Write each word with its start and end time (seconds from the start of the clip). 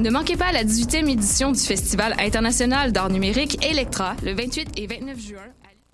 Ne 0.00 0.08
manquez 0.08 0.36
pas 0.38 0.50
la 0.50 0.64
18e 0.64 1.10
édition 1.10 1.52
du 1.52 1.60
Festival 1.60 2.14
international 2.18 2.90
d'art 2.90 3.10
numérique 3.10 3.62
Electra 3.62 4.16
le 4.24 4.32
28 4.32 4.78
et 4.78 4.86
29 4.86 5.20
juin. 5.20 5.59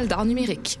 d'art 0.00 0.24
numérique. 0.24 0.80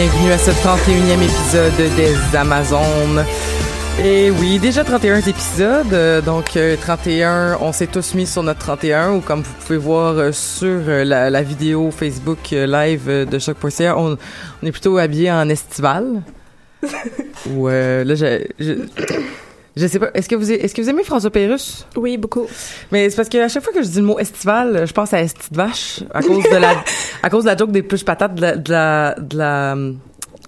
Bienvenue 0.00 0.30
à 0.30 0.38
ce 0.38 0.52
31e 0.52 1.24
épisode 1.24 1.96
des 1.96 2.36
Amazones. 2.36 3.24
Et 4.04 4.30
oui, 4.30 4.60
déjà 4.60 4.84
31 4.84 5.16
épisodes, 5.22 5.92
euh, 5.92 6.20
donc 6.20 6.56
euh, 6.56 6.76
31, 6.76 7.58
on 7.60 7.72
s'est 7.72 7.88
tous 7.88 8.14
mis 8.14 8.24
sur 8.24 8.44
notre 8.44 8.60
31, 8.60 9.14
ou 9.14 9.20
comme 9.20 9.42
vous 9.42 9.52
pouvez 9.66 9.76
voir 9.76 10.16
euh, 10.16 10.30
sur 10.30 10.68
euh, 10.86 11.02
la, 11.02 11.30
la 11.30 11.42
vidéo 11.42 11.90
Facebook 11.90 12.52
euh, 12.52 12.68
live 12.68 13.08
euh, 13.08 13.24
de 13.24 13.40
choc.ca, 13.40 13.98
on, 13.98 14.16
on 14.62 14.66
est 14.66 14.70
plutôt 14.70 14.98
habillé 14.98 15.32
en 15.32 15.48
estival. 15.48 16.22
ou 17.50 17.68
euh, 17.68 18.04
là, 18.04 18.14
je, 18.14 18.44
je, 18.60 18.74
je 19.78 19.86
sais 19.86 19.98
pas, 19.98 20.10
est-ce 20.14 20.28
que 20.28 20.34
vous 20.34 20.50
est-ce 20.50 20.74
que 20.74 20.82
vous 20.82 20.90
aimez 20.90 21.04
François 21.04 21.30
Pérusse? 21.30 21.86
Oui, 21.96 22.16
beaucoup. 22.18 22.46
Mais 22.92 23.08
c'est 23.10 23.16
parce 23.16 23.28
que 23.28 23.38
à 23.38 23.48
chaque 23.48 23.62
fois 23.64 23.72
que 23.72 23.82
je 23.82 23.88
dis 23.88 23.98
le 24.00 24.04
mot 24.06 24.18
estival, 24.18 24.86
je 24.86 24.92
pense 24.92 25.12
à 25.14 25.22
esti 25.22 25.50
de 25.50 25.56
vache 25.56 26.00
à 26.12 26.20
cause 26.22 26.44
de 26.44 26.56
la 26.56 26.74
à 27.22 27.30
cause 27.30 27.44
de 27.44 27.48
la 27.50 27.56
joke 27.56 27.70
des 27.70 27.82
plus 27.82 28.02
patates 28.02 28.34
de 28.34 28.40
la 28.42 28.56
de 28.56 28.70
la 28.72 29.14
de 29.18 29.36
la 29.38 29.76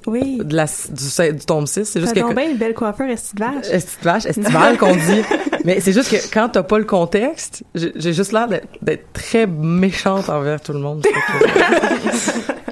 Oui. 0.07 0.39
de 0.43 0.57
la 0.57 0.65
du, 0.67 1.33
du 1.39 1.45
tome 1.47 1.67
6, 1.67 1.85
c'est 1.85 2.01
juste 2.01 2.15
que 2.15 2.21
donc 2.21 2.35
bien 2.35 2.51
une 2.51 2.57
belle 2.57 2.75
coiffeur 2.75 3.09
esti 3.09 3.35
de 3.37 3.41
vache. 3.41 3.67
esti 3.71 3.97
de 4.01 4.05
vache, 4.05 4.27
estival 4.27 4.77
qu'on 4.79 4.95
dit. 4.95 5.23
Mais 5.65 5.81
c'est 5.81 5.93
juste 5.93 6.11
que 6.11 6.17
quand 6.33 6.49
t'as 6.49 6.63
pas 6.63 6.79
le 6.79 6.85
contexte, 6.87 7.63
j'ai 7.75 8.13
juste 8.15 8.33
l'air 8.33 8.49
d'être- 8.49 9.13
très 9.13 9.47
méchante 9.47 10.29
envers 10.31 10.61
tout 10.61 10.73
le 10.73 10.79
monde. 10.81 11.05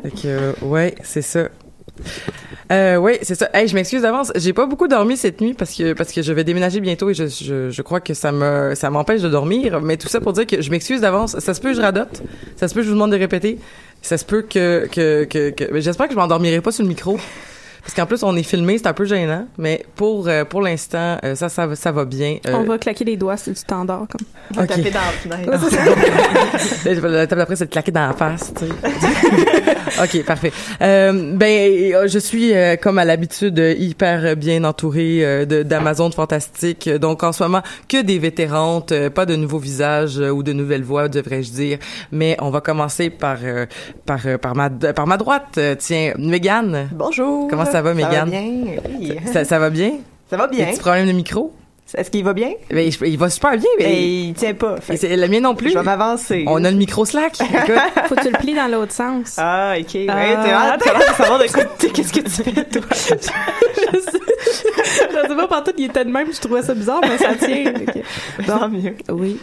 Fait 0.02 0.10
que, 0.10 0.10
fait 0.10 0.10
que, 0.22 0.28
euh, 0.28 0.52
ouais, 0.62 0.94
c'est 1.02 1.22
ça. 1.22 1.48
Euh, 2.70 2.96
oui, 2.96 3.12
c'est 3.22 3.34
ça. 3.34 3.48
Hey, 3.54 3.66
je 3.66 3.74
m'excuse 3.74 4.02
d'avance. 4.02 4.30
J'ai 4.36 4.52
pas 4.52 4.66
beaucoup 4.66 4.88
dormi 4.88 5.16
cette 5.16 5.40
nuit 5.40 5.54
parce 5.54 5.74
que 5.74 5.94
parce 5.94 6.12
que 6.12 6.20
je 6.20 6.32
vais 6.32 6.44
déménager 6.44 6.80
bientôt 6.80 7.08
et 7.08 7.14
je 7.14 7.26
je, 7.26 7.82
crois 7.82 8.00
que 8.00 8.12
ça 8.12 8.30
me 8.30 8.74
ça 8.74 8.90
m'empêche 8.90 9.22
de 9.22 9.28
dormir. 9.28 9.80
Mais 9.80 9.96
tout 9.96 10.08
ça 10.08 10.20
pour 10.20 10.32
dire 10.34 10.46
que 10.46 10.60
je 10.60 10.70
m'excuse 10.70 11.00
d'avance. 11.00 11.38
Ça 11.38 11.54
se 11.54 11.60
peut 11.60 11.70
que 11.70 11.76
je 11.76 11.80
radote. 11.80 12.22
Ça 12.56 12.68
se 12.68 12.74
peut 12.74 12.80
que 12.80 12.84
je 12.84 12.90
vous 12.90 12.94
demande 12.94 13.12
de 13.12 13.16
répéter. 13.16 13.58
Ça 14.02 14.18
se 14.18 14.24
peut 14.24 14.42
que 14.42 14.86
que 14.92 15.24
que, 15.24 15.50
que- 15.50 15.80
j'espère 15.80 16.08
que 16.08 16.12
je 16.12 16.18
m'endormirai 16.18 16.60
pas 16.60 16.72
sur 16.72 16.82
le 16.82 16.88
micro. 16.88 17.18
Parce 17.88 17.96
qu'en 17.96 18.04
plus, 18.04 18.22
on 18.22 18.36
est 18.36 18.42
filmé, 18.42 18.76
c'est 18.76 18.86
un 18.86 18.92
peu 18.92 19.06
gênant, 19.06 19.46
mais 19.56 19.86
pour 19.96 20.28
euh, 20.28 20.44
pour 20.44 20.60
l'instant, 20.60 21.16
euh, 21.24 21.34
ça, 21.34 21.48
ça 21.48 21.66
va 21.66 21.74
ça 21.74 21.90
va 21.90 22.04
bien. 22.04 22.36
Euh, 22.46 22.52
On 22.54 22.64
va 22.64 22.76
claquer 22.76 23.02
les 23.06 23.16
doigts 23.16 23.38
si 23.38 23.50
tu 23.54 23.64
t'endors 23.64 24.06
comme. 24.08 24.62
ok. 24.62 24.68
taper 24.68 24.90
dans 24.90 25.00
la 25.30 25.38
fenêtre. 25.58 27.08
La 27.08 27.26
table 27.26 27.38
d'après, 27.40 27.56
c'est 27.56 27.64
de 27.64 27.70
claquer 27.70 27.90
dans 27.90 28.08
la 28.08 28.12
face, 28.12 28.52
tu 28.54 28.66
sais. 28.66 30.02
OK, 30.20 30.24
parfait. 30.26 30.52
Euh, 30.82 31.32
ben, 31.34 32.06
je 32.06 32.18
suis, 32.18 32.54
euh, 32.54 32.76
comme 32.76 32.98
à 32.98 33.06
l'habitude, 33.06 33.58
hyper 33.78 34.36
bien 34.36 34.62
entourée 34.64 35.24
euh, 35.24 35.44
de- 35.46 35.62
d'Amazon 35.62 36.10
fantastique. 36.10 36.88
Donc, 36.90 37.22
en 37.22 37.32
ce 37.32 37.42
moment, 37.42 37.62
que 37.88 38.02
des 38.02 38.18
vétérantes, 38.18 38.92
euh, 38.92 39.08
pas 39.08 39.24
de 39.24 39.34
nouveaux 39.34 39.58
visages 39.58 40.18
euh, 40.20 40.28
ou 40.30 40.42
de 40.42 40.52
nouvelles 40.52 40.84
voix, 40.84 41.08
devrais-je 41.08 41.50
dire. 41.52 41.78
Mais 42.12 42.36
on 42.40 42.50
va 42.50 42.60
commencer 42.60 43.08
par 43.08 43.38
euh, 43.42 43.64
par 44.04 44.20
euh, 44.26 44.36
par 44.36 44.54
ma 44.54 44.68
par 44.68 45.06
ma 45.06 45.16
droite. 45.16 45.58
Tiens, 45.78 46.12
Mégane. 46.18 46.90
Bonjour. 46.92 47.48
Comment 47.48 47.64
ça 47.64 47.77
va, 47.82 47.94
Mégane? 47.94 48.12
Ça 48.12 48.18
va 48.18 48.24
bien, 48.26 48.76
oui. 48.98 49.16
Ça, 49.32 49.44
ça 49.44 49.58
va 49.58 49.70
bien? 49.70 49.92
Ça 50.30 50.36
va 50.36 50.46
bien. 50.46 50.66
petits 50.66 50.80
problèmes 50.80 51.06
de 51.06 51.12
micro? 51.12 51.52
Est-ce 51.96 52.10
qu'il 52.10 52.22
va 52.24 52.34
bien? 52.34 52.50
Ben, 52.70 52.86
il, 52.86 53.06
il 53.08 53.18
va 53.18 53.30
super 53.30 53.52
bien. 53.52 53.68
Mais 53.78 53.84
Mais, 53.86 54.02
il 54.28 54.34
tient 54.34 54.54
pas. 54.54 54.76
et 54.90 54.96
c'est- 54.96 55.16
le 55.16 55.26
mien 55.28 55.40
non 55.40 55.54
plus. 55.54 55.70
Je 55.70 55.78
vais 55.78 55.82
m'avancer. 55.84 56.44
On 56.46 56.62
a 56.64 56.70
le 56.70 56.76
micro 56.76 57.04
slack. 57.06 57.40
Écoute. 57.40 57.74
Faut 58.08 58.14
que 58.14 58.20
tu 58.22 58.30
le 58.30 58.38
plies 58.38 58.54
dans 58.54 58.68
l'autre 58.70 58.92
sens. 58.92 59.36
Ah, 59.38 59.74
ok. 59.78 59.94
Ouais, 59.94 60.06
Ah. 60.10 60.76
t'as 60.78 60.98
l'air 60.98 61.10
de 61.10 61.14
savoir 61.14 61.38
de 61.38 61.46
quoi 61.52 61.64
qu'est-ce 61.64 62.12
que 62.12 62.20
tu 62.20 62.30
fais, 62.30 62.64
toi? 62.64 62.82
je 63.92 65.28
sais 65.28 65.36
pas, 65.36 65.46
partout, 65.48 65.72
il 65.78 65.86
était 65.86 66.04
de 66.04 66.10
même, 66.10 66.28
je 66.32 66.40
trouvais 66.40 66.62
ça 66.62 66.74
bizarre, 66.74 67.00
mais 67.02 67.16
ça 67.18 67.34
tient. 67.34 67.72
Ok. 67.74 68.02
Tant 68.46 68.68
mieux. 68.68 68.94
Oui. 69.10 69.38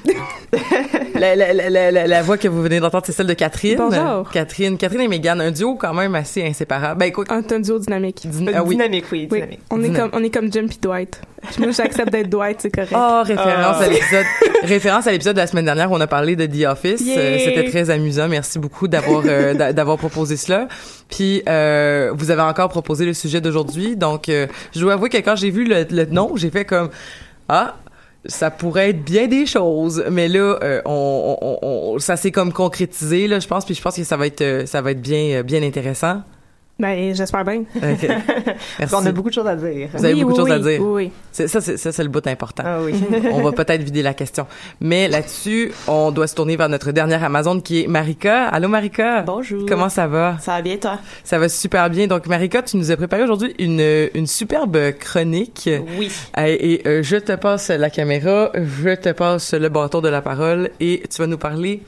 La, 1.16 1.36
la, 1.36 1.54
la, 1.54 1.70
la, 1.70 1.92
la- 1.92 2.08
la 2.08 2.22
voix 2.22 2.38
que 2.38 2.48
vous 2.48 2.62
venez 2.62 2.80
d'entendre, 2.80 3.06
c'est 3.06 3.12
celle 3.12 3.28
de 3.28 3.34
Catherine. 3.34 3.78
Bonjour. 3.78 4.30
Catherine, 4.32 4.78
Catherine 4.78 5.02
et 5.02 5.08
Mégane, 5.08 5.42
un 5.42 5.52
duo 5.52 5.76
quand 5.76 5.94
même 5.94 6.16
assez 6.16 6.44
inséparable. 6.46 7.00
Ben 7.00 7.08
écoute, 7.08 7.28
Un, 7.32 7.42
un 7.50 7.60
duo 7.60 7.80
dynamique. 7.80 8.26
dyn- 8.26 8.52
ah 8.56 8.64
oui. 8.64 8.76
Dynamique, 8.76 9.06
oui, 9.12 9.28
Oui. 9.32 9.38
dynamique. 9.40 9.60
On 9.70 9.78
est 9.80 9.84
Dynamique. 9.90 10.12
comme, 10.12 10.22
on 10.22 10.24
est 10.24 10.30
comme 10.30 10.52
Jim 10.52 10.68
pis 10.70 10.80
Dwight. 10.82 11.22
Moi, 11.60 11.72
j'accepte 11.72 12.12
d'être 12.12 12.30
Dwight, 12.30 12.58
c'est 12.62 12.72
correct. 12.72 12.94
Oh, 12.96 13.22
référence 13.24 13.78
Ah. 13.80 13.84
à 13.84 13.88
l'épisode, 13.88 14.26
référence 14.64 15.08
à 15.08 15.12
l'épisode 15.12 15.36
de 15.36 15.42
la 15.42 15.48
semaine 15.48 15.66
dernière 15.66 15.92
où 15.92 15.96
on 15.96 16.02
a 16.02 16.08
parlé 16.08 16.36
de 16.36 16.46
The 16.46 16.66
Office. 16.68 17.02
Yeah. 17.02 17.18
Euh, 17.20 17.38
C'était 17.44 17.70
très 17.70 17.90
amusant. 17.90 18.28
Merci 18.28 18.60
beaucoup 18.60 18.88
d'avoir 18.88 19.24
euh, 19.26 19.54
d'a- 19.54 19.74
d'avoir 19.74 19.98
proposé 19.98 20.38
cela. 20.38 20.68
Puis 21.10 21.44
euh, 21.48 22.12
vous 22.16 22.32
avez 22.32 22.42
encore 22.42 22.70
proposé 22.70 23.06
le 23.06 23.14
sujet 23.14 23.42
d'aujourd'hui. 23.42 23.96
Donc, 23.96 24.30
euh, 24.30 24.48
je 24.74 24.80
dois 24.80 24.94
avouer 24.94 25.10
que 25.10 25.18
quand 25.18 25.36
j'ai 25.36 25.50
vu 25.52 25.66
le, 25.66 25.86
le 25.90 26.06
nom, 26.06 26.36
j'ai 26.36 26.50
fait 26.50 26.66
comme 26.66 26.90
ah. 27.50 27.76
Ça 28.28 28.50
pourrait 28.50 28.90
être 28.90 29.04
bien 29.04 29.28
des 29.28 29.46
choses, 29.46 30.04
mais 30.10 30.28
là, 30.28 30.58
euh, 30.64 30.82
on, 30.86 31.38
on, 31.40 31.60
on- 31.62 32.00
ça 32.00 32.16
s'est 32.18 32.32
comme 32.32 32.52
concrétisé 32.52 33.28
là, 33.28 33.40
je 33.40 33.46
pense, 33.48 33.66
puis 33.66 33.76
je 33.76 33.82
pense 33.84 33.96
que 33.96 34.04
ça 34.04 34.18
va 34.18 34.26
être, 34.26 34.64
ça 34.66 34.82
va 34.82 34.90
être 34.90 35.02
bien, 35.02 35.44
bien 35.44 35.62
intéressant. 35.62 36.24
Ben, 36.78 37.16
j'espère 37.16 37.46
bien. 37.46 37.64
Ok. 37.76 37.84
Merci. 38.80 38.96
On 38.96 39.06
a 39.06 39.12
beaucoup 39.14 39.30
de 39.30 39.34
choses 39.34 39.48
à 39.48 39.56
dire. 39.56 39.88
Vous 39.94 40.04
avez 40.04 40.14
Oui, 40.14 40.24
beaucoup 40.24 40.36
de 40.36 40.42
oui, 40.42 40.50
choses 40.50 40.68
à 40.68 40.70
dire. 40.70 40.82
Oui, 40.82 41.04
oui. 41.06 41.48
Ça, 41.48 41.62
c'est 41.62 41.78
ça, 41.78 41.92
c'est 41.94 42.04
le 42.04 42.10
bout 42.10 42.28
important. 42.28 42.64
Ah 42.66 42.80
oui. 42.84 42.94
on 43.32 43.42
va 43.42 43.54
peut-être 43.54 43.82
vider 43.82 44.02
la 44.02 44.14
question. 44.14 44.46
Mais 44.82 45.08
là-dessus, 45.08 45.72
on 45.88 46.12
doit 46.12 46.28
se 46.28 46.36
tourner 46.36 46.58
vers 46.58 46.68
notre 46.68 46.92
dernière 46.92 47.24
Amazon 47.24 47.62
qui 47.62 47.84
est 47.84 47.88
Marika. 47.88 48.48
Allô 48.50 48.68
Marika? 48.68 49.22
Bonjour. 49.22 49.66
Comment 49.66 49.88
ça 49.88 50.08
va? 50.08 50.38
Ça 50.42 50.52
va 50.52 50.62
bien, 50.62 50.76
toi? 50.76 51.00
Ça 51.24 51.40
va 51.40 51.48
super 51.48 51.90
bien. 51.90 52.08
Donc 52.08 52.28
Marika, 52.28 52.62
tu 52.62 52.76
nous 52.76 52.92
as 52.92 52.98
préparé 52.98 53.24
aujourd'hui 53.24 53.56
une, 53.58 54.10
une 54.14 54.28
superbe 54.28 54.92
chronique. 55.00 55.70
Oui. 55.98 56.12
Et, 56.38 56.74
et, 56.74 56.88
euh, 56.88 57.04
je 57.04 57.16
te 57.16 57.36
passe 57.38 57.70
la 57.70 57.90
caméra, 57.90 58.52
je 58.54 58.96
te 58.96 59.14
passe 59.14 59.54
le 59.54 59.70
bâton 59.70 60.02
de 60.02 60.10
la 60.10 60.22
parole 60.22 60.72
et 60.82 61.04
tu 61.10 61.22
vas 61.22 61.28
nous 61.28 61.38
parler 61.38 61.84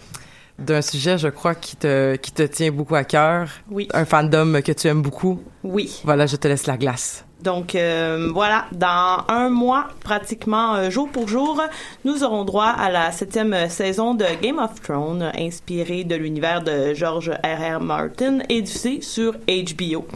d'un 0.60 0.82
sujet, 0.82 1.18
je 1.18 1.28
crois, 1.28 1.56
qui 1.56 1.76
te, 1.76 2.16
qui 2.16 2.32
te 2.32 2.44
tient 2.44 2.72
beaucoup 2.72 2.96
à 2.96 3.04
cœur. 3.04 3.50
Oui. 3.70 3.88
Un 3.94 4.06
fandom 4.06 4.62
que 4.62 4.72
tu 4.72 4.88
aimes 4.88 5.02
beaucoup. 5.02 5.42
Oui. 5.64 6.02
Voilà, 6.04 6.26
je 6.26 6.36
te 6.36 6.48
laisse 6.48 6.68
la 6.68 6.78
glace. 6.78 7.27
Donc 7.44 7.76
euh, 7.76 8.30
voilà, 8.34 8.66
dans 8.72 9.24
un 9.28 9.50
mois, 9.50 9.88
pratiquement 10.04 10.74
euh, 10.74 10.90
jour 10.90 11.08
pour 11.08 11.28
jour, 11.28 11.62
nous 12.04 12.24
aurons 12.24 12.46
droit 12.46 12.66
à 12.66 12.90
la 12.90 13.12
septième 13.12 13.70
saison 13.70 14.16
de 14.16 14.26
Game 14.42 14.58
of 14.58 14.82
Thrones, 14.82 15.22
euh, 15.22 15.32
inspirée 15.40 16.04
de 16.04 16.16
l'univers 16.16 16.64
de 16.64 16.94
George 16.96 17.30
R.R. 17.30 17.80
Martin 17.80 18.40
et 18.50 18.62
diffusée 18.62 19.02
sur 19.02 19.34
HBO. 19.34 20.08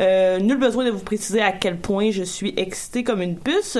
Euh, 0.00 0.38
nul 0.38 0.58
besoin 0.58 0.84
de 0.84 0.90
vous 0.90 1.02
préciser 1.02 1.40
à 1.40 1.52
quel 1.52 1.78
point 1.78 2.10
je 2.10 2.22
suis 2.22 2.52
excitée 2.58 3.04
comme 3.04 3.22
une 3.22 3.36
puce. 3.36 3.78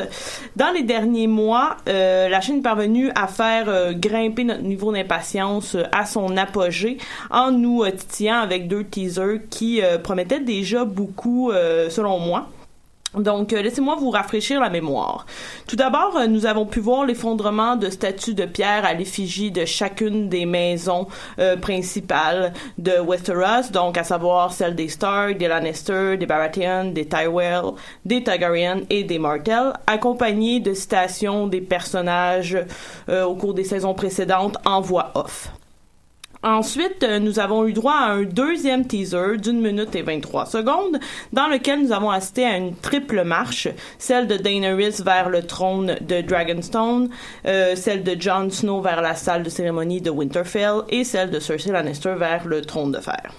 Dans 0.56 0.72
les 0.72 0.82
derniers 0.82 1.26
mois, 1.26 1.76
euh, 1.88 2.28
la 2.28 2.40
chaîne 2.40 2.58
est 2.58 2.62
parvenue 2.62 3.10
à 3.14 3.26
faire 3.26 3.68
euh, 3.68 3.92
grimper 3.92 4.44
notre 4.44 4.62
niveau 4.62 4.90
d'impatience 4.90 5.74
euh, 5.74 5.84
à 5.92 6.06
son 6.06 6.36
apogée 6.36 6.96
en 7.30 7.50
nous 7.50 7.84
euh, 7.84 7.90
titillant 7.90 8.38
avec 8.38 8.68
deux 8.68 8.84
teasers 8.84 9.40
qui 9.50 9.82
euh, 9.82 9.98
promettaient 9.98 10.40
déjà 10.40 10.84
beaucoup, 10.84 11.50
euh, 11.50 11.90
selon 11.90 12.18
moi. 12.18 12.48
Donc, 13.16 13.52
euh, 13.52 13.62
laissez-moi 13.62 13.96
vous 13.96 14.10
rafraîchir 14.10 14.60
la 14.60 14.68
mémoire. 14.68 15.26
Tout 15.66 15.76
d'abord, 15.76 16.16
euh, 16.16 16.26
nous 16.26 16.44
avons 16.44 16.66
pu 16.66 16.80
voir 16.80 17.04
l'effondrement 17.06 17.76
de 17.76 17.88
statues 17.88 18.34
de 18.34 18.44
pierre 18.44 18.84
à 18.84 18.92
l'effigie 18.92 19.50
de 19.50 19.64
chacune 19.64 20.28
des 20.28 20.44
maisons 20.44 21.06
euh, 21.38 21.56
principales 21.56 22.52
de 22.76 22.92
Westeros, 23.00 23.70
donc 23.72 23.96
à 23.96 24.04
savoir 24.04 24.52
celle 24.52 24.74
des 24.74 24.88
Stark, 24.88 25.38
des 25.38 25.48
Lannister, 25.48 26.16
des 26.18 26.26
Baratheon, 26.26 26.92
des 26.92 27.06
Tyrell, 27.06 27.72
des 28.04 28.22
Targaryen 28.22 28.80
et 28.90 29.04
des 29.04 29.18
Martell, 29.18 29.72
accompagnées 29.86 30.60
de 30.60 30.74
citations 30.74 31.46
des 31.46 31.60
personnages 31.60 32.58
au 33.08 33.34
cours 33.34 33.54
des 33.54 33.64
saisons 33.64 33.94
précédentes 33.94 34.56
en 34.64 34.80
voix 34.80 35.12
off. 35.14 35.50
Ensuite, 36.46 37.02
euh, 37.02 37.18
nous 37.18 37.40
avons 37.40 37.66
eu 37.66 37.72
droit 37.72 37.96
à 37.96 38.12
un 38.12 38.22
deuxième 38.22 38.86
teaser 38.86 39.36
d'une 39.36 39.60
minute 39.60 39.96
et 39.96 40.02
23 40.02 40.46
secondes, 40.46 41.00
dans 41.32 41.48
lequel 41.48 41.82
nous 41.82 41.90
avons 41.90 42.10
assisté 42.10 42.44
à 42.44 42.56
une 42.56 42.76
triple 42.76 43.24
marche, 43.24 43.66
celle 43.98 44.28
de 44.28 44.36
Daenerys 44.36 45.02
vers 45.04 45.28
le 45.28 45.42
trône 45.42 45.96
de 46.00 46.20
Dragonstone, 46.20 47.10
euh, 47.46 47.74
celle 47.74 48.04
de 48.04 48.14
Jon 48.16 48.48
Snow 48.48 48.80
vers 48.80 49.02
la 49.02 49.16
salle 49.16 49.42
de 49.42 49.48
cérémonie 49.48 50.00
de 50.00 50.10
Winterfell 50.10 50.82
et 50.88 51.02
celle 51.02 51.30
de 51.30 51.40
Cersei 51.40 51.72
Lannister 51.72 52.14
vers 52.16 52.46
le 52.46 52.60
trône 52.60 52.92
de 52.92 53.00
fer. 53.00 53.32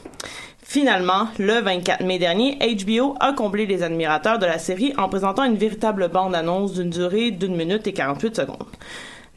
Finalement, 0.62 1.30
le 1.40 1.62
24 1.62 2.04
mai 2.04 2.20
dernier, 2.20 2.58
HBO 2.76 3.16
a 3.22 3.32
comblé 3.32 3.66
les 3.66 3.84
admirateurs 3.84 4.38
de 4.38 4.46
la 4.46 4.60
série 4.60 4.94
en 4.98 5.08
présentant 5.08 5.46
une 5.46 5.56
véritable 5.56 6.10
bande-annonce 6.10 6.74
d'une 6.74 6.90
durée 6.90 7.32
d'une 7.32 7.56
minute 7.56 7.88
et 7.88 7.94
48 7.94 8.36
secondes. 8.36 8.68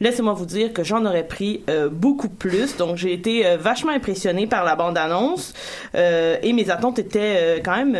Laissez-moi 0.01 0.33
vous 0.33 0.47
dire 0.47 0.73
que 0.73 0.83
j'en 0.83 1.05
aurais 1.05 1.27
pris 1.27 1.63
euh, 1.69 1.87
beaucoup 1.87 2.27
plus, 2.27 2.75
donc 2.75 2.97
j'ai 2.97 3.13
été 3.13 3.45
euh, 3.45 3.57
vachement 3.57 3.91
impressionnée 3.91 4.47
par 4.47 4.65
la 4.65 4.75
bande-annonce 4.75 5.53
euh, 5.93 6.37
et 6.41 6.53
mes 6.53 6.71
attentes 6.71 6.97
étaient 6.97 7.61
quand 7.63 7.75
même 7.75 7.95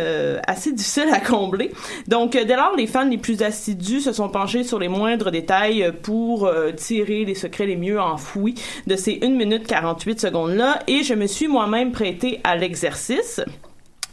assez 0.48 0.72
difficiles 0.72 1.10
à 1.12 1.20
combler. 1.20 1.70
Donc 2.08 2.32
dès 2.32 2.56
lors, 2.56 2.74
les 2.76 2.88
fans 2.88 3.08
les 3.08 3.18
plus 3.18 3.42
assidus 3.42 4.00
se 4.00 4.12
sont 4.12 4.28
penchés 4.28 4.64
sur 4.64 4.80
les 4.80 4.88
moindres 4.88 5.30
détails 5.30 5.92
pour 6.02 6.50
tirer 6.76 7.24
les 7.24 7.36
secrets 7.36 7.66
les 7.66 7.76
mieux 7.76 8.00
enfouis 8.00 8.56
de 8.88 8.96
ces 8.96 9.20
1 9.22 9.28
minute 9.28 9.66
48 9.68 10.20
secondes-là 10.20 10.80
et 10.88 11.04
je 11.04 11.14
me 11.14 11.28
suis 11.28 11.46
moi-même 11.46 11.92
prêtée 11.92 12.40
à 12.42 12.56
l'exercice. 12.56 13.40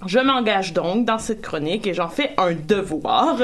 Je 0.06 0.20
m'engage 0.20 0.74
donc 0.74 1.06
dans 1.06 1.20
cette 1.20 1.42
chronique 1.42 1.86
et 1.86 1.94
j'en 1.94 2.08
fais 2.08 2.32
un 2.38 2.54
devoir 2.54 3.38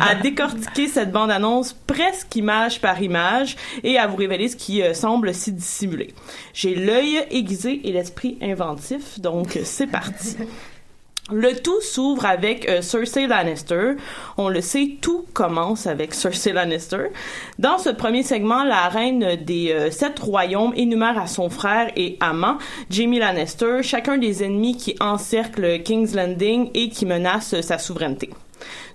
à 0.00 0.14
décortiquer 0.22 0.86
cette 0.86 1.10
bande-annonce 1.10 1.72
presque 1.86 2.36
image 2.36 2.80
par 2.80 3.00
image 3.00 3.56
et 3.82 3.98
à 3.98 4.06
vous 4.06 4.16
révéler 4.16 4.48
ce 4.48 4.56
qui 4.56 4.82
euh, 4.82 4.92
semble 4.92 5.32
si 5.32 5.52
dissimulé. 5.52 6.12
J'ai 6.52 6.74
l'œil 6.74 7.24
aiguisé 7.30 7.80
et 7.88 7.92
l'esprit 7.92 8.36
inventif, 8.42 9.20
donc 9.20 9.58
c'est 9.64 9.86
parti. 9.86 10.36
Le 11.30 11.54
tout 11.62 11.80
s'ouvre 11.80 12.26
avec 12.26 12.68
euh, 12.68 12.82
Cersei 12.82 13.28
Lannister. 13.28 13.92
On 14.36 14.48
le 14.48 14.60
sait, 14.60 14.96
tout 15.00 15.24
commence 15.32 15.86
avec 15.86 16.14
Cersei 16.14 16.52
Lannister. 16.52 17.12
Dans 17.60 17.78
ce 17.78 17.90
premier 17.90 18.24
segment, 18.24 18.64
la 18.64 18.88
reine 18.88 19.36
des 19.36 19.70
euh, 19.70 19.90
sept 19.92 20.18
royaumes 20.18 20.72
énumère 20.74 21.20
à 21.20 21.28
son 21.28 21.48
frère 21.48 21.92
et 21.94 22.16
amant, 22.18 22.58
Jaime 22.90 23.18
Lannister, 23.18 23.82
chacun 23.82 24.18
des 24.18 24.42
ennemis 24.42 24.76
qui 24.76 24.96
encerclent 24.98 25.82
King's 25.84 26.14
Landing 26.14 26.70
et 26.74 26.88
qui 26.88 27.06
menacent 27.06 27.60
sa 27.60 27.78
souveraineté. 27.78 28.30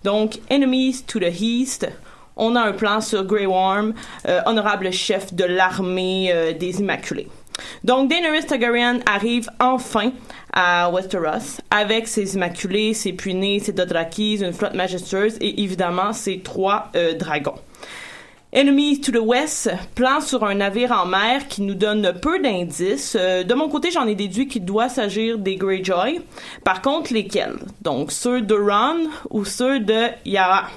Donc, 0.03 0.39
Enemies 0.51 1.03
to 1.07 1.19
the 1.19 1.31
East, 1.39 1.87
on 2.35 2.55
a 2.55 2.61
un 2.61 2.73
plan 2.73 3.01
sur 3.01 3.23
Grey 3.23 3.45
Worm, 3.45 3.93
euh, 4.27 4.41
honorable 4.45 4.91
chef 4.91 5.33
de 5.33 5.45
l'armée 5.45 6.31
euh, 6.33 6.53
des 6.53 6.81
Immaculés. 6.81 7.27
Donc, 7.83 8.09
Daenerys 8.09 8.45
Targaryen 8.45 8.99
arrive 9.05 9.49
enfin 9.59 10.11
à 10.59 10.89
Westeros 10.89 11.61
avec 11.69 12.07
ses 12.07 12.33
Immaculés, 12.33 12.95
ses 12.95 13.13
Puinés, 13.13 13.59
ses 13.59 13.73
Dothrakis, 13.73 14.39
une 14.41 14.53
flotte 14.53 14.73
majestueuse 14.73 15.37
et 15.39 15.61
évidemment 15.61 16.13
ses 16.13 16.39
trois 16.39 16.89
euh, 16.95 17.13
dragons. 17.13 17.59
Enemies 18.55 18.99
to 19.01 19.11
the 19.11 19.23
West, 19.23 19.69
plan 19.93 20.19
sur 20.19 20.43
un 20.43 20.55
navire 20.55 20.91
en 20.91 21.05
mer 21.05 21.47
qui 21.47 21.61
nous 21.61 21.75
donne 21.75 22.11
peu 22.21 22.39
d'indices. 22.39 23.15
Euh, 23.19 23.43
de 23.43 23.53
mon 23.53 23.69
côté, 23.69 23.91
j'en 23.91 24.07
ai 24.07 24.15
déduit 24.15 24.47
qu'il 24.47 24.65
doit 24.65 24.89
s'agir 24.89 25.37
des 25.37 25.57
Greyjoy. 25.57 26.21
Par 26.63 26.81
contre, 26.81 27.13
lesquels? 27.13 27.57
Donc, 27.83 28.11
ceux 28.11 28.41
de 28.41 28.55
Ron 28.55 29.09
ou 29.29 29.45
ceux 29.45 29.79
de 29.79 30.07
Yara? 30.25 30.69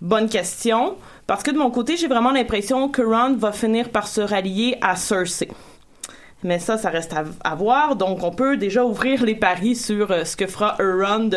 Bonne 0.00 0.28
question. 0.28 0.96
Parce 1.28 1.44
que 1.44 1.52
de 1.52 1.58
mon 1.58 1.70
côté, 1.70 1.96
j'ai 1.96 2.08
vraiment 2.08 2.32
l'impression 2.32 2.88
que 2.88 3.02
Ron 3.02 3.36
va 3.36 3.52
finir 3.52 3.90
par 3.90 4.08
se 4.08 4.20
rallier 4.20 4.76
à 4.80 4.96
Cersei. 4.96 5.48
Mais 6.46 6.60
ça, 6.60 6.78
ça 6.78 6.90
reste 6.90 7.12
à, 7.42 7.54
voir. 7.56 7.96
Donc, 7.96 8.22
on 8.22 8.30
peut 8.30 8.56
déjà 8.56 8.84
ouvrir 8.84 9.24
les 9.24 9.34
paris 9.34 9.74
sur 9.74 10.10
euh, 10.10 10.24
ce 10.24 10.36
que 10.36 10.46
fera 10.46 10.76
Euron 10.78 11.30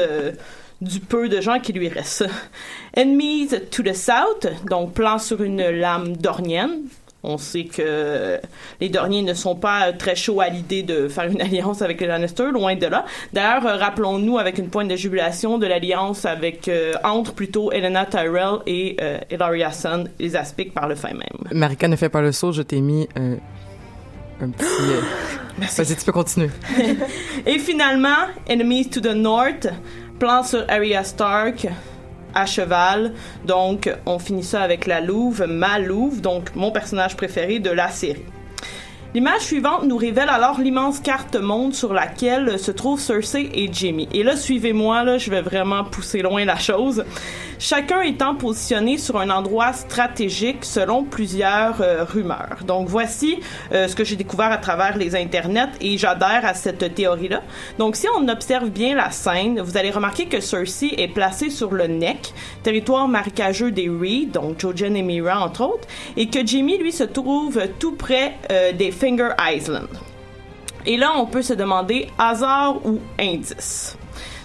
du 0.82 1.00
peu 1.00 1.28
de 1.28 1.42
gens 1.42 1.60
qui 1.60 1.74
lui 1.74 1.90
restent. 1.90 2.30
Enemies 2.98 3.50
to 3.72 3.84
the 3.84 3.94
South, 3.94 4.48
donc 4.70 4.94
plan 4.94 5.18
sur 5.18 5.42
une 5.42 5.68
lame 5.68 6.16
dornienne. 6.16 6.84
On 7.22 7.38
sait 7.38 7.66
que 7.66 8.40
les 8.80 8.90
Dorniers 8.90 9.24
ne 9.24 9.34
sont 9.34 9.56
pas 9.56 9.92
très 9.92 10.16
chauds 10.16 10.40
à 10.40 10.48
l'idée 10.48 10.84
de 10.84 11.10
faire 11.10 11.26
une 11.26 11.42
alliance 11.42 11.82
avec 11.82 12.00
les 12.00 12.08
Lannister, 12.08 12.52
loin 12.52 12.76
de 12.76 12.88
là. 12.88 13.06
D'ailleurs, 13.34 13.66
euh, 13.66 13.76
rappelons-nous 13.76 14.38
avec 14.38 14.58
une 14.58 14.70
pointe 14.70 14.88
de 14.88 14.96
jubilation 14.96 15.58
de 15.58 15.68
l'alliance 15.68 16.26
avec 16.26 16.68
euh, 16.68 16.94
entre 17.04 17.34
plutôt 17.34 17.72
Elena 17.72 18.06
Tyrell 18.06 18.60
et 18.66 18.96
euh, 19.02 19.20
Ellaria 19.30 19.72
Sun, 19.72 20.10
les 20.18 20.36
aspics 20.36 20.74
par 20.74 20.88
le 20.88 20.96
fait 20.96 21.14
même. 21.14 21.52
Marika 21.52 21.88
ne 21.90 21.98
fait 21.98 22.10
pas 22.10 22.22
le 22.22 22.32
saut, 22.32 22.54
je 22.54 22.62
t'ai 22.62 22.80
mis 22.80 23.08
un 24.42 24.50
petit... 24.50 24.66
euh, 24.66 25.02
Vas-y, 25.78 25.96
tu 25.96 26.06
peux 26.06 26.12
continuer. 26.12 26.50
Et 27.46 27.60
finalement, 27.60 28.28
Enemies 28.50 28.90
to 28.90 29.02
the 29.02 29.14
North, 29.14 29.68
plan 30.18 30.44
sur 30.44 30.64
Arya 30.70 31.04
Stark 31.04 31.68
à 32.34 32.46
cheval. 32.46 33.14
Donc, 33.46 33.92
on 34.06 34.20
finit 34.20 34.44
ça 34.44 34.62
avec 34.62 34.86
la 34.88 35.02
Louve, 35.02 35.46
ma 35.48 35.80
Louve, 35.80 36.22
donc 36.22 36.56
mon 36.56 36.72
personnage 36.72 37.18
préféré 37.18 37.60
de 37.60 37.72
la 37.72 37.90
série. 37.90 38.24
L'image 39.16 39.42
suivante 39.42 39.86
nous 39.86 39.98
révèle 39.98 40.30
alors 40.30 40.60
l'immense 40.60 41.00
carte 41.00 41.36
monde 41.36 41.74
sur 41.74 41.94
laquelle 41.94 42.60
se 42.60 42.70
trouvent 42.70 43.00
Cersei 43.00 43.50
et 43.56 43.74
Jaime. 43.74 44.06
Et 44.14 44.22
là, 44.22 44.36
suivez-moi, 44.36 45.04
là, 45.04 45.18
je 45.18 45.32
vais 45.32 45.42
vraiment 45.42 45.84
pousser 45.84 46.22
loin 46.22 46.46
la 46.46 46.58
chose. 46.58 47.04
Chacun 47.58 48.02
étant 48.02 48.36
positionné 48.36 48.98
sur 48.98 49.20
un 49.20 49.32
endroit 49.32 49.74
stratégique 49.74 50.64
selon 50.64 51.04
plusieurs 51.04 51.82
euh, 51.82 52.06
rumeurs. 52.06 52.60
Donc 52.66 52.88
voici 52.88 53.40
euh, 53.74 53.90
ce 53.90 53.96
que 53.98 54.06
j'ai 54.06 54.16
découvert 54.16 54.52
à 54.52 54.58
travers 54.58 54.96
les 54.96 55.14
internets 55.16 55.72
et 55.82 55.98
j'adhère 55.98 56.46
à 56.46 56.54
cette 56.54 56.96
théorie-là. 56.96 57.42
Donc 57.78 57.98
si 57.98 58.06
on 58.16 58.30
observe 58.30 58.70
bien 58.70 58.96
la 58.96 59.12
scène, 59.12 59.60
vous 59.60 59.76
allez 59.76 59.92
remarquer 59.92 60.28
que 60.28 60.40
Cersei 60.40 60.94
est 60.98 61.10
placée 61.10 61.50
sur 61.50 61.74
le 61.74 61.88
Neck, 61.88 62.32
territoire 62.64 63.10
marécageux 63.10 63.72
des 63.72 63.90
Reed, 63.90 64.32
donc 64.32 64.62
Jojen 64.62 64.96
et 64.96 65.02
Mira 65.02 65.44
entre 65.44 65.66
autres, 65.66 65.88
et 66.16 66.30
que 66.30 66.46
Jaime 66.46 66.70
lui 66.80 66.94
se 66.94 67.04
trouve 67.04 67.60
tout 67.78 67.96
près 67.96 68.36
euh, 68.52 68.72
des 68.72 68.92
Finger 69.00 69.30
Island. 69.40 69.88
Et 70.86 70.98
là, 70.98 71.12
on 71.18 71.26
peut 71.26 71.42
se 71.42 71.54
demander 71.54 72.08
hasard 72.18 72.86
ou 72.86 73.00
indice. 73.20 73.98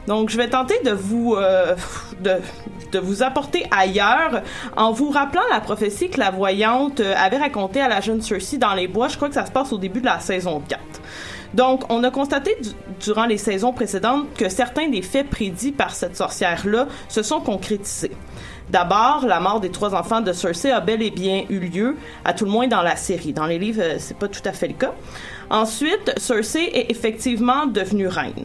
Donc, 0.06 0.28
je 0.28 0.36
vais 0.36 0.48
tenter 0.48 0.74
de 0.84 0.90
vous 0.90 1.34
euh, 1.36 1.74
de, 2.20 2.98
vous 2.98 3.22
apporter 3.22 3.66
ailleurs 3.70 4.42
en 4.76 4.92
vous 4.92 5.10
rappelant 5.10 5.42
la 5.50 5.60
prophétie 5.60 6.10
que 6.10 6.20
la 6.20 6.30
voyante 6.30 7.00
euh, 7.00 7.14
avait 7.16 7.38
racontée 7.38 7.80
à 7.80 7.88
la 7.88 8.00
jeune 8.00 8.20
Cersei 8.20 8.58
dans 8.58 8.74
les 8.74 8.86
bois. 8.86 9.08
Je 9.08 9.16
crois 9.16 9.28
que 9.28 9.34
ça 9.34 9.46
se 9.46 9.50
passe 9.50 9.72
au 9.72 9.78
début 9.78 10.00
de 10.00 10.06
la 10.06 10.20
saison 10.20 10.62
4. 10.68 10.80
Donc, 11.54 11.84
on 11.88 12.02
a 12.04 12.10
constaté 12.10 12.56
du- 12.62 12.70
durant 13.00 13.24
les 13.26 13.38
saisons 13.38 13.72
précédentes 13.72 14.26
que 14.36 14.48
certains 14.48 14.88
des 14.88 15.02
faits 15.02 15.30
prédits 15.30 15.72
par 15.72 15.94
cette 15.94 16.16
sorcière-là 16.16 16.86
se 17.08 17.22
sont 17.22 17.40
concrétisés. 17.40 18.12
D'abord, 18.70 19.26
la 19.26 19.40
mort 19.40 19.60
des 19.60 19.70
trois 19.70 19.94
enfants 19.94 20.20
de 20.20 20.32
Cersei 20.32 20.70
a 20.70 20.80
bel 20.80 21.02
et 21.02 21.10
bien 21.10 21.44
eu 21.50 21.58
lieu, 21.58 21.96
à 22.24 22.32
tout 22.32 22.44
le 22.46 22.50
moins 22.50 22.66
dans 22.66 22.82
la 22.82 22.96
série. 22.96 23.32
Dans 23.32 23.46
les 23.46 23.58
livres, 23.58 23.82
euh, 23.82 23.96
c'est 23.98 24.16
pas 24.16 24.28
tout 24.28 24.42
à 24.44 24.52
fait 24.52 24.68
le 24.68 24.74
cas. 24.74 24.94
Ensuite, 25.50 26.14
Cersei 26.16 26.70
est 26.72 26.90
effectivement 26.90 27.66
devenue 27.66 28.08
reine. 28.08 28.44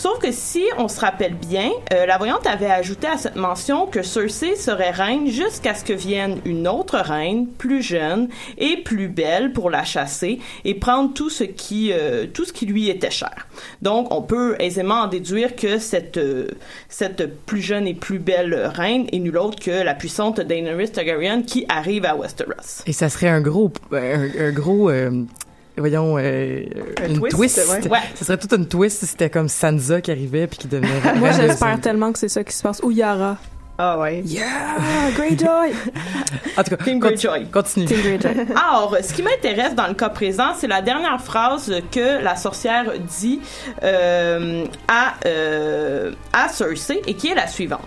Sauf 0.00 0.18
que 0.18 0.32
si 0.32 0.64
on 0.78 0.88
se 0.88 0.98
rappelle 0.98 1.34
bien, 1.34 1.68
euh, 1.92 2.06
la 2.06 2.16
voyante 2.16 2.46
avait 2.46 2.70
ajouté 2.70 3.06
à 3.06 3.18
cette 3.18 3.36
mention 3.36 3.84
que 3.84 4.00
Cersei 4.00 4.56
serait 4.56 4.92
reine 4.92 5.26
jusqu'à 5.26 5.74
ce 5.74 5.84
que 5.84 5.92
vienne 5.92 6.38
une 6.46 6.66
autre 6.66 6.96
reine, 6.96 7.46
plus 7.46 7.82
jeune 7.82 8.30
et 8.56 8.78
plus 8.78 9.08
belle 9.08 9.52
pour 9.52 9.68
la 9.68 9.84
chasser 9.84 10.38
et 10.64 10.74
prendre 10.74 11.12
tout 11.12 11.28
ce 11.28 11.44
qui, 11.44 11.92
euh, 11.92 12.26
tout 12.32 12.46
ce 12.46 12.54
qui 12.54 12.64
lui 12.64 12.88
était 12.88 13.10
cher. 13.10 13.46
Donc, 13.82 14.10
on 14.10 14.22
peut 14.22 14.56
aisément 14.58 15.02
en 15.02 15.06
déduire 15.06 15.54
que 15.54 15.78
cette, 15.78 16.16
euh, 16.16 16.46
cette 16.88 17.36
plus 17.44 17.60
jeune 17.60 17.86
et 17.86 17.92
plus 17.92 18.20
belle 18.20 18.54
reine 18.74 19.06
est 19.12 19.18
nulle 19.18 19.36
autre 19.36 19.62
que 19.62 19.82
la 19.82 19.92
puissante 19.92 20.40
Daenerys 20.40 20.92
Targaryen 20.92 21.42
qui 21.42 21.66
arrive 21.68 22.06
à 22.06 22.16
Westeros. 22.16 22.84
Et 22.86 22.94
ça 22.94 23.10
serait 23.10 23.28
un 23.28 23.42
gros, 23.42 23.70
un, 23.92 24.50
gros, 24.50 24.90
voyons, 25.80 26.16
euh, 26.18 26.62
Un 27.02 27.08
une 27.08 27.18
twist, 27.20 27.36
twist. 27.36 27.88
ouais. 27.90 27.98
Ça 28.14 28.24
serait 28.24 28.38
toute 28.38 28.52
une 28.52 28.66
twist 28.68 29.00
si 29.00 29.06
c'était 29.06 29.30
comme 29.30 29.48
Sansa 29.48 30.00
qui 30.00 30.10
arrivait 30.10 30.46
puis 30.46 30.58
qui 30.58 30.68
devenait. 30.68 30.90
Moi, 31.16 31.32
j'espère 31.32 31.80
tellement 31.80 32.12
que 32.12 32.18
c'est 32.18 32.28
ça 32.28 32.44
qui 32.44 32.54
se 32.54 32.62
passe. 32.62 32.80
Ou 32.82 32.90
Yara. 32.90 33.36
Ah 33.82 33.98
ouais. 33.98 34.20
Yeah! 34.26 34.44
Greyjoy! 35.16 35.72
En 36.58 36.62
tout 36.62 36.76
cas, 36.76 36.84
Team 36.84 36.98
conti- 37.00 37.26
Greyjoy. 37.26 37.46
continue. 37.50 37.86
Team 37.86 38.00
Greyjoy. 38.02 38.46
Alors, 38.54 38.94
ce 39.02 39.14
qui 39.14 39.22
m'intéresse 39.22 39.74
dans 39.74 39.86
le 39.86 39.94
cas 39.94 40.10
présent, 40.10 40.52
c'est 40.54 40.66
la 40.66 40.82
dernière 40.82 41.18
phrase 41.20 41.72
que 41.90 42.22
la 42.22 42.36
sorcière 42.36 42.92
dit 43.18 43.40
euh, 43.82 44.66
à, 44.86 45.14
euh, 45.24 46.12
à 46.34 46.48
Cersei 46.50 47.00
et 47.06 47.14
qui 47.14 47.28
est 47.28 47.34
la 47.34 47.46
suivante. 47.46 47.80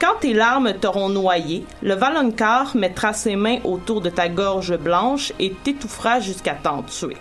Quand 0.00 0.14
tes 0.20 0.32
larmes 0.32 0.72
t'auront 0.80 1.08
noyé, 1.10 1.64
le 1.82 1.94
Valonqar 1.94 2.74
mettra 2.76 3.12
ses 3.12 3.36
mains 3.36 3.58
autour 3.64 4.00
de 4.00 4.08
ta 4.10 4.28
gorge 4.28 4.76
blanche 4.78 5.32
et 5.38 5.52
t'étouffera 5.64 6.20
jusqu'à 6.20 6.52
t'en 6.54 6.82
tuer. 6.82 7.16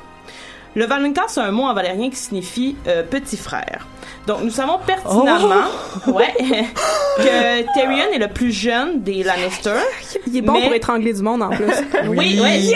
Le 0.75 0.85
Valonqar, 0.85 1.29
c'est 1.29 1.39
un 1.39 1.51
mot 1.51 1.63
en 1.63 1.73
valérien 1.73 2.09
qui 2.09 2.17
signifie 2.17 2.75
euh, 2.87 3.01
petit 3.03 3.37
frère. 3.37 3.87
Donc, 4.27 4.41
nous 4.41 4.49
savons 4.49 4.77
pertinemment 4.85 5.65
ouais, 6.07 6.33
que 7.17 7.73
Tyrion 7.73 8.11
est 8.13 8.17
le 8.19 8.27
plus 8.27 8.51
jeune 8.51 9.01
des 9.01 9.23
Lannister. 9.23 9.75
Il 10.27 10.35
est 10.37 10.41
bon 10.41 10.53
Mais- 10.53 10.63
pour 10.63 10.73
étrangler 10.73 11.13
du 11.13 11.21
monde 11.21 11.43
en 11.43 11.49
plus. 11.49 11.65
Oui, 12.09 12.39
oui. 12.43 12.73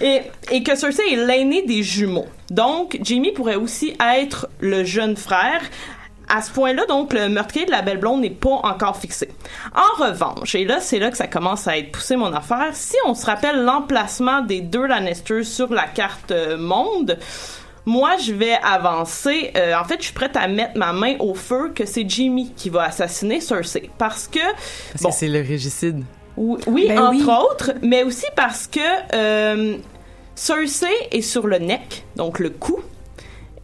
et, 0.00 0.22
et 0.50 0.62
que 0.62 0.74
Cersei 0.74 1.02
est 1.12 1.16
l'aîné 1.16 1.62
des 1.62 1.82
jumeaux. 1.82 2.26
Donc, 2.50 2.98
Jamie 3.02 3.32
pourrait 3.32 3.56
aussi 3.56 3.94
être 4.18 4.48
le 4.60 4.84
jeune 4.84 5.16
frère. 5.16 5.60
À 6.34 6.40
ce 6.40 6.50
point-là, 6.50 6.86
donc, 6.86 7.12
le 7.12 7.28
meurtrier 7.28 7.66
de 7.66 7.70
la 7.70 7.82
belle 7.82 7.98
blonde 7.98 8.22
n'est 8.22 8.30
pas 8.30 8.48
encore 8.62 8.96
fixé. 8.96 9.28
En 9.74 10.02
revanche, 10.02 10.54
et 10.54 10.64
là, 10.64 10.80
c'est 10.80 10.98
là 10.98 11.10
que 11.10 11.16
ça 11.18 11.26
commence 11.26 11.68
à 11.68 11.76
être 11.76 11.92
poussé 11.92 12.16
mon 12.16 12.32
affaire, 12.32 12.70
si 12.72 12.96
on 13.06 13.14
se 13.14 13.26
rappelle 13.26 13.62
l'emplacement 13.64 14.40
des 14.40 14.60
deux 14.62 14.86
Lannister 14.86 15.44
sur 15.44 15.72
la 15.72 15.84
carte 15.86 16.30
euh, 16.30 16.56
monde, 16.56 17.18
moi, 17.84 18.16
je 18.16 18.32
vais 18.32 18.54
avancer. 18.62 19.50
Euh, 19.56 19.74
en 19.74 19.84
fait, 19.84 19.96
je 19.98 20.04
suis 20.04 20.14
prête 20.14 20.36
à 20.36 20.46
mettre 20.48 20.78
ma 20.78 20.92
main 20.92 21.16
au 21.18 21.34
feu 21.34 21.72
que 21.74 21.84
c'est 21.84 22.08
Jimmy 22.08 22.52
qui 22.56 22.70
va 22.70 22.84
assassiner 22.84 23.40
Cersei. 23.40 23.90
Parce 23.98 24.28
que, 24.28 24.38
Parce 24.92 25.02
bon, 25.02 25.08
que 25.10 25.14
c'est 25.16 25.28
le 25.28 25.40
régicide. 25.40 26.02
oui, 26.36 26.62
oui, 26.68 26.84
Ben 26.88 26.98
entre 27.00 27.26
oui. 27.26 27.34
autres, 27.50 27.72
mais 27.82 28.04
aussi 28.04 28.26
parce 28.36 28.68
que 28.68 28.78
euh, 29.14 29.76
Cersei 30.34 30.86
est 31.10 31.20
sur 31.22 31.46
le 31.46 31.58
neck, 31.58 32.04
donc 32.16 32.38
le 32.38 32.50
cou, 32.50 32.78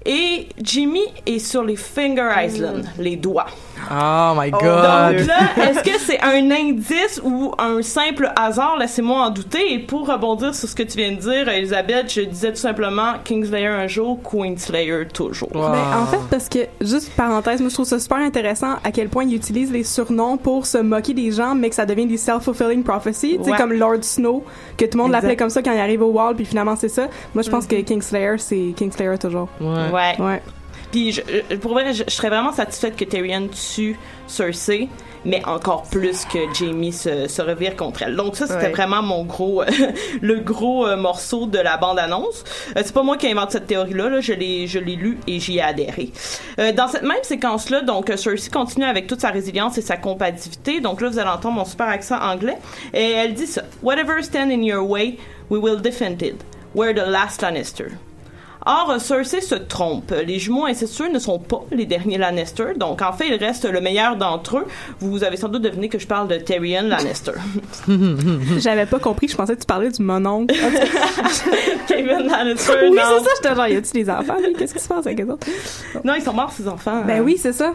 et 0.08 0.48
Jimmy 0.60 1.02
est 1.26 1.38
sur 1.38 1.62
les 1.62 1.76
Finger 1.76 2.30
Island, 2.42 2.88
les 2.98 3.16
doigts. 3.16 3.46
Oh 3.90 4.32
my 4.36 4.50
Donc 4.50 4.60
god. 4.62 5.26
là, 5.26 5.68
est-ce 5.68 5.82
que 5.82 5.98
c'est 5.98 6.20
un 6.22 6.50
indice 6.50 7.20
ou 7.24 7.52
un 7.58 7.80
simple 7.82 8.30
hasard? 8.36 8.76
Laissez-moi 8.78 9.20
en 9.26 9.30
douter. 9.30 9.72
Et 9.74 9.78
pour 9.78 10.06
rebondir 10.08 10.54
sur 10.54 10.68
ce 10.68 10.74
que 10.74 10.82
tu 10.82 10.98
viens 10.98 11.12
de 11.12 11.16
dire, 11.16 11.48
Elisabeth, 11.48 12.12
je 12.12 12.22
disais 12.22 12.50
tout 12.50 12.56
simplement 12.58 13.14
Kingslayer 13.24 13.66
un 13.68 13.86
jour, 13.86 14.18
Queenslayer 14.22 15.06
toujours. 15.12 15.54
Wow. 15.54 15.70
Ben, 15.70 16.02
en 16.02 16.06
fait, 16.06 16.18
parce 16.30 16.48
que, 16.48 16.58
juste 16.80 17.10
parenthèse, 17.16 17.60
moi 17.60 17.68
je 17.70 17.74
trouve 17.74 17.86
ça 17.86 17.98
super 17.98 18.18
intéressant 18.18 18.74
à 18.84 18.90
quel 18.92 19.08
point 19.08 19.24
ils 19.24 19.34
utilisent 19.34 19.72
les 19.72 19.84
surnoms 19.84 20.36
pour 20.36 20.66
se 20.66 20.78
moquer 20.78 21.14
des 21.14 21.30
gens, 21.32 21.54
mais 21.54 21.68
que 21.70 21.74
ça 21.74 21.86
devient 21.86 22.06
des 22.06 22.16
self-fulfilling 22.16 22.82
prophecies. 22.84 23.38
Tu 23.38 23.44
sais, 23.44 23.50
Ouais. 23.52 23.56
comme 23.56 23.72
Lord 23.72 24.02
Snow, 24.02 24.44
que 24.76 24.84
tout 24.84 24.96
le 24.98 25.02
monde 25.04 25.12
l'appelait 25.12 25.36
comme 25.36 25.50
ça 25.50 25.62
quand 25.62 25.72
il 25.72 25.80
arrive 25.80 26.02
au 26.02 26.10
Wall, 26.10 26.34
puis 26.34 26.44
finalement 26.44 26.76
c'est 26.76 26.88
ça. 26.88 27.08
Moi 27.34 27.42
je 27.42 27.50
pense 27.50 27.66
que 27.66 27.80
Kingslayer, 27.80 28.36
c'est 28.38 28.74
Kingslayer 28.76 29.18
toujours. 29.18 29.48
Ouais. 29.60 29.90
Ouais. 29.92 30.20
Ouais. 30.24 30.42
Puis 30.90 31.12
je, 31.12 31.20
pour 31.56 31.72
vrai, 31.72 31.92
je, 31.92 32.04
je 32.06 32.10
serais 32.12 32.28
vraiment 32.30 32.52
satisfaite 32.52 32.96
que 32.96 33.04
Tyrion 33.04 33.48
tue 33.48 33.98
Cersei, 34.26 34.88
mais 35.24 35.44
encore 35.46 35.82
plus 35.90 36.24
que 36.24 36.38
Jamie 36.54 36.92
se, 36.92 37.28
se 37.28 37.42
revire 37.42 37.76
contre 37.76 38.02
elle. 38.02 38.14
Donc 38.16 38.36
ça, 38.36 38.46
c'était 38.46 38.58
Ouais. 38.66 38.70
vraiment 38.70 39.02
mon 39.02 39.24
gros, 39.24 39.62
le 40.22 40.36
gros 40.40 40.86
euh, 40.86 40.96
morceau 40.96 41.46
de 41.46 41.58
la 41.58 41.76
bande-annonce. 41.76 42.44
Euh, 42.76 42.82
c'est 42.84 42.94
pas 42.94 43.02
moi 43.02 43.16
qui 43.16 43.26
invente 43.28 43.50
cette 43.50 43.66
théorie-là, 43.66 44.08
là. 44.08 44.20
je 44.20 44.32
l'ai, 44.32 44.66
je 44.66 44.78
l'ai 44.78 44.96
lu 44.96 45.18
et 45.26 45.40
j'y 45.40 45.58
ai 45.58 45.62
adhéré. 45.62 46.10
Euh, 46.58 46.72
dans 46.72 46.88
cette 46.88 47.02
même 47.02 47.22
séquence-là, 47.22 47.82
donc 47.82 48.10
euh, 48.10 48.16
Cersei 48.16 48.48
continue 48.50 48.84
avec 48.86 49.06
toute 49.08 49.20
sa 49.20 49.30
résilience 49.30 49.76
et 49.76 49.82
sa 49.82 49.96
combativité. 49.96 50.80
Donc 50.80 51.00
là, 51.00 51.08
vous 51.08 51.18
allez 51.18 51.28
entendre 51.30 51.56
mon 51.56 51.64
super 51.64 51.88
accent 51.88 52.18
anglais. 52.18 52.56
Et 52.94 53.10
elle 53.10 53.34
dit 53.34 53.46
ça. 53.46 53.62
Whatever 53.82 54.22
stand 54.22 54.50
in 54.52 54.62
your 54.62 54.88
way, 54.88 55.18
we 55.50 55.60
will 55.60 55.80
defend 55.82 56.22
it. 56.22 56.36
We're 56.74 56.94
the 56.94 57.06
last 57.08 57.42
Lannister. 57.42 57.90
Or, 58.70 59.00
Cersei 59.00 59.40
se 59.40 59.54
trompe. 59.54 60.12
Les 60.26 60.38
jumeaux 60.38 60.66
incestueux 60.66 61.08
ne 61.10 61.18
sont 61.18 61.38
pas 61.38 61.62
les 61.72 61.86
derniers 61.86 62.18
Lannister, 62.18 62.74
donc 62.76 63.00
en 63.00 63.12
fait, 63.14 63.26
il 63.28 63.34
reste 63.36 63.64
le 63.64 63.80
meilleur 63.80 64.16
d'entre 64.16 64.58
eux. 64.58 64.66
Vous 65.00 65.24
avez 65.24 65.38
sans 65.38 65.48
doute 65.48 65.62
deviné 65.62 65.88
que 65.88 65.98
je 65.98 66.06
parle 66.06 66.28
de 66.28 66.36
Tyrion 66.36 66.82
Lannister. 66.82 67.32
J'avais 68.58 68.84
pas 68.84 68.98
compris, 68.98 69.26
je 69.28 69.36
pensais 69.36 69.54
que 69.54 69.60
tu 69.60 69.66
parlais 69.66 69.88
du 69.90 70.02
mononcle. 70.02 70.54
Kevin 71.88 72.28
Lannister, 72.28 72.72
oui, 72.82 72.90
non. 72.90 73.02
c'est 73.18 73.24
ça, 73.24 73.30
j'étais 73.42 73.54
genre, 73.54 73.68
y 73.68 73.76
a-tu 73.76 73.92
des 73.92 74.10
enfants? 74.10 74.36
Qu'est-ce 74.58 74.74
qui 74.74 74.80
se 74.80 74.88
passe 74.88 75.06
avec 75.06 75.18
les 75.18 75.24
autres? 75.24 75.46
Non, 76.04 76.14
ils 76.14 76.22
sont 76.22 76.34
morts, 76.34 76.52
ces 76.52 76.68
enfants. 76.68 77.02
Ben 77.06 77.20
Euh, 77.20 77.24
oui, 77.24 77.38
c'est 77.40 77.52
ça. 77.54 77.72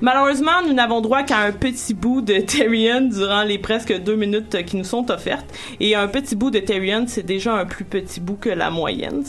Malheureusement, 0.00 0.62
nous 0.66 0.72
n'avons 0.72 1.00
droit 1.00 1.22
qu'à 1.22 1.38
un 1.40 1.52
petit 1.52 1.92
bout 1.92 2.22
de 2.22 2.34
Tyrion 2.38 3.02
durant 3.02 3.42
les 3.42 3.58
presque 3.58 3.92
deux 4.00 4.16
minutes 4.16 4.64
qui 4.64 4.76
nous 4.76 4.84
sont 4.84 5.10
offertes. 5.10 5.46
Et 5.78 5.94
un 5.94 6.08
petit 6.08 6.36
bout 6.36 6.50
de 6.50 6.58
Tyrion, 6.58 7.04
c'est 7.06 7.24
déjà 7.24 7.52
un 7.52 7.66
plus 7.66 7.84
petit 7.84 8.20
bout 8.20 8.36
que 8.36 8.48
la 8.48 8.70
moyenne. 8.70 9.22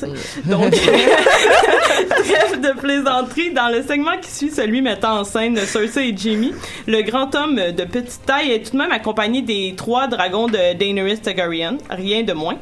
Donc, 0.45 0.71
trêve 0.71 2.61
de 2.61 2.79
plaisanterie. 2.79 3.51
Dans 3.51 3.69
le 3.69 3.83
segment 3.83 4.17
qui 4.21 4.31
suit 4.31 4.51
celui 4.51 4.81
mettant 4.81 5.19
en 5.19 5.23
scène 5.23 5.57
Cersei 5.57 6.09
et 6.09 6.17
Jaime, 6.17 6.51
le 6.87 7.01
grand 7.01 7.35
homme 7.35 7.55
de 7.55 7.83
petite 7.83 8.25
taille 8.25 8.51
est 8.51 8.65
tout 8.65 8.73
de 8.73 8.77
même 8.77 8.91
accompagné 8.91 9.41
des 9.41 9.73
trois 9.75 10.07
dragons 10.07 10.47
de 10.47 10.73
Daenerys 10.73 11.19
Targaryen, 11.19 11.77
rien 11.89 12.23
de 12.23 12.33
moins. 12.33 12.57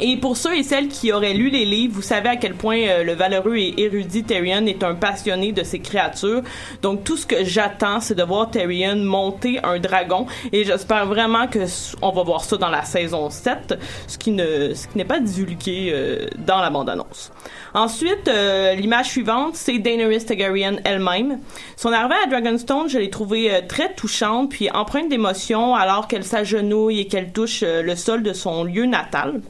Et 0.00 0.16
pour 0.16 0.36
ceux 0.36 0.56
et 0.56 0.62
celles 0.62 0.88
qui 0.88 1.12
auraient 1.12 1.34
lu 1.34 1.50
les 1.50 1.64
livres, 1.64 1.94
vous 1.94 2.02
savez 2.02 2.30
à 2.30 2.36
quel 2.36 2.54
point 2.54 2.78
euh, 2.78 3.04
le 3.04 3.12
valeureux 3.12 3.56
et 3.56 3.74
érudit 3.82 4.24
Tyrion 4.24 4.66
est 4.66 4.82
un 4.82 4.94
passionné 4.94 5.52
de 5.52 5.62
ces 5.62 5.78
créatures. 5.80 6.42
Donc 6.80 7.04
tout 7.04 7.16
ce 7.16 7.26
que 7.26 7.44
j'attends, 7.44 8.00
c'est 8.00 8.14
de 8.14 8.22
voir 8.22 8.50
Tyrion 8.50 8.96
monter 8.96 9.60
un 9.62 9.78
dragon. 9.78 10.26
Et 10.52 10.64
j'espère 10.64 11.06
vraiment 11.06 11.46
que 11.46 11.60
on 12.00 12.10
va 12.10 12.22
voir 12.22 12.44
ça 12.44 12.56
dans 12.56 12.70
la 12.70 12.84
saison 12.84 13.30
7, 13.30 13.78
ce 14.08 14.18
qui 14.18 14.30
ne, 14.32 14.72
n'est 14.94 15.04
pas 15.04 15.20
divulgué 15.20 15.90
euh, 15.92 16.26
dans 16.38 16.58
la 16.58 16.70
bande-annonce. 16.70 17.30
Ensuite, 17.74 18.28
euh, 18.28 18.74
l'image 18.74 19.08
suivante, 19.08 19.56
c'est 19.56 19.78
Daenerys 19.78 20.26
Targaryen 20.26 20.76
elle-même. 20.84 21.38
Son 21.76 21.90
arrivée 21.90 22.16
à 22.22 22.28
Dragonstone, 22.28 22.88
je 22.88 22.98
l'ai 22.98 23.08
trouvée 23.08 23.52
euh, 23.52 23.60
très 23.66 23.94
touchante, 23.94 24.50
puis 24.50 24.70
empreinte 24.70 25.08
d'émotion 25.08 25.74
alors 25.74 26.06
qu'elle 26.06 26.24
s'agenouille 26.24 27.00
et 27.00 27.06
qu'elle 27.06 27.32
touche 27.32 27.62
euh, 27.62 27.82
le 27.82 27.96
sol 27.96 28.22
de 28.22 28.34
son 28.34 28.64
lieu 28.64 28.84
natal. 28.84 29.40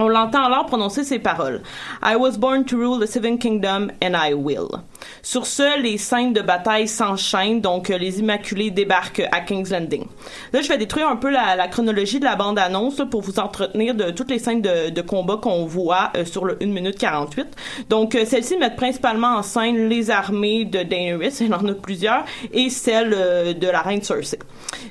On 0.00 0.08
l'entend 0.08 0.44
alors 0.44 0.64
prononcer 0.64 1.04
ces 1.04 1.18
paroles. 1.18 1.60
I 2.02 2.16
was 2.16 2.38
born 2.38 2.64
to 2.64 2.78
rule 2.78 2.98
the 2.98 3.06
Seven 3.06 3.36
Kingdom 3.36 3.92
and 4.00 4.16
I 4.16 4.32
will. 4.32 4.82
Sur 5.22 5.46
ce, 5.46 5.80
les 5.80 5.98
scènes 5.98 6.32
de 6.32 6.40
bataille 6.40 6.88
s'enchaînent, 6.88 7.60
donc 7.60 7.90
euh, 7.90 7.98
les 7.98 8.20
Immaculés 8.20 8.70
débarquent 8.70 9.22
à 9.32 9.40
King's 9.40 9.70
Landing. 9.70 10.06
Là, 10.52 10.62
je 10.62 10.68
vais 10.68 10.78
détruire 10.78 11.08
un 11.08 11.16
peu 11.16 11.30
la, 11.30 11.56
la 11.56 11.68
chronologie 11.68 12.20
de 12.20 12.24
la 12.24 12.36
bande-annonce 12.36 13.02
pour 13.10 13.20
vous 13.20 13.38
entretenir 13.38 13.94
de 13.94 14.10
toutes 14.10 14.30
les 14.30 14.38
scènes 14.38 14.62
de, 14.62 14.90
de 14.90 15.00
combat 15.02 15.38
qu'on 15.40 15.66
voit 15.66 16.10
euh, 16.16 16.24
sur 16.24 16.44
le 16.44 16.58
1 16.62 16.66
minute 16.66 16.98
48. 16.98 17.46
Donc, 17.88 18.14
euh, 18.14 18.24
celles-ci 18.24 18.56
mettent 18.56 18.76
principalement 18.76 19.36
en 19.36 19.42
scène 19.42 19.88
les 19.88 20.10
armées 20.10 20.64
de 20.64 20.82
Daenerys, 20.82 21.36
il 21.40 21.54
en 21.54 21.66
a 21.66 21.74
plusieurs, 21.74 22.24
et 22.52 22.70
celles 22.70 23.10
de 23.10 23.66
la 23.68 23.80
reine 23.80 24.02
Cersei. 24.02 24.38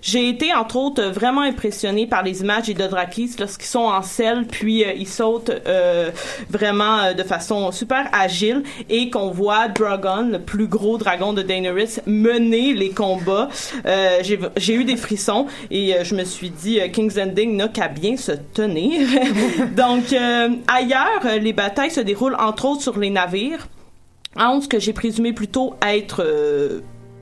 J'ai 0.01 0.29
été, 0.29 0.53
entre 0.53 0.75
autres, 0.77 1.03
vraiment 1.03 1.41
impressionnée 1.41 2.07
par 2.07 2.23
les 2.23 2.41
images 2.41 2.67
des 2.67 2.73
Dothrakis 2.73 3.35
lorsqu'ils 3.39 3.67
sont 3.67 3.79
en 3.79 4.01
selle, 4.01 4.45
puis 4.47 4.83
ils 4.95 5.07
sautent 5.07 5.51
vraiment 6.49 7.13
de 7.13 7.23
façon 7.23 7.71
super 7.71 8.09
agile 8.13 8.63
et 8.89 9.09
qu'on 9.09 9.29
voit 9.31 9.67
Dragon, 9.67 9.98
le 10.31 10.39
plus 10.39 10.67
gros 10.67 10.97
dragon 10.97 11.33
de 11.33 11.41
Daenerys, 11.41 11.97
mener 12.05 12.73
les 12.73 12.89
combats. 12.89 13.49
Euh, 13.85 14.19
j'ai- 14.21 14.73
eu 14.73 14.83
des 14.83 14.97
frissons 14.97 15.47
et 15.71 15.95
euh, 15.95 16.03
je 16.03 16.15
me 16.15 16.23
suis 16.23 16.49
dit, 16.49 16.79
euh, 16.79 16.87
King's 16.89 17.15
Landing 17.15 17.55
n'a 17.57 17.67
qu'à 17.67 17.87
bien 17.87 18.15
se 18.17 18.31
tenir. 18.53 19.07
Donc, 19.75 20.13
ailleurs, 20.67 21.39
les 21.41 21.53
batailles 21.53 21.91
se 21.91 22.01
déroulent 22.01 22.37
entre 22.39 22.65
autres 22.65 22.81
sur 22.81 22.97
les 22.99 23.09
navires 23.09 23.67
entre 24.35 24.63
ce 24.63 24.67
que 24.69 24.79
j'ai 24.79 24.93
présumé 24.93 25.33
plutôt 25.33 25.73
être 25.85 26.23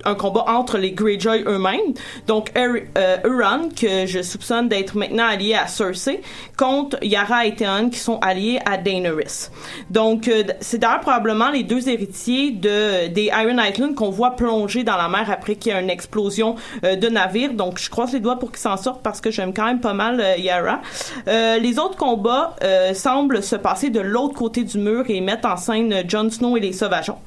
un 0.08 0.16
combat 0.16 0.46
entre 0.48 0.78
les 0.78 0.92
Greyjoy 0.92 1.44
eux-mêmes. 1.46 1.94
Donc, 2.28 2.52
euh, 2.58 3.18
Euron, 3.26 3.70
que 3.70 4.06
je 4.06 4.22
soupçonne 4.22 4.70
d'être 4.70 4.96
maintenant 4.96 5.28
allié 5.28 5.54
à 5.54 5.68
Cersei, 5.68 6.22
contre 6.58 6.98
Yara 7.04 7.46
et 7.46 7.56
Theon, 7.56 7.90
qui 7.90 8.00
sont 8.00 8.20
alliés 8.20 8.60
à 8.66 8.78
Daenerys. 8.78 9.50
Donc, 9.90 10.28
euh, 10.28 10.44
c'est 10.62 10.78
d'ailleurs 10.78 11.02
probablement 11.02 11.50
les 11.50 11.64
deux 11.64 11.90
héritiers 11.90 12.52
de, 12.52 13.08
des 13.08 13.26
Iron 13.26 13.62
Island 13.62 13.96
qu'on 13.96 14.10
voit 14.10 14.32
plonger 14.32 14.84
dans 14.84 14.98
la 14.98 15.10
mer 15.10 15.30
après 15.30 15.56
qu'il 15.56 15.74
y 15.74 15.76
ait 15.76 15.82
une 15.82 15.90
explosion 15.90 16.56
euh, 16.84 16.96
de 16.96 17.10
navire. 17.10 17.54
Donc, 17.54 17.80
je 17.80 17.90
croise 17.90 18.14
les 18.14 18.20
doigts 18.20 18.40
pour 18.40 18.52
qu'ils 18.52 18.60
s'en 18.60 18.78
sortent 18.78 19.04
parce 19.04 19.20
que 19.20 19.30
j'aime 19.30 19.54
quand 19.54 19.66
même 19.66 19.82
pas 19.82 19.94
mal 19.94 20.24
Yara. 20.38 20.82
Les 21.28 21.80
autres 21.80 21.98
combats 21.98 22.56
semblent 22.94 23.44
se 23.44 23.56
passer 23.56 23.90
de 23.90 24.00
l'autre 24.00 24.36
côté 24.36 24.64
du 24.64 24.78
mur 24.78 25.04
et 25.10 25.20
mettre 25.22 25.48
en 25.48 25.58
scène 25.58 26.04
Jon 26.08 26.30
Snow 26.30 26.58
et 26.58 26.60
les 26.60 26.74
sauvageons. 26.74 27.18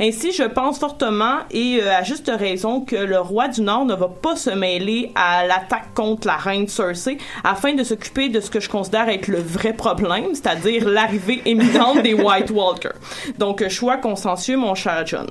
Ainsi, 0.00 0.32
je 0.32 0.44
pense 0.44 0.78
fortement 0.78 1.38
et 1.50 1.82
à 1.82 2.02
juste 2.02 2.27
raison 2.30 2.80
que 2.80 2.96
le 2.96 3.18
roi 3.18 3.48
du 3.48 3.62
Nord 3.62 3.84
ne 3.84 3.94
va 3.94 4.08
pas 4.08 4.36
se 4.36 4.50
mêler 4.50 5.12
à 5.14 5.46
l'attaque 5.46 5.94
contre 5.94 6.26
la 6.26 6.36
reine 6.36 6.68
Cersei 6.68 7.18
afin 7.44 7.74
de 7.74 7.82
s'occuper 7.82 8.28
de 8.28 8.40
ce 8.40 8.50
que 8.50 8.60
je 8.60 8.68
considère 8.68 9.08
être 9.08 9.28
le 9.28 9.38
vrai 9.38 9.72
problème, 9.72 10.34
c'est-à-dire 10.34 10.88
l'arrivée 10.88 11.42
imminente 11.46 12.02
des 12.02 12.14
White 12.22 12.50
Walkers. 12.50 12.98
Donc, 13.38 13.66
choix 13.68 13.96
consensueux, 13.96 14.56
mon 14.56 14.74
cher 14.74 15.06
John. 15.06 15.26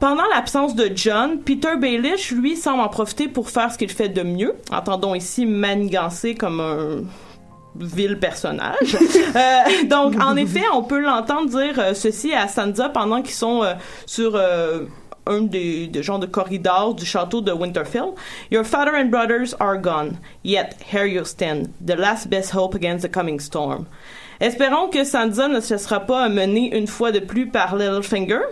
Pendant 0.00 0.26
l'absence 0.32 0.76
de 0.76 0.90
John, 0.94 1.40
Peter 1.40 1.76
Baelish, 1.76 2.30
lui, 2.30 2.56
semble 2.56 2.80
en 2.80 2.88
profiter 2.88 3.26
pour 3.26 3.50
faire 3.50 3.72
ce 3.72 3.78
qu'il 3.78 3.90
fait 3.90 4.08
de 4.08 4.22
mieux. 4.22 4.54
Entendons 4.70 5.14
ici 5.14 5.44
manigancer 5.44 6.36
comme 6.36 6.60
un 6.60 7.02
vil 7.74 8.18
personnage. 8.18 8.96
Euh, 9.36 9.84
donc, 9.84 10.14
en 10.20 10.36
effet, 10.36 10.64
on 10.72 10.82
peut 10.82 11.00
l'entendre 11.00 11.48
dire 11.50 11.78
euh, 11.78 11.94
ceci 11.94 12.32
à 12.32 12.48
Sansa 12.48 12.88
pendant 12.88 13.20
qu'ils 13.20 13.34
sont 13.34 13.62
euh, 13.62 13.74
sur 14.06 14.40
un 15.28 15.42
des, 15.42 15.86
des 15.86 16.02
genres 16.02 16.18
de 16.18 16.26
corridors 16.26 16.94
du 16.94 17.04
château 17.04 17.40
de 17.40 17.52
Winterfell. 17.52 18.14
Your 18.50 18.64
father 18.64 18.94
and 18.94 19.10
brothers 19.10 19.54
are 19.60 19.78
gone, 19.78 20.18
yet 20.42 20.76
here 20.92 21.06
you 21.06 21.24
stand, 21.24 21.68
the 21.84 21.96
last 21.96 22.28
best 22.30 22.52
hope 22.52 22.74
against 22.74 23.02
the 23.02 23.08
coming 23.08 23.40
storm. 23.40 23.86
Espérons 24.40 24.88
que 24.88 25.04
Sansa 25.04 25.48
ne 25.48 25.60
se 25.60 25.74
laissera 25.74 26.00
pas 26.00 26.28
mener 26.28 26.76
une 26.76 26.86
fois 26.86 27.10
de 27.10 27.20
plus 27.20 27.48
par 27.48 27.76
Littlefinger. 27.76 28.42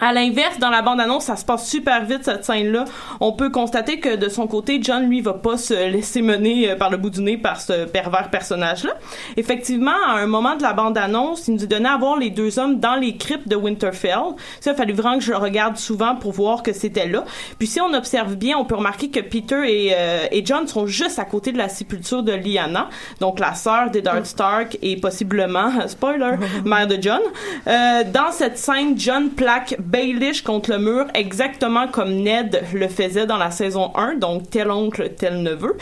À 0.00 0.12
l'inverse, 0.12 0.58
dans 0.58 0.70
la 0.70 0.80
bande-annonce, 0.80 1.24
ça 1.24 1.36
se 1.36 1.44
passe 1.44 1.68
super 1.68 2.04
vite 2.04 2.24
cette 2.24 2.44
scène-là. 2.44 2.86
On 3.20 3.32
peut 3.32 3.50
constater 3.50 4.00
que 4.00 4.16
de 4.16 4.28
son 4.28 4.46
côté, 4.46 4.80
John 4.82 5.08
lui 5.08 5.20
va 5.20 5.34
pas 5.34 5.58
se 5.58 5.74
laisser 5.74 6.22
mener 6.22 6.70
euh, 6.70 6.76
par 6.76 6.90
le 6.90 6.96
bout 6.96 7.10
du 7.10 7.20
nez 7.20 7.36
par 7.36 7.60
ce 7.60 7.84
pervers 7.84 8.30
personnage-là. 8.30 8.92
Effectivement, 9.36 9.90
à 10.08 10.12
un 10.12 10.26
moment 10.26 10.56
de 10.56 10.62
la 10.62 10.72
bande-annonce, 10.72 11.48
il 11.48 11.54
nous 11.54 11.66
donné 11.66 11.88
à 11.88 11.98
voir 11.98 12.16
les 12.16 12.30
deux 12.30 12.58
hommes 12.58 12.80
dans 12.80 12.94
les 12.94 13.16
cryptes 13.16 13.46
de 13.46 13.56
Winterfell. 13.56 14.34
Ça, 14.60 14.70
il 14.70 14.74
a 14.74 14.74
fallu 14.74 14.94
vraiment 14.94 15.18
que 15.18 15.24
je 15.24 15.32
le 15.32 15.36
regarde 15.36 15.76
souvent 15.76 16.16
pour 16.16 16.32
voir 16.32 16.62
que 16.62 16.72
c'était 16.72 17.06
là. 17.06 17.24
Puis 17.58 17.68
si 17.68 17.80
on 17.80 17.92
observe 17.92 18.36
bien, 18.36 18.56
on 18.56 18.64
peut 18.64 18.76
remarquer 18.76 19.10
que 19.10 19.20
Peter 19.20 19.60
et, 19.66 19.92
euh, 19.94 20.26
et 20.30 20.44
John 20.46 20.66
sont 20.66 20.86
juste 20.86 21.18
à 21.18 21.26
côté 21.26 21.52
de 21.52 21.58
la 21.58 21.68
sépulture 21.68 22.22
de 22.22 22.32
Lyanna, 22.32 22.88
donc 23.20 23.38
la 23.38 23.54
sœur 23.54 23.90
d'Eddard 23.90 24.24
Stark 24.24 24.78
et 24.80 24.96
possiblement, 24.96 25.70
spoiler, 25.88 26.36
mère 26.64 26.86
de 26.86 26.96
John. 27.00 27.20
Euh, 27.66 28.02
dans 28.10 28.32
cette 28.32 28.56
scène, 28.56 28.98
John 28.98 29.28
plaque 29.28 29.76
Baelish 29.90 30.42
contre 30.42 30.70
le 30.70 30.78
mur 30.78 31.06
exactement 31.14 31.88
comme 31.88 32.14
Ned 32.14 32.62
le 32.72 32.86
faisait 32.86 33.26
dans 33.26 33.38
la 33.38 33.50
saison 33.50 33.90
1, 33.96 34.16
donc 34.16 34.48
tel 34.48 34.70
oncle, 34.70 35.10
tel 35.16 35.42
neveu. 35.42 35.76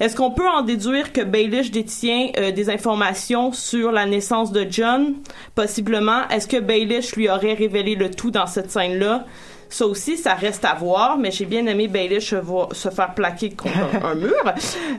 Est-ce 0.00 0.16
qu'on 0.16 0.32
peut 0.32 0.48
en 0.48 0.62
déduire 0.62 1.12
que 1.12 1.20
Baelish 1.20 1.70
détient 1.70 2.30
euh, 2.38 2.50
des 2.50 2.70
informations 2.70 3.52
sur 3.52 3.92
la 3.92 4.04
naissance 4.04 4.50
de 4.50 4.66
John? 4.68 5.14
Possiblement. 5.54 6.28
Est-ce 6.28 6.48
que 6.48 6.56
Baelish 6.56 7.14
lui 7.14 7.28
aurait 7.28 7.54
révélé 7.54 7.94
le 7.94 8.10
tout 8.10 8.32
dans 8.32 8.48
cette 8.48 8.72
scène-là? 8.72 9.26
Ça 9.72 9.86
aussi, 9.86 10.18
ça 10.18 10.34
reste 10.34 10.66
à 10.66 10.74
voir, 10.74 11.16
mais 11.16 11.30
j'ai 11.30 11.46
bien 11.46 11.64
aimé 11.64 11.88
Baelish 11.88 12.34
se, 12.72 12.88
faire 12.90 13.14
plaquer 13.14 13.48
contre 13.50 13.72
un, 14.04 14.14
mur. 14.14 14.44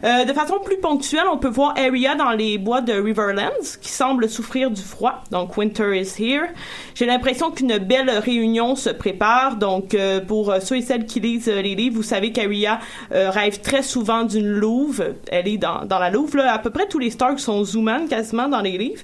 Euh, 0.03 0.25
de 0.25 0.33
façon 0.33 0.55
plus 0.65 0.77
ponctuelle, 0.77 1.25
on 1.31 1.37
peut 1.37 1.47
voir 1.47 1.75
Arya 1.77 2.15
dans 2.15 2.31
les 2.31 2.57
bois 2.57 2.81
de 2.81 2.91
Riverlands, 2.93 3.77
qui 3.79 3.89
semble 3.89 4.27
souffrir 4.27 4.71
du 4.71 4.81
froid. 4.81 5.23
Donc, 5.29 5.55
Winter 5.57 5.95
is 5.95 6.15
here. 6.19 6.47
J'ai 6.95 7.05
l'impression 7.05 7.51
qu'une 7.51 7.77
belle 7.77 8.09
réunion 8.09 8.75
se 8.75 8.89
prépare. 8.89 9.57
Donc, 9.57 9.93
euh, 9.93 10.19
pour 10.19 10.49
euh, 10.49 10.59
ceux 10.59 10.77
et 10.77 10.81
celles 10.81 11.05
qui 11.05 11.19
lisent 11.19 11.45
les 11.45 11.75
livres, 11.75 11.97
vous 11.97 12.01
savez 12.01 12.31
qu'Arya 12.31 12.79
euh, 13.11 13.29
rêve 13.29 13.61
très 13.61 13.83
souvent 13.83 14.23
d'une 14.23 14.49
louve. 14.49 15.05
Elle 15.31 15.49
est 15.49 15.59
dans, 15.59 15.85
dans 15.85 15.99
la 15.99 16.09
louve. 16.09 16.35
Là. 16.35 16.51
À 16.51 16.57
peu 16.57 16.71
près 16.71 16.87
tous 16.87 16.97
les 16.97 17.11
Stark 17.11 17.39
sont 17.39 17.63
Zooman 17.63 18.07
quasiment 18.07 18.47
dans 18.47 18.61
les 18.61 18.79
livres. 18.79 19.03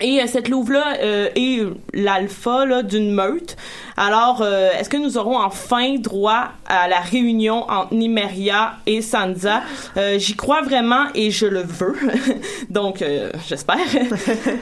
Et 0.00 0.20
euh, 0.20 0.26
cette 0.26 0.48
louve-là 0.48 0.96
euh, 1.02 1.28
est 1.34 1.66
l'alpha 1.92 2.82
d'une 2.82 3.12
meute. 3.12 3.56
Alors, 3.96 4.40
euh, 4.42 4.70
est-ce 4.78 4.88
que 4.88 4.96
nous 4.96 5.18
aurons 5.18 5.36
enfin 5.38 5.96
droit 5.98 6.48
à 6.66 6.88
la 6.88 7.00
réunion 7.00 7.68
entre 7.70 7.92
Nymeria 7.94 8.74
et 8.86 9.02
Sansa? 9.02 9.62
Euh, 9.96 10.18
J'y 10.18 10.34
crois 10.36 10.62
vraiment 10.62 11.04
et 11.14 11.30
je 11.30 11.46
le 11.46 11.62
veux. 11.62 11.94
Donc, 12.70 13.02
euh, 13.02 13.30
j'espère. 13.46 13.76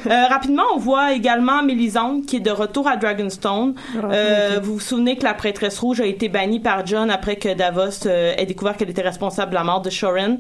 Euh, 0.07 0.27
rapidement, 0.29 0.63
on 0.75 0.79
voit 0.79 1.13
également 1.13 1.63
Mélisande 1.63 2.25
qui 2.27 2.37
est 2.37 2.41
de 2.41 2.51
retour 2.51 2.89
à 2.89 2.97
Dragonstone. 2.97 3.75
Euh, 4.03 4.59
Vous 4.63 4.75
vous 4.75 4.81
souvenez 4.81 5.17
que 5.17 5.25
la 5.25 5.35
prêtresse 5.35 5.79
rouge 5.79 6.01
a 6.01 6.07
été 6.07 6.29
bannie 6.29 6.61
par 6.61 6.85
John 6.87 7.11
après 7.11 7.37
que 7.37 7.53
Davos 7.55 8.07
ait 8.09 8.45
découvert 8.47 8.77
qu'elle 8.77 8.91
était 8.91 9.03
responsable 9.03 9.51
de 9.51 9.57
la 9.57 9.65
mort 9.65 9.81
de 9.83 9.91
Shoren. 9.91 10.39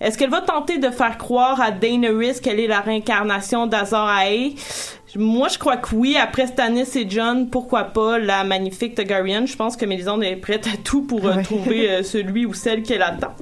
Est-ce 0.00 0.16
qu'elle 0.18 0.30
va 0.30 0.40
tenter 0.40 0.78
de 0.78 0.90
faire 0.90 1.16
croire 1.18 1.60
à 1.60 1.70
Daenerys 1.70 2.40
qu'elle 2.40 2.60
est 2.60 2.66
la 2.66 2.80
réincarnation 2.80 3.66
d'Azor 3.66 4.08
Ahai? 4.08 4.54
Moi, 5.16 5.48
je 5.48 5.58
crois 5.58 5.76
que 5.76 5.94
oui. 5.94 6.16
Après 6.16 6.46
Stannis 6.46 6.96
et 6.96 7.08
John, 7.08 7.48
pourquoi 7.48 7.84
pas 7.84 8.18
la 8.18 8.44
magnifique 8.44 8.94
Targaryen? 8.94 9.46
Je 9.46 9.56
pense 9.56 9.76
que 9.76 9.84
Mélisande 9.84 10.22
est 10.24 10.36
prête 10.36 10.66
à 10.66 10.76
tout 10.82 11.02
pour 11.02 11.26
euh, 11.26 11.42
trouver 11.42 11.90
euh, 11.90 12.02
celui 12.02 12.46
ou 12.46 12.54
celle 12.54 12.82
qu'elle 12.82 13.02
attend. 13.02 13.34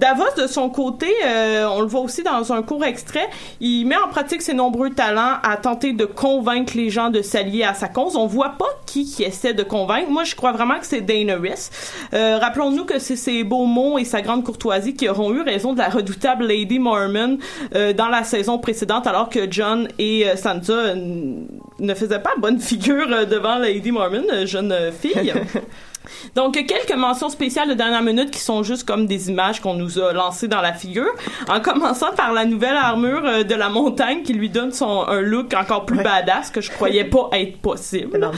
Davos, 0.00 0.24
de 0.38 0.46
son 0.46 0.70
côté, 0.70 1.08
euh, 1.26 1.68
on 1.70 1.82
le 1.82 1.86
voit 1.86 2.00
aussi 2.00 2.22
dans 2.22 2.52
un 2.54 2.62
court 2.62 2.84
extrait, 2.84 3.28
il 3.60 3.84
met 3.84 3.96
en 3.96 4.08
pratique 4.08 4.40
ses 4.40 4.54
nombreux 4.54 4.90
talents 4.90 5.34
à 5.42 5.58
tenter 5.58 5.92
de 5.92 6.06
convaincre 6.06 6.72
les 6.74 6.88
gens 6.88 7.10
de 7.10 7.20
s'allier 7.20 7.64
à 7.64 7.74
sa 7.74 7.88
cause. 7.88 8.16
On 8.16 8.26
voit 8.26 8.54
pas 8.58 8.70
qui 8.86 9.04
qui 9.04 9.24
essaie 9.24 9.52
de 9.52 9.62
convaincre. 9.62 10.10
Moi, 10.10 10.24
je 10.24 10.34
crois 10.34 10.52
vraiment 10.52 10.78
que 10.78 10.86
c'est 10.86 11.02
Daenerys. 11.02 11.68
Euh, 12.14 12.38
Rappelons-nous 12.38 12.86
que 12.86 12.98
c'est 12.98 13.16
ses 13.16 13.44
beaux 13.44 13.66
mots 13.66 13.98
et 13.98 14.04
sa 14.04 14.22
grande 14.22 14.42
courtoisie 14.42 14.94
qui 14.94 15.06
auront 15.06 15.34
eu 15.34 15.42
raison 15.42 15.74
de 15.74 15.78
la 15.78 15.90
redoutable 15.90 16.46
Lady 16.46 16.78
Mormon 16.78 17.36
euh, 17.74 17.92
dans 17.92 18.08
la 18.08 18.24
saison 18.24 18.58
précédente, 18.58 19.06
alors 19.06 19.28
que 19.28 19.50
John 19.50 19.88
et 19.98 20.26
euh, 20.26 20.36
Sansa 20.36 20.94
ne 20.94 21.94
faisaient 21.94 22.22
pas 22.22 22.32
bonne 22.38 22.58
figure 22.58 23.06
euh, 23.10 23.24
devant 23.26 23.58
Lady 23.58 23.92
Mormon, 23.92 24.46
jeune 24.46 24.74
fille. 24.98 25.32
Donc, 26.34 26.54
quelques 26.54 26.94
mentions 26.96 27.28
spéciales 27.28 27.68
de 27.68 27.74
dernière 27.74 28.02
minute 28.02 28.30
qui 28.30 28.40
sont 28.40 28.62
juste 28.62 28.86
comme 28.86 29.06
des 29.06 29.30
images 29.30 29.60
qu'on 29.60 29.74
nous 29.74 29.98
a 29.98 30.12
lancées 30.12 30.48
dans 30.48 30.60
la 30.60 30.72
figure. 30.72 31.10
En 31.48 31.60
commençant 31.60 32.12
par 32.16 32.32
la 32.32 32.44
nouvelle 32.44 32.76
armure 32.76 33.22
euh, 33.24 33.42
de 33.42 33.54
la 33.54 33.68
montagne 33.68 34.22
qui 34.22 34.32
lui 34.32 34.50
donne 34.50 34.72
son, 34.72 35.06
un 35.08 35.20
look 35.20 35.54
encore 35.54 35.86
plus 35.86 36.02
badass 36.02 36.50
que 36.50 36.60
je 36.60 36.70
croyais 36.70 37.04
pas 37.04 37.28
être 37.32 37.58
possible. 37.58 38.18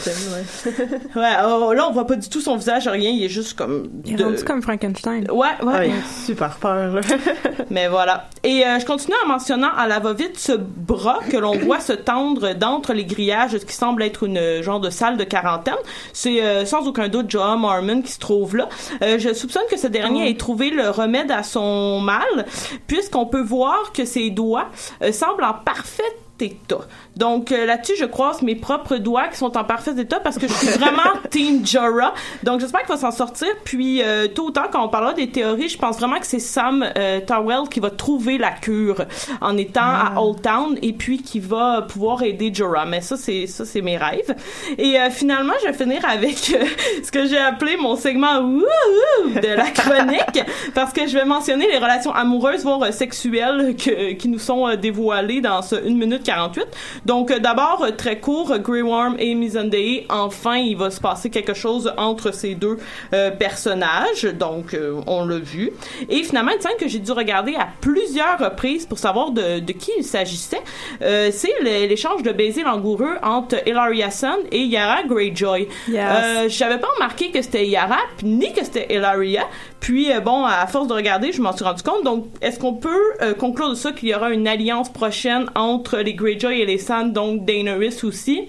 Ouais, 1.15 1.35
oh, 1.45 1.73
là, 1.73 1.89
on 1.89 1.93
voit 1.93 2.07
pas 2.07 2.17
du 2.17 2.29
tout 2.29 2.41
son 2.41 2.57
visage, 2.57 2.89
rien. 2.89 3.11
Il 3.11 3.25
est 3.25 3.29
juste 3.29 3.55
comme... 3.55 3.89
Il 4.05 4.21
est 4.21 4.25
rendu 4.25 4.43
comme 4.45 4.63
Frankenstein. 4.63 5.31
Ouais, 5.31 5.49
ouais. 5.63 5.73
Ah, 5.75 5.87
il 5.87 5.93
a 5.93 6.25
super 6.27 6.57
peur, 6.57 6.95
là. 6.95 7.01
Mais 7.71 7.89
voilà. 7.89 8.29
Et 8.43 8.65
euh, 8.67 8.79
je 8.79 8.87
continue 8.87 9.15
en 9.25 9.29
mentionnant 9.29 9.71
à 9.77 9.87
la 9.87 9.99
va-vite 9.99 10.39
ce 10.39 10.53
bras 10.53 11.21
que 11.31 11.37
l'on 11.37 11.57
voit 11.59 11.81
se 11.81 11.93
tendre 11.93 12.55
d'entre 12.55 12.93
les 12.93 13.05
grillages 13.05 13.23
ce 13.51 13.65
qui 13.65 13.75
semble 13.75 14.03
être 14.03 14.25
une 14.25 14.63
genre 14.63 14.81
de 14.81 14.91
salle 14.91 15.17
de 15.17 15.25
quarantaine. 15.25 15.75
C'est 16.13 16.43
euh, 16.43 16.65
sans 16.65 16.87
aucun 16.87 17.09
doute 17.09 17.31
Joe 17.31 17.43
Mormon 17.63 18.03
qui 18.03 18.13
se 18.13 18.19
trouve 18.19 18.57
là. 18.57 18.69
Euh, 19.03 19.19
je 19.19 19.33
soupçonne 19.33 19.63
que 19.71 19.79
ce 19.79 19.87
dernier 19.87 20.29
ait 20.29 20.37
trouvé 20.37 20.71
le 20.71 20.91
remède 20.91 21.31
à 21.31 21.43
son 21.43 22.01
mal, 22.01 22.47
puisqu'on 22.87 23.27
peut 23.27 23.43
voir 23.43 23.93
que 23.93 24.05
ses 24.05 24.31
doigts 24.31 24.69
euh, 25.03 25.13
semblent 25.13 25.45
en 25.45 25.55
parfaite 25.55 26.19
état. 26.41 26.81
Donc 27.17 27.53
euh, 27.53 27.67
là-dessus, 27.67 27.95
je 27.99 28.05
croise 28.05 28.43
mes 28.43 28.55
propres 28.55 28.97
doigts 28.97 29.29
qui 29.29 29.37
sont 29.37 29.57
en 29.57 29.65
parfait 29.65 29.93
état 29.99 30.21
parce 30.21 30.39
que 30.39 30.49
je 30.49 30.53
suis 30.53 30.79
vraiment 30.79 31.03
Team 31.31 31.67
Jorah. 31.67 32.15
Donc 32.43 32.61
j'espère 32.61 32.81
qu'il 32.81 32.95
va 32.95 33.01
s'en 33.01 33.11
sortir. 33.11 33.49
Puis 33.65 34.03
euh, 34.03 34.29
tôt 34.29 34.47
ou 34.47 34.51
tard, 34.51 34.71
quand 34.71 34.85
on 34.85 34.89
parlera 34.89 35.13
des 35.15 35.31
théories, 35.31 35.69
je 35.69 35.79
pense 35.79 35.99
vraiment 35.99 36.19
que 36.19 36.27
c'est 36.27 36.39
Sam 36.39 36.85
euh, 36.97 37.21
Tarwell 37.21 37.69
qui 37.71 37.81
va 37.81 37.91
trouver 37.91 38.39
la 38.39 38.51
cure 38.51 39.05
en 39.41 39.57
étant 39.57 39.81
à 39.83 40.21
Old 40.21 40.43
Town 40.43 40.79
et 40.83 40.93
puis 40.93 41.23
qui 41.23 41.41
va 41.41 41.83
pouvoir 41.83 42.23
aider 42.23 42.53
Jorah. 42.53 42.87
Mais 42.87 43.01
ça, 43.01 43.17
c'est 43.17 43.47
ça, 43.47 43.65
c'est 43.65 43.83
mes 43.83 43.97
rêves. 43.97 44.35
Et 44.79 44.99
euh, 44.99 45.11
finalement, 45.11 45.53
je 45.63 45.69
vais 45.69 45.75
finir 45.75 46.05
avec 46.09 46.53
euh, 46.55 46.65
ce 47.03 47.11
que 47.11 47.27
j'ai 47.27 47.39
appelé 47.39 47.77
mon 47.77 47.97
segment 47.97 48.41
de 48.43 49.57
la 49.57 49.71
chronique 49.71 50.41
parce 50.75 50.93
que 50.93 51.07
je 51.07 51.17
vais 51.17 51.25
mentionner 51.25 51.67
les 51.69 51.79
relations 51.79 52.13
amoureuses 52.13 52.63
voire 52.63 52.83
euh, 52.83 52.93
sexuelles 52.93 53.77
que, 53.77 54.13
qui 54.13 54.29
nous 54.29 54.39
sont 54.39 54.75
dévoilées 54.77 55.41
dans 55.41 55.63
ce 55.63 55.77
1 55.77 55.95
minute 55.95 56.23
48. 56.23 56.67
Donc 57.05 57.31
euh, 57.31 57.39
d'abord 57.39 57.85
euh, 57.85 57.91
très 57.91 58.21
court, 58.21 58.53
euh, 58.53 58.59
Grey 58.59 58.83
Worm 58.83 59.17
et 59.19 59.35
Missandei, 59.35 60.07
enfin 60.09 60.57
il 60.57 60.77
va 60.77 60.91
se 60.91 61.01
passer 61.01 61.31
quelque 61.31 61.55
chose 61.55 61.93
entre 61.97 62.33
ces 62.33 62.55
deux 62.55 62.79
euh, 63.13 63.31
personnages. 63.31 64.25
Donc 64.25 64.75
euh, 64.75 65.01
on 65.07 65.25
l'a 65.25 65.39
vu. 65.39 65.73
Et 66.09 66.23
finalement 66.23 66.53
une 66.53 66.61
scène 66.61 66.77
que 66.79 66.89
j'ai 66.89 66.99
dû 66.99 67.13
regarder 67.13 67.55
à 67.55 67.69
plusieurs 67.81 68.39
reprises 68.39 68.87
pour 68.87 68.99
savoir 68.99 69.31
de, 69.31 69.61
de 69.61 69.73
qui 69.73 69.91
il 69.99 70.05
s'agissait, 70.05 70.63
euh, 71.03 71.31
c'est 71.33 71.53
l'échange 71.63 72.23
de 72.23 72.33
baisers 72.33 72.65
langoureux 72.65 73.17
entre 73.23 73.57
Hilaria 73.67 74.11
Sun 74.11 74.37
et 74.51 74.63
Yara 74.63 75.03
Greyjoy. 75.05 75.69
Yes. 75.89 76.53
J'avais 76.53 76.79
pas 76.79 76.89
remarqué 76.97 77.31
que 77.31 77.43
c'était 77.43 77.67
Yara 77.67 77.99
ni 78.23 78.53
que 78.53 78.65
c'était 78.65 78.95
Hilaria. 78.95 79.45
Puis 79.83 80.13
euh, 80.13 80.21
bon, 80.21 80.45
à 80.45 80.65
force 80.69 80.87
de 80.87 80.95
regarder, 80.95 81.33
je 81.33 81.43
m'en 81.43 81.53
suis 81.53 81.65
rendu 81.65 81.83
compte. 81.83 82.05
Donc, 82.05 82.27
est-ce 82.41 82.59
qu'on 82.59 82.75
peut 82.75 83.03
euh, 83.21 83.35
conclure 83.35 83.69
de 83.69 83.75
ça 83.75 83.91
qu'il 83.91 84.09
y 84.09 84.15
aura 84.15 84.31
une 84.31 84.47
alliance 84.47 84.91
prochaine 84.91 85.51
entre 85.57 85.99
les 85.99 86.15
Greyjoy 86.15 86.61
et 86.61 86.65
les 86.65 86.79
Sand, 86.79 87.13
donc 87.13 87.45
Daenerys 87.45 88.05
aussi? 88.05 88.49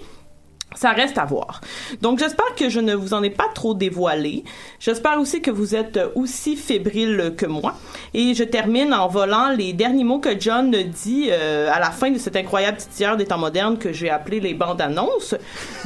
Ça 0.76 0.92
reste 0.92 1.18
à 1.18 1.26
voir. 1.26 1.62
Donc 2.02 2.20
j'espère 2.20 2.54
que 2.56 2.70
je 2.70 2.80
ne 2.80 2.96
vous 2.96 3.14
en 3.14 3.22
ai 3.22 3.30
pas 3.30 3.48
trop 3.54 3.74
dévoilé. 3.74 4.44
J'espère 4.80 5.20
aussi 5.20 5.42
que 5.42 5.52
vous 5.52 5.76
êtes 5.76 6.00
aussi 6.16 6.56
fébrile 6.56 7.34
que 7.38 7.46
moi. 7.46 7.76
Et 8.14 8.34
je 8.34 8.44
termine 8.44 8.94
en 8.94 9.08
volant 9.08 9.50
les 9.50 9.74
derniers 9.74 10.04
mots 10.04 10.20
que 10.20 10.40
John 10.40 10.72
dit 10.72 11.30
euh, 11.30 11.70
à 11.72 11.80
la 11.80 11.92
fin 11.92 12.10
de 12.10 12.18
cette 12.18 12.36
incroyable 12.36 12.78
petite 12.78 13.02
heure 13.02 13.18
des 13.18 13.26
temps 13.26 13.38
modernes 13.38 13.78
que 13.78 13.92
j'ai 13.92 14.10
appelé 14.10 14.40
les 14.40 14.54
bandes 14.54 14.82
annonces. 14.82 15.36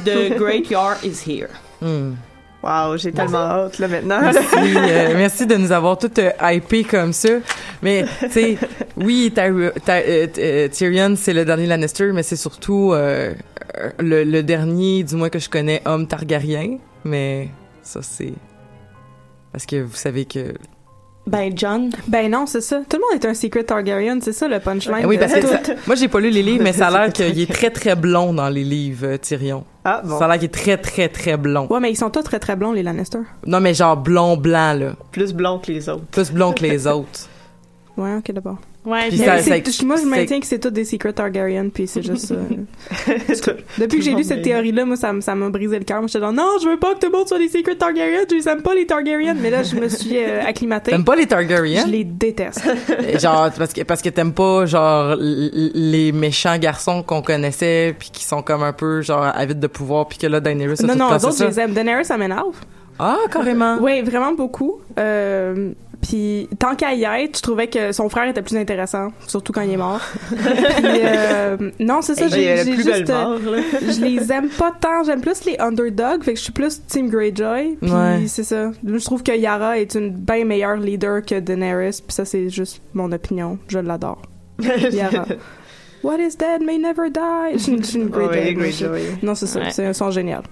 The 0.04 0.34
Great 0.36 0.70
Yar 0.70 0.96
is 1.04 1.22
here. 1.26 1.50
Hmm. 1.82 2.14
Wow, 2.62 2.96
j'ai 2.96 3.12
tellement 3.12 3.38
hâte, 3.38 3.78
là, 3.78 3.86
maintenant. 3.86 4.20
Merci, 4.20 4.40
euh, 4.76 5.14
merci 5.16 5.46
de 5.46 5.54
nous 5.56 5.70
avoir 5.70 5.96
toutes 5.96 6.18
euh, 6.18 6.30
hypées 6.42 6.82
comme 6.82 7.12
ça. 7.12 7.28
Mais, 7.82 8.04
tu 8.20 8.30
sais, 8.30 8.58
oui, 8.96 9.32
euh, 9.38 9.70
euh, 9.88 10.68
Tyrion, 10.68 11.14
c'est 11.16 11.32
le 11.34 11.44
dernier 11.44 11.66
Lannister, 11.66 12.10
mais 12.12 12.24
c'est 12.24 12.34
surtout 12.36 12.92
euh, 12.94 13.32
le, 14.00 14.24
le 14.24 14.42
dernier, 14.42 15.04
du 15.04 15.14
moins 15.14 15.28
que 15.28 15.38
je 15.38 15.48
connais, 15.48 15.82
homme 15.84 16.08
Targaryen. 16.08 16.78
Mais 17.04 17.48
ça, 17.82 18.00
c'est... 18.02 18.32
Parce 19.52 19.64
que 19.64 19.76
vous 19.76 19.94
savez 19.94 20.24
que... 20.24 20.54
Ben, 21.28 21.52
John. 21.54 21.90
Ben 22.08 22.30
non, 22.30 22.46
c'est 22.46 22.62
ça. 22.62 22.80
Tout 22.88 22.96
le 22.96 23.02
monde 23.02 23.22
est 23.22 23.26
un 23.28 23.34
secret 23.34 23.62
Targaryen, 23.62 24.18
c'est 24.22 24.32
ça 24.32 24.48
le 24.48 24.58
punchline. 24.60 25.04
oui, 25.06 25.18
parce 25.18 25.34
que 25.34 25.46
ça- 25.46 25.60
moi, 25.86 25.94
j'ai 25.94 26.08
pas 26.08 26.20
lu 26.20 26.30
les 26.30 26.42
livres, 26.42 26.64
mais 26.64 26.72
ça 26.72 26.88
a 26.88 26.90
l'air 26.90 27.12
qu'il 27.12 27.38
est 27.38 27.52
très, 27.52 27.70
très 27.70 27.94
blond 27.94 28.32
dans 28.32 28.48
les 28.48 28.64
livres, 28.64 29.06
euh, 29.06 29.16
Tyrion. 29.18 29.64
Ah, 29.90 30.02
bon. 30.04 30.18
Ça 30.18 30.26
a 30.26 30.28
l'air 30.28 30.36
qu'il 30.38 30.46
est 30.46 30.48
très, 30.48 30.76
très, 30.76 31.08
très 31.08 31.36
blond. 31.36 31.66
Ouais, 31.70 31.80
mais 31.80 31.90
ils 31.90 31.96
sont 31.96 32.10
tous 32.10 32.22
très 32.22 32.38
très 32.38 32.56
blonds, 32.56 32.72
les 32.72 32.82
Lannister. 32.82 33.20
Non, 33.46 33.60
mais 33.60 33.72
genre 33.72 33.96
blond-blanc, 33.96 34.74
là. 34.78 34.92
Plus 35.12 35.32
blond 35.32 35.58
que 35.58 35.72
les 35.72 35.88
autres. 35.88 36.04
Plus 36.10 36.30
blond 36.30 36.52
que 36.52 36.62
les 36.62 36.86
autres. 36.94 37.28
Ouais, 37.96 38.16
ok, 38.16 38.30
d'abord. 38.32 38.58
Ouais, 38.88 39.08
Puis 39.08 39.18
ça- 39.18 39.38
ça- 39.42 39.84
moi, 39.84 39.96
je 40.00 40.06
maintiens 40.06 40.40
que 40.40 40.46
c'est 40.46 40.58
tous 40.58 40.70
des 40.70 40.84
secret 40.84 41.12
Targaryen, 41.12 41.68
puis 41.68 41.86
c'est 41.86 42.02
juste. 42.02 42.32
euh, 42.32 42.38
Depuis 43.78 43.98
que 43.98 44.04
j'ai 44.04 44.14
lu 44.14 44.24
cette 44.24 44.42
théorie-là, 44.42 44.84
moi, 44.84 44.96
ça, 44.96 45.12
ça 45.20 45.34
m'a 45.34 45.50
brisé 45.50 45.78
le 45.78 45.84
cœur. 45.84 45.98
Moi, 45.98 46.06
j'étais 46.06 46.20
genre, 46.20 46.32
non, 46.32 46.52
je 46.62 46.68
veux 46.68 46.78
pas 46.78 46.94
que 46.94 47.00
tout 47.00 47.10
le 47.12 47.18
monde 47.18 47.28
soit 47.28 47.38
des 47.38 47.48
secret 47.48 47.74
Targaryen, 47.76 48.20
je 48.30 48.34
les 48.36 48.48
aime 48.48 48.62
pas, 48.62 48.74
les 48.74 48.86
Targaryen. 48.86 49.34
Mais 49.34 49.50
là, 49.50 49.62
je 49.62 49.76
me 49.76 49.88
suis 49.88 50.16
euh, 50.16 50.40
acclimatée. 50.46 50.92
T'aimes 50.92 51.04
pas 51.04 51.16
les 51.16 51.26
Targaryens? 51.26 51.84
Je 51.86 51.90
les 51.92 52.04
déteste. 52.04 52.62
Genre 53.20 53.50
parce 53.58 53.72
que 53.72 53.82
parce 53.82 54.00
que 54.02 54.08
t'aimes 54.08 54.32
pas 54.32 54.64
genre 54.66 55.16
les 55.20 56.12
méchants 56.12 56.56
garçons 56.58 57.02
qu'on 57.02 57.22
connaissait 57.22 57.94
puis 57.98 58.10
qui 58.12 58.24
sont 58.24 58.42
comme 58.42 58.62
un 58.62 58.72
peu 58.72 59.02
genre 59.02 59.24
avides 59.34 59.60
de 59.60 59.66
pouvoir 59.66 60.08
puis 60.08 60.18
que 60.18 60.26
là 60.26 60.40
Daenerys 60.40 60.76
a 60.82 60.86
non, 60.86 60.92
tout 60.94 60.98
non, 60.98 61.08
placé 61.08 61.26
les 61.26 61.28
autres, 61.32 61.38
ça. 61.38 61.44
je 61.46 61.50
les 61.50 61.60
aime. 61.60 61.72
Daenerys, 61.72 62.04
ça 62.04 62.16
m'énerve. 62.16 62.54
Ah 62.98 63.16
carrément. 63.30 63.78
Oui, 63.80 64.02
vraiment 64.02 64.32
beaucoup. 64.32 64.80
Euh, 64.98 65.72
puis 66.00 66.48
tant 66.58 66.74
qu'à 66.76 66.94
y 66.94 67.02
être, 67.04 67.38
je 67.38 67.42
trouvais 67.42 67.66
que 67.66 67.90
son 67.92 68.08
frère 68.08 68.28
était 68.28 68.42
plus 68.42 68.56
intéressant, 68.56 69.08
surtout 69.26 69.52
quand 69.52 69.62
il 69.62 69.72
est 69.72 69.76
mort. 69.76 70.00
puis 70.28 71.00
euh, 71.04 71.56
non, 71.80 72.02
c'est 72.02 72.14
ça, 72.14 72.26
Il 72.26 72.38
y 72.38 72.44
j'ai 72.64 72.72
juste 72.76 73.08
mort, 73.08 73.38
euh, 73.46 73.56
là. 73.56 73.62
je 73.82 74.00
les 74.00 74.32
aime 74.32 74.48
pas 74.48 74.72
tant, 74.80 75.02
j'aime 75.04 75.20
plus 75.20 75.44
les 75.44 75.56
underdogs, 75.58 76.22
fait 76.22 76.34
que 76.34 76.38
je 76.38 76.44
suis 76.44 76.52
plus 76.52 76.80
team 76.86 77.08
Greyjoy. 77.10 77.78
Puis 77.80 77.90
Ouais. 77.90 78.24
c'est 78.28 78.44
ça. 78.44 78.70
Je 78.86 79.04
trouve 79.04 79.22
que 79.24 79.36
Yara 79.36 79.78
est 79.78 79.94
une 79.96 80.10
bien 80.10 80.44
meilleure 80.44 80.76
leader 80.76 81.22
que 81.24 81.38
Daenerys, 81.40 82.00
puis 82.06 82.14
ça 82.14 82.24
c'est 82.24 82.48
juste 82.48 82.80
mon 82.94 83.10
opinion, 83.10 83.58
je 83.68 83.78
l'adore. 83.80 84.22
Yara. 84.92 85.26
What 86.04 86.18
is 86.20 86.36
dead 86.36 86.62
may 86.64 86.78
never 86.78 87.10
die. 87.10 87.54
Je 87.54 87.58
suis 87.58 87.72
une- 87.72 88.02
une 88.02 88.08
Greyjoy. 88.08 88.54
Greyjoy. 88.54 89.00
Non, 89.22 89.34
c'est 89.34 89.46
ça, 89.46 89.58
Ouais. 89.60 89.70
c'est 89.72 89.84
un 89.86 89.92
son 89.92 90.12
génial. 90.12 90.42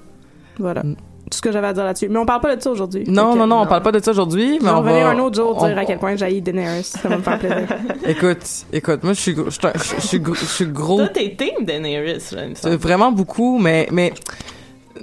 Voilà. 0.59 0.83
Mm. 0.83 0.97
Tout 1.31 1.39
ce 1.39 1.43
que 1.43 1.51
j'avais 1.51 1.67
à 1.67 1.73
dire 1.73 1.85
là-dessus. 1.85 2.09
Mais 2.09 2.19
on 2.21 2.25
parle 2.27 2.41
pas 2.41 2.55
de 2.55 2.63
ça 2.63 2.71
aujourd'hui. 2.71 3.03
Non 3.09 3.35
non 3.35 3.47
non, 3.49 3.63
on 3.63 3.67
parle 3.67 3.83
pas 3.83 3.91
de 3.93 4.01
ça 4.03 4.13
aujourd'hui, 4.13 4.59
mais 4.63 4.71
on 4.71 4.79
revenir 4.79 5.07
va 5.07 5.11
un 5.11 5.19
autre 5.19 5.35
jour 5.37 5.57
on- 5.61 5.67
dire 5.67 5.77
à 5.77 5.85
quel 5.85 5.99
point 5.99 6.15
j'haïs 6.15 6.41
Daenerys. 6.41 6.85
Ça 6.85 7.09
va 7.09 7.17
me 7.17 7.23
faire 7.23 7.39
plaisir. 7.39 7.67
Écoute, 8.07 8.47
écoute, 8.73 9.03
moi 9.03 9.13
je 9.13 9.21
suis 9.21 9.35
gros- 9.35 9.51
je 9.51 9.59
je 9.97 10.07
suis 10.07 10.21
gros- 10.21 10.35
je 10.35 10.45
suis 10.45 10.67
gros 10.67 10.99
Toi, 10.99 11.09
t'es 11.09 11.35
team 11.37 11.65
Daenerys, 11.65 12.23
là, 12.33 12.45
il 12.45 12.51
me 12.51 12.55
semble. 12.55 12.77
Vraiment 12.77 13.11
beaucoup, 13.11 13.59
mais 13.59 13.89
mais 13.91 14.13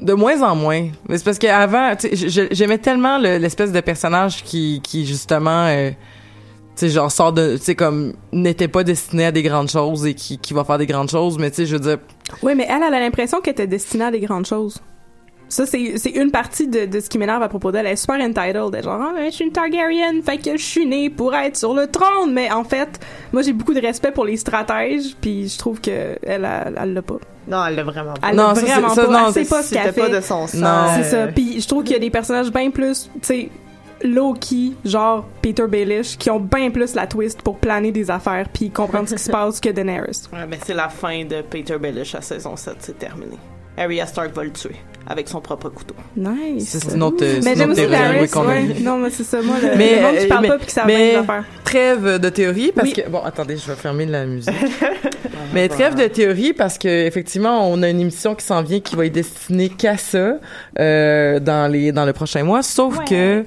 de 0.01 0.13
moins 0.13 0.41
en 0.41 0.55
moins. 0.55 0.87
Mais 1.09 1.17
c'est 1.17 1.25
parce 1.25 1.37
qu'avant, 1.39 1.93
tu 1.97 2.07
sais, 2.07 2.15
je- 2.15 2.27
je- 2.29 2.47
j'aimais 2.55 2.77
tellement 2.77 3.17
le- 3.17 3.37
l'espèce 3.37 3.71
de 3.73 3.81
personnage 3.81 4.43
qui 4.43 4.79
qui 4.81 5.05
justement 5.05 5.65
euh, 5.67 5.89
tu 5.89 5.95
sais 6.75 6.89
genre 6.89 7.11
sort 7.11 7.33
de 7.33 7.57
tu 7.57 7.63
sais 7.63 7.75
comme 7.75 8.13
n'était 8.31 8.69
pas 8.69 8.83
destiné 8.85 9.25
à 9.25 9.31
des 9.33 9.43
grandes 9.43 9.69
choses 9.69 10.05
et 10.07 10.13
qui 10.13 10.37
qui 10.37 10.53
va 10.53 10.63
faire 10.63 10.77
des 10.77 10.87
grandes 10.87 11.09
choses, 11.11 11.37
mais 11.37 11.49
tu 11.51 11.57
sais 11.57 11.65
je 11.65 11.73
veux 11.75 11.81
dire 11.81 11.97
oui, 12.41 12.53
mais 12.55 12.65
elle, 12.69 12.81
elle 12.87 12.93
a 12.93 12.99
l'impression 13.01 13.41
qu'elle 13.41 13.51
était 13.51 13.67
destinée 13.67 14.05
à 14.05 14.11
des 14.11 14.21
grandes 14.21 14.45
choses. 14.47 14.77
Ça, 15.53 15.65
c'est 15.65 15.97
c'est 15.97 16.09
une 16.09 16.31
partie 16.31 16.67
de, 16.67 16.85
de 16.85 16.99
ce 16.99 17.09
qui 17.09 17.17
m'énerve 17.17 17.43
à 17.43 17.47
propos 17.49 17.71
d'elle. 17.71 17.85
Elle 17.85 17.93
est 17.93 17.95
super 17.95 18.15
entitled. 18.19 18.69
Elle 18.73 18.79
est 18.79 18.83
genre, 18.83 18.99
ah, 19.01 19.11
mais 19.15 19.29
je 19.29 19.35
suis 19.35 19.45
une 19.45 19.51
Targaryen, 19.51 20.21
fait 20.25 20.37
que 20.37 20.57
je 20.57 20.63
suis 20.63 20.85
née 20.85 21.09
pour 21.09 21.35
être 21.35 21.55
sur 21.57 21.73
le 21.73 21.87
trône. 21.87 22.33
Mais 22.33 22.51
en 22.51 22.63
fait, 22.63 22.99
moi, 23.31 23.41
j'ai 23.43 23.53
beaucoup 23.53 23.73
de 23.73 23.81
respect 23.81 24.11
pour 24.11 24.25
les 24.25 24.37
stratèges, 24.37 25.15
puis 25.21 25.47
je 25.49 25.57
trouve 25.57 25.79
que 25.79 26.17
elle, 26.23 26.45
elle, 26.45 26.75
elle 26.81 26.93
l'a 26.93 27.01
pas. 27.01 27.17
Non, 27.47 27.65
elle 27.67 27.75
l'a 27.75 27.83
vraiment 27.83 28.13
pas. 28.13 28.29
Elle 28.29 28.35
Non, 28.35 28.47
l'a 28.47 28.53
vraiment 28.53 28.89
ça, 28.89 29.05
pas. 29.05 29.11
non, 29.11 29.27
elle 29.27 29.33
sait 29.33 29.43
c'est- 29.43 29.49
pas 29.49 29.63
ce 29.63 29.73
qu'elle 29.73 29.81
C'était 29.87 30.01
fait. 30.01 30.09
pas 30.11 30.15
de 30.17 30.21
son 30.21 30.47
sang. 30.47 30.57
Non. 30.57 30.85
C'est 30.95 31.03
ça. 31.03 31.27
Puis 31.27 31.61
je 31.61 31.67
trouve 31.67 31.83
qu'il 31.83 31.93
y 31.93 31.97
a 31.97 31.99
des 31.99 32.09
personnages 32.09 32.51
bien 32.51 32.71
plus, 32.71 33.09
tu 33.13 33.19
sais, 33.21 33.49
low-key, 34.03 34.71
genre 34.85 35.25
Peter 35.41 35.67
Baelish, 35.67 36.17
qui 36.17 36.29
ont 36.29 36.39
bien 36.39 36.71
plus 36.71 36.93
la 36.95 37.07
twist 37.07 37.41
pour 37.41 37.57
planer 37.57 37.91
des 37.91 38.09
affaires 38.11 38.47
puis 38.51 38.69
comprendre 38.69 39.07
ce 39.07 39.15
qui 39.15 39.21
se 39.23 39.31
passe 39.31 39.59
que 39.59 39.69
Daenerys. 39.69 40.23
Ouais, 40.33 40.45
ben 40.47 40.59
c'est 40.65 40.73
la 40.73 40.89
fin 40.89 41.23
de 41.25 41.41
Peter 41.41 41.77
Baelish 41.77 42.15
à 42.15 42.21
saison 42.21 42.55
7, 42.55 42.75
c'est 42.79 42.97
terminé. 42.97 43.37
Arya 43.77 44.05
Stark 44.05 44.33
va 44.35 44.43
le 44.43 44.51
tuer 44.51 44.75
avec 45.07 45.27
son 45.29 45.41
propre 45.41 45.69
couteau. 45.69 45.95
Nice. 46.15 46.77
C'est 46.81 46.93
une 46.95 47.03
autre- 47.03 47.23
mais 47.43 47.51
une 47.53 47.57
j'aime 47.57 47.71
autre 47.71 47.81
aussi 47.83 47.95
a 48.37 48.41
ouais. 48.45 48.75
Non, 48.81 48.97
mais 48.97 49.09
c'est 49.09 49.23
ça. 49.23 49.41
Moi, 49.41 49.55
le, 49.61 49.77
Mais, 49.77 49.95
le 49.97 50.01
monde 50.01 50.15
qui 50.17 50.25
euh, 50.25 50.27
parle 50.27 50.41
mais- 50.41 50.47
pas 50.49 50.57
puis 50.57 50.65
qui 50.67 50.73
savent 50.73 50.87
mais- 50.87 51.15
affaires. 51.15 51.43
trêve 51.63 52.19
de 52.19 52.29
théorie 52.29 52.71
parce 52.75 52.87
Oui. 52.89 52.93
que 52.93 53.09
bon 53.09 53.19
attendez 53.25 53.57
je 53.57 53.65
vais 53.67 53.75
fermer 53.75 54.05
la 54.05 54.25
musique 54.25 54.53
mais 55.53 55.67
trêve 55.67 55.95
de 55.95 56.05
théorie 56.07 56.53
parce 56.53 56.77
que 56.77 56.87
effectivement 56.87 57.67
on 57.69 57.81
a 57.81 57.89
une 57.89 57.99
émission 57.99 58.35
qui 58.35 58.45
s'en 58.45 58.61
vient 58.61 58.79
qui 58.79 58.95
va 58.95 59.05
être 59.07 59.13
destinée 59.13 59.69
qu'à 59.69 59.97
ça 59.97 60.33
euh, 60.79 61.39
dans 61.39 61.71
les 61.71 61.91
dans 61.91 62.05
le 62.05 62.13
prochain 62.13 62.43
mois 62.43 62.61
sauf 62.61 62.99
que 63.05 63.43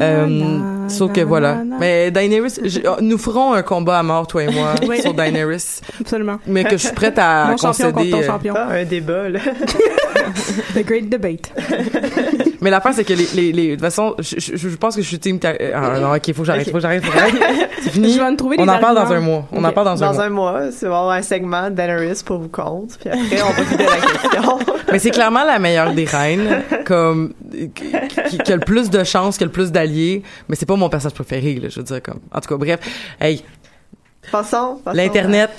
euh, 0.00 0.88
sauf 0.88 1.12
que 1.12 1.20
voilà 1.20 1.62
mais 1.78 2.10
Daenerys 2.10 2.60
je- 2.64 2.80
oh, 2.88 2.96
nous 3.02 3.18
ferons 3.18 3.52
un 3.52 3.62
combat 3.62 3.98
à 3.98 4.02
mort 4.02 4.26
toi 4.26 4.44
et 4.44 4.48
moi 4.50 4.74
Oui. 4.88 5.00
sur 5.02 5.12
Daenerys 5.12 5.80
Absolument. 6.00 6.38
mais 6.46 6.64
que 6.64 6.72
je 6.78 6.86
suis 6.86 6.94
prête 6.94 7.18
à 7.18 7.48
Mon 7.50 7.56
champion 7.58 7.84
contre 7.92 7.94
concéder 7.96 8.10
ton 8.10 8.22
champion. 8.22 8.54
Ah, 8.56 8.68
un 8.72 8.84
débat, 8.84 9.28
là. 9.28 9.40
Great 10.98 11.08
Debate. 11.10 11.52
mais 12.60 12.70
l'affaire 12.70 12.92
c'est 12.94 13.04
que 13.04 13.12
les, 13.12 13.26
les, 13.34 13.52
les 13.52 13.66
de 13.68 13.72
toute 13.74 13.80
façon 13.82 14.14
je, 14.18 14.36
je, 14.38 14.56
je 14.56 14.76
pense 14.76 14.96
que 14.96 15.02
je 15.02 15.06
suis 15.06 15.18
team 15.18 15.38
Tar- 15.38 15.54
ah 15.74 15.98
non 16.00 16.14
ok 16.14 16.32
faut 16.32 16.42
que 16.42 16.46
j'arrête 16.46 16.66
faut 16.66 16.72
que 16.74 16.80
j'arrête 16.80 17.04
faut 17.04 17.12
que 17.12 17.18
j'arrête 17.18 17.34
c'est 17.82 17.90
fini 17.90 18.12
Je 18.12 18.18
vais 18.18 18.30
me 18.30 18.36
trouver 18.36 18.56
on 18.58 18.64
des 18.64 18.70
en 18.70 18.78
parle 18.78 18.94
dans 18.96 19.12
un 19.12 19.20
mois 19.20 19.46
on 19.52 19.62
en 19.62 19.68
Ok. 19.68 19.74
parle 19.74 19.86
dans, 19.86 20.02
un 20.02 20.06
Dans 20.08 20.14
mois 20.14 20.24
un 20.24 20.30
mois, 20.30 20.72
c'est 20.72 20.86
avoir 20.86 21.10
un 21.10 21.22
segment 21.22 21.70
Daenerys 21.70 22.22
pour 22.24 22.38
vous 22.38 22.48
compte, 22.48 22.96
puis 22.98 23.10
après, 23.10 23.42
on 23.42 23.50
va 23.52 23.62
vider 23.62 23.84
la 23.84 23.96
question. 23.96 24.58
Mais 24.92 24.98
c'est 24.98 25.10
clairement 25.10 25.44
la 25.44 25.58
meilleure 25.58 25.92
des 25.92 26.04
reines, 26.04 26.62
comme 26.84 27.34
qui, 27.74 28.52
a 28.52 28.56
le 28.56 28.64
plus 28.64 28.88
de 28.90 29.02
chances, 29.04 29.36
qui 29.36 29.44
a 29.44 29.46
le 29.46 29.52
plus 29.52 29.70
d'alliés. 29.72 30.22
Mais 30.48 30.56
c'est 30.56 30.64
pas 30.66 30.76
mon 30.76 30.88
personnage 30.88 31.14
préféré, 31.14 31.54
là, 31.56 31.68
je 31.68 31.80
veux 31.80 31.84
dire 31.84 32.02
comme. 32.02 32.20
En 32.32 32.40
tout 32.40 32.48
cas, 32.48 32.56
bref, 32.56 32.80
hey, 33.20 33.42
Passons, 34.32 34.80
passons 34.84 34.96
l'internet, 34.96 35.50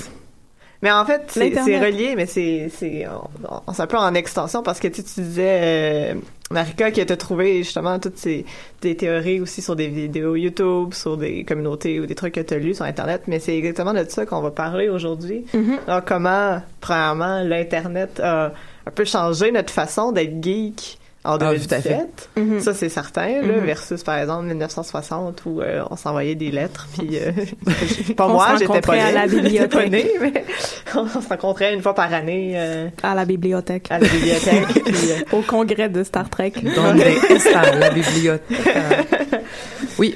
Mais 0.83 0.91
en 0.91 1.05
fait, 1.05 1.23
c'est 1.65 1.79
relié, 1.85 2.13
mais 2.15 2.25
c'est 2.27 2.69
c'est 2.69 3.07
on- 3.07 3.47
on- 3.67 3.81
un 3.81 3.87
peu 3.87 3.97
en 3.97 4.13
extension 4.13 4.61
parce 4.61 4.79
que 4.79 4.87
tu, 4.87 5.03
tu 5.03 5.21
disais 5.21 5.59
euh, 5.61 6.13
Marika 6.51 6.91
qui 6.91 7.01
a 7.01 7.05
trouvé 7.17 7.57
justement 7.63 7.97
toutes 7.99 8.17
ces 8.17 8.45
des 8.81 8.95
théories 8.95 9.41
aussi 9.41 9.61
sur 9.63 9.75
des 9.75 9.87
vidéos 9.87 10.35
YouTube, 10.35 10.93
sur 10.93 11.17
des 11.17 11.43
communautés 11.43 11.99
ou 11.99 12.05
des 12.05 12.13
trucs 12.15 12.35
que 12.35 12.41
tu 12.41 12.53
as 12.53 12.59
lus 12.59 12.75
sur 12.75 12.85
internet, 12.85 13.23
mais 13.27 13.39
c'est 13.39 13.57
exactement 13.57 13.93
de 13.93 14.05
ça 14.07 14.25
qu'on 14.27 14.41
va 14.41 14.51
parler 14.51 14.87
aujourd'hui. 14.87 15.45
Mhm. 15.53 15.79
Alors 15.87 16.05
comment 16.05 16.61
premièrement 16.79 17.41
l'internet 17.43 18.19
a 18.19 18.51
un 18.85 18.91
peu 18.91 19.03
changé 19.03 19.51
notre 19.51 19.73
façon 19.73 20.11
d'être 20.11 20.43
geek? 20.43 20.99
En 21.27 21.33
Ah, 21.33 21.37
tout 21.37 21.43
à 21.43 21.49
2017. 21.79 22.29
Mhm. 22.37 22.59
Ça 22.61 22.73
c'est 22.73 22.89
certain 22.89 23.27
là, 23.41 23.41
Mhm. 23.57 23.65
versus 23.65 24.03
par 24.03 24.17
exemple 24.17 24.45
1960 24.45 25.43
où 25.45 25.61
euh, 25.61 25.83
on 25.91 25.95
s'envoyait 25.95 26.35
des 26.35 26.51
lettres 26.51 26.87
puis 26.97 27.17
euh, 27.19 27.31
pas 28.15 28.25
On 28.27 28.29
moi, 28.33 28.47
se 28.47 28.51
j'étais 28.53 28.65
pas 28.67 28.73
rencontrait 28.73 28.99
à 29.01 29.11
la 29.11 29.21
pas 29.27 29.27
bibliothèque. 29.27 29.91
née, 29.91 30.11
mais 30.21 30.43
on 30.95 31.07
se 31.07 31.27
rencontrait 31.29 31.73
une 31.73 31.81
fois 31.81 31.93
par 31.93 32.13
année 32.13 32.53
euh, 32.55 32.87
À 33.03 33.13
la 33.15 33.25
bibliothèque. 33.25 33.87
à 33.89 33.99
la 33.99 34.07
bibliothèque. 34.07 34.65
puis, 34.85 35.11
euh, 35.11 35.37
Au 35.37 35.41
congrès 35.41 35.89
de 35.89 36.03
Star 36.03 36.29
Trek. 36.29 36.53
Dans 36.75 36.93
les 36.93 37.15
la 37.79 37.89
bibliothèque. 37.89 38.67
euh, 38.67 39.37
Oui, 39.99 40.15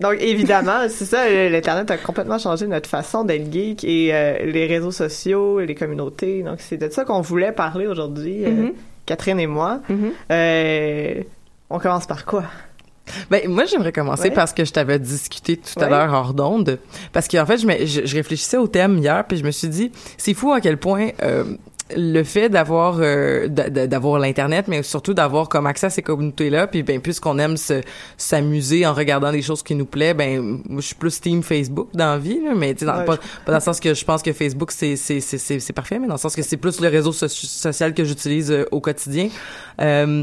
donc 0.00 0.16
évidemment, 0.20 0.80
c'est 0.88 1.04
ça, 1.04 1.22
euh, 1.22 1.48
l'internet 1.48 1.90
a 1.90 1.96
complètement 1.96 2.38
changé 2.38 2.66
notre 2.66 2.88
façon 2.88 3.22
d'être 3.24 3.52
geek 3.52 3.84
et 3.84 4.10
euh, 4.12 4.38
les 4.46 4.66
réseaux 4.66 4.90
sociaux, 4.90 5.60
et 5.60 5.66
les 5.66 5.74
communautés. 5.76 6.42
Donc 6.42 6.56
c'est 6.58 6.76
de 6.76 6.88
ça 6.90 7.04
qu'on 7.04 7.20
voulait 7.20 7.52
parler 7.52 7.86
aujourd'hui, 7.86 8.44
euh, 8.44 8.50
Mhm. 8.50 8.72
Catherine 9.12 9.38
et 9.40 9.46
moi. 9.46 9.80
Mhm. 9.90 10.12
Euh, 10.30 11.22
on 11.68 11.78
commence 11.78 12.06
par 12.06 12.24
quoi? 12.24 12.44
Ben, 13.30 13.46
moi, 13.48 13.64
j'aimerais 13.66 13.92
commencer 13.92 14.28
Ouais. 14.28 14.30
parce 14.30 14.54
que 14.54 14.64
je 14.64 14.72
t'avais 14.72 14.98
discuté 14.98 15.58
tout 15.58 15.78
à 15.80 15.88
l'heure 15.90 16.12
hors 16.14 16.32
d'onde. 16.32 16.78
Parce 17.12 17.28
qu'en 17.28 17.44
fait, 17.44 17.58
je, 17.58 17.66
me- 17.66 17.84
je, 17.84 18.06
je 18.06 18.14
réfléchissais 18.16 18.56
au 18.56 18.68
thème 18.68 18.96
hier, 18.98 19.22
puis 19.26 19.36
je 19.36 19.44
me 19.44 19.50
suis 19.50 19.68
dit, 19.68 19.92
c'est 20.16 20.32
fou 20.32 20.52
à 20.52 20.60
quel 20.62 20.78
point 20.78 21.08
euh, 21.22 21.44
le 21.96 22.22
fait 22.24 22.48
d'avoir 22.48 22.98
euh, 23.00 23.48
d'a- 23.48 23.70
d'a- 23.70 23.86
d'avoir 23.86 24.18
l'internet, 24.18 24.66
mais 24.68 24.82
surtout 24.82 25.14
d'avoir 25.14 25.48
comme 25.48 25.66
accès 25.66 25.86
à 25.86 25.90
ces 25.90 26.02
communautés-là, 26.02 26.66
puis 26.66 26.82
ben 26.82 27.00
puisqu'on 27.00 27.38
aime 27.38 27.56
se- 27.56 27.80
s'amuser 28.16 28.86
en 28.86 28.94
regardant 28.94 29.32
des 29.32 29.42
choses 29.42 29.62
qui 29.62 29.74
nous 29.74 29.86
plaît, 29.86 30.14
ben 30.14 30.60
moi, 30.68 30.80
je 30.80 30.86
suis 30.86 30.94
plus 30.94 31.20
team 31.20 31.42
Facebook 31.42 31.88
dans 31.94 32.12
la 32.12 32.18
vie, 32.18 32.40
là, 32.42 32.52
mais 32.56 32.74
tu 32.74 32.80
sais, 32.80 32.86
dans- 32.86 32.98
Ouais, 32.98 33.04
pas, 33.04 33.16
pas 33.16 33.52
dans 33.52 33.54
le 33.58 33.60
sens 33.62 33.80
que 33.80 33.94
je 33.94 34.04
pense 34.04 34.22
que 34.22 34.32
Facebook 34.32 34.70
c'est 34.70 34.96
c'est 34.96 35.20
c'est 35.20 35.38
c'est 35.38 35.58
c'est 35.60 35.72
parfait, 35.72 35.98
mais 35.98 36.06
dans 36.06 36.14
le 36.14 36.18
sens 36.20 36.36
que 36.36 36.42
c'est 36.42 36.56
plus 36.56 36.80
le 36.80 36.88
réseau 36.88 37.12
so- 37.12 37.28
social 37.28 37.94
que 37.94 38.04
j'utilise 38.04 38.50
euh, 38.50 38.64
au 38.70 38.80
quotidien. 38.80 39.28
Euh, 39.80 40.22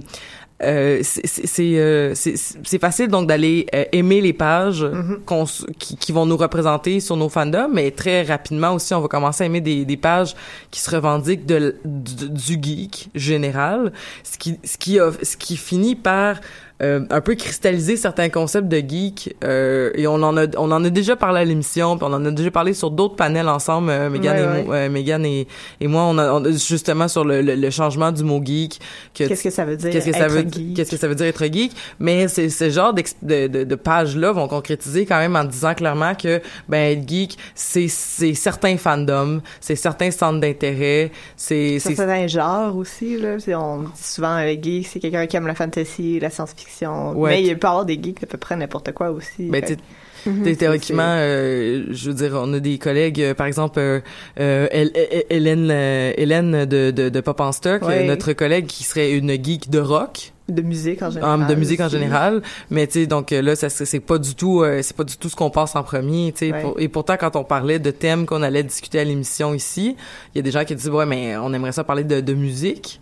euh, 0.62 1.00
c'est 1.04 1.26
c'est- 1.26 1.48
c'est 1.48 1.80
euh, 1.80 2.14
c'est- 2.16 2.80
facile 2.80 3.08
donc 3.08 3.28
d'aller 3.28 3.66
euh, 3.74 3.86
aimer 3.92 4.22
les 4.22 4.34
pages 4.34 4.86
qu'on 5.26 5.44
s- 5.44 5.66
qui, 5.78 5.96
qui 5.98 6.12
vont 6.12 6.26
nous 6.26 6.38
représenter 6.38 7.00
sur 7.00 7.16
nos 7.18 7.30
fandoms, 7.30 7.70
mais 7.74 7.92
très 7.92 8.24
rapidement 8.24 8.74
aussi 8.74 8.94
on 8.94 9.02
va 9.02 9.08
commencer 9.08 9.44
à 9.44 9.48
aimer 9.48 9.62
des, 9.62 9.86
des 9.86 9.98
pages 9.98 10.36
qui 10.72 10.80
se 10.82 10.90
revendiquent 10.90 11.46
de, 11.46 11.78
du, 11.86 12.30
du 12.30 12.60
geek 12.62 13.10
général, 13.16 13.94
ce 14.24 14.38
qui 14.38 14.60
ce 14.64 14.78
qui 14.78 15.00
a, 15.00 15.12
ce 15.24 15.38
qui 15.38 15.56
finit 15.58 15.96
par 15.96 16.36
euh, 16.82 17.02
un 17.10 17.22
peu 17.22 17.36
cristalliser 17.36 17.98
certains 17.98 18.30
concepts 18.30 18.68
de 18.70 18.78
geek 18.78 19.36
euh, 19.44 19.92
et 19.96 20.08
on 20.08 20.16
en 20.24 20.38
a 20.38 20.46
on 20.58 20.72
en 20.72 20.84
a 20.86 20.90
déjà 20.90 21.16
parlé 21.16 21.42
à 21.42 21.44
l'émission 21.46 21.98
puis 21.98 22.08
on 22.10 22.14
en 22.14 22.24
a 22.26 22.32
déjà 22.32 22.52
parlé 22.52 22.74
sur 22.74 22.90
d'autres 22.92 23.16
panels 23.18 23.50
ensemble 23.50 23.90
euh, 23.90 24.10
Megan 24.10 24.36
Ouais, 24.38 24.62
et 24.64 24.68
ouais. 24.68 24.78
euh, 24.78 24.90
Megan 24.90 25.26
et, 25.26 25.48
et 25.82 25.88
moi 25.88 26.04
on 26.04 26.18
a, 26.18 26.32
on 26.32 26.44
justement 26.52 27.08
sur 27.08 27.26
le, 27.26 27.42
le, 27.42 27.56
le 27.56 27.70
changement 27.70 28.12
du 28.14 28.24
mot 28.24 28.42
geek 28.44 28.80
que 29.14 29.26
Qu'est-ce 29.26 29.44
que 29.44 29.50
ça 29.50 29.66
veut 29.66 29.76
dire 29.76 29.90
qu'est-ce 29.92 30.06
que 30.10 30.16
ça 30.18 30.28
veut 30.28 30.44
qu'est-ce 30.44 30.92
que 30.92 30.98
ça 30.98 31.08
veut 31.08 31.16
dire 31.16 31.26
être 31.28 31.44
geek? 31.46 31.72
Mais 32.00 32.28
c'est 32.30 32.50
ce 32.50 32.70
genre 32.70 32.94
de, 32.94 33.04
de, 33.24 33.64
de 33.66 33.76
pages 33.76 34.16
là 34.16 34.32
vont 34.32 34.48
concrétiser 34.48 35.06
quand 35.06 35.18
même 35.20 35.36
en 35.36 35.44
disant 35.44 35.74
clairement 35.74 36.16
que 36.16 36.42
ben 36.70 36.98
être 36.98 37.08
geek 37.10 37.38
c'est 37.56 37.88
c'est 37.90 38.34
certains 38.34 38.78
fandoms 38.78 39.42
c'est 39.60 39.76
certains 39.76 40.12
centres 40.12 40.40
d'intérêt 40.40 41.12
c'est 41.36 41.80
c'est 41.80 41.96
c'est 41.96 42.04
un 42.04 42.28
genre 42.28 42.76
aussi, 42.78 43.18
là. 43.18 43.40
C'est- 43.40 43.56
On 43.56 43.80
dit 43.84 43.90
souvent, 44.02 44.30
un 44.30 44.48
geek, 44.54 44.88
c'est 44.88 45.00
quelqu'un 45.00 45.26
qui 45.28 45.36
aime 45.36 45.48
la 45.48 45.56
fantasy, 45.56 46.20
la 46.20 46.30
science-fiction. 46.30 46.69
Ouais. 47.16 47.32
Mais 47.32 47.44
il 47.44 47.58
peut 47.58 47.68
y 47.68 47.70
avoir 47.70 47.86
des 47.86 48.00
geeks 48.02 48.22
d'à 48.22 48.28
peu 48.28 48.38
près 48.38 48.56
n'importe 48.56 48.92
quoi 48.94 49.10
aussi. 49.12 49.48
ben, 49.50 49.64
Fait 49.66 49.78
Mhm. 50.26 50.54
Théoriquement, 50.58 51.16
euh, 51.16 51.86
je 51.92 52.10
veux 52.10 52.14
dire, 52.14 52.32
on 52.44 52.54
a 52.54 52.60
des 52.60 52.78
collègues, 52.78 53.22
euh, 53.22 53.34
par 53.34 53.48
exemple, 53.48 53.80
euh, 53.80 54.02
Hel- 54.38 54.92
Hel- 54.94 55.24
Hélène, 55.30 55.72
Hélène 55.72 56.66
de, 56.66 56.92
de, 56.92 57.08
de 57.08 57.22
Pop 57.22 57.40
en 57.40 57.54
Stock, 57.54 57.82
euh, 57.84 58.04
notre 58.06 58.34
collègue 58.34 58.66
qui 58.68 58.84
serait 58.84 59.14
une 59.14 59.32
geek 59.42 59.70
de 59.70 59.80
rock, 59.80 60.34
de 60.50 60.62
musique 60.62 61.02
en 61.04 61.10
général. 61.10 61.42
um, 61.44 61.48
de 61.48 61.56
musique 61.56 61.80
en 61.80 61.88
général, 61.88 62.42
mais 62.70 62.86
tu 62.88 62.94
sais, 63.00 63.08
donc 63.08 63.32
là, 63.32 63.56
ça 63.56 63.70
c'est 63.70 63.86
c'est 63.86 64.02
pas 64.02 64.18
du 64.18 64.36
tout, 64.36 64.62
euh, 64.62 64.82
c'est 64.82 64.96
pas 64.98 65.06
du 65.06 65.16
tout 65.16 65.30
ce 65.30 65.38
qu'on 65.38 65.52
passe 65.52 65.78
en 65.78 65.84
premier, 65.84 66.34
tu 66.34 66.40
sais. 66.48 66.52
Ouais. 66.52 66.62
pour- 66.64 66.80
et 66.82 66.90
pourtant, 66.90 67.16
quand 67.18 67.38
on 67.38 67.46
parlait 67.46 67.80
de 67.80 67.92
thèmes 67.92 68.26
qu'on 68.26 68.42
allait 68.42 68.64
discuter 68.64 69.00
à 69.00 69.06
l'émission 69.06 69.54
ici, 69.54 69.96
il 70.36 70.38
y 70.38 70.40
a 70.40 70.42
des 70.42 70.52
gens 70.52 70.66
qui 70.66 70.76
disent 70.76 70.90
ouais, 70.90 71.06
mais 71.06 71.38
on 71.38 71.54
aimerait 71.54 71.72
ça 71.72 71.86
parler 71.86 72.04
de, 72.04 72.20
de 72.20 72.34
musique. 72.34 73.00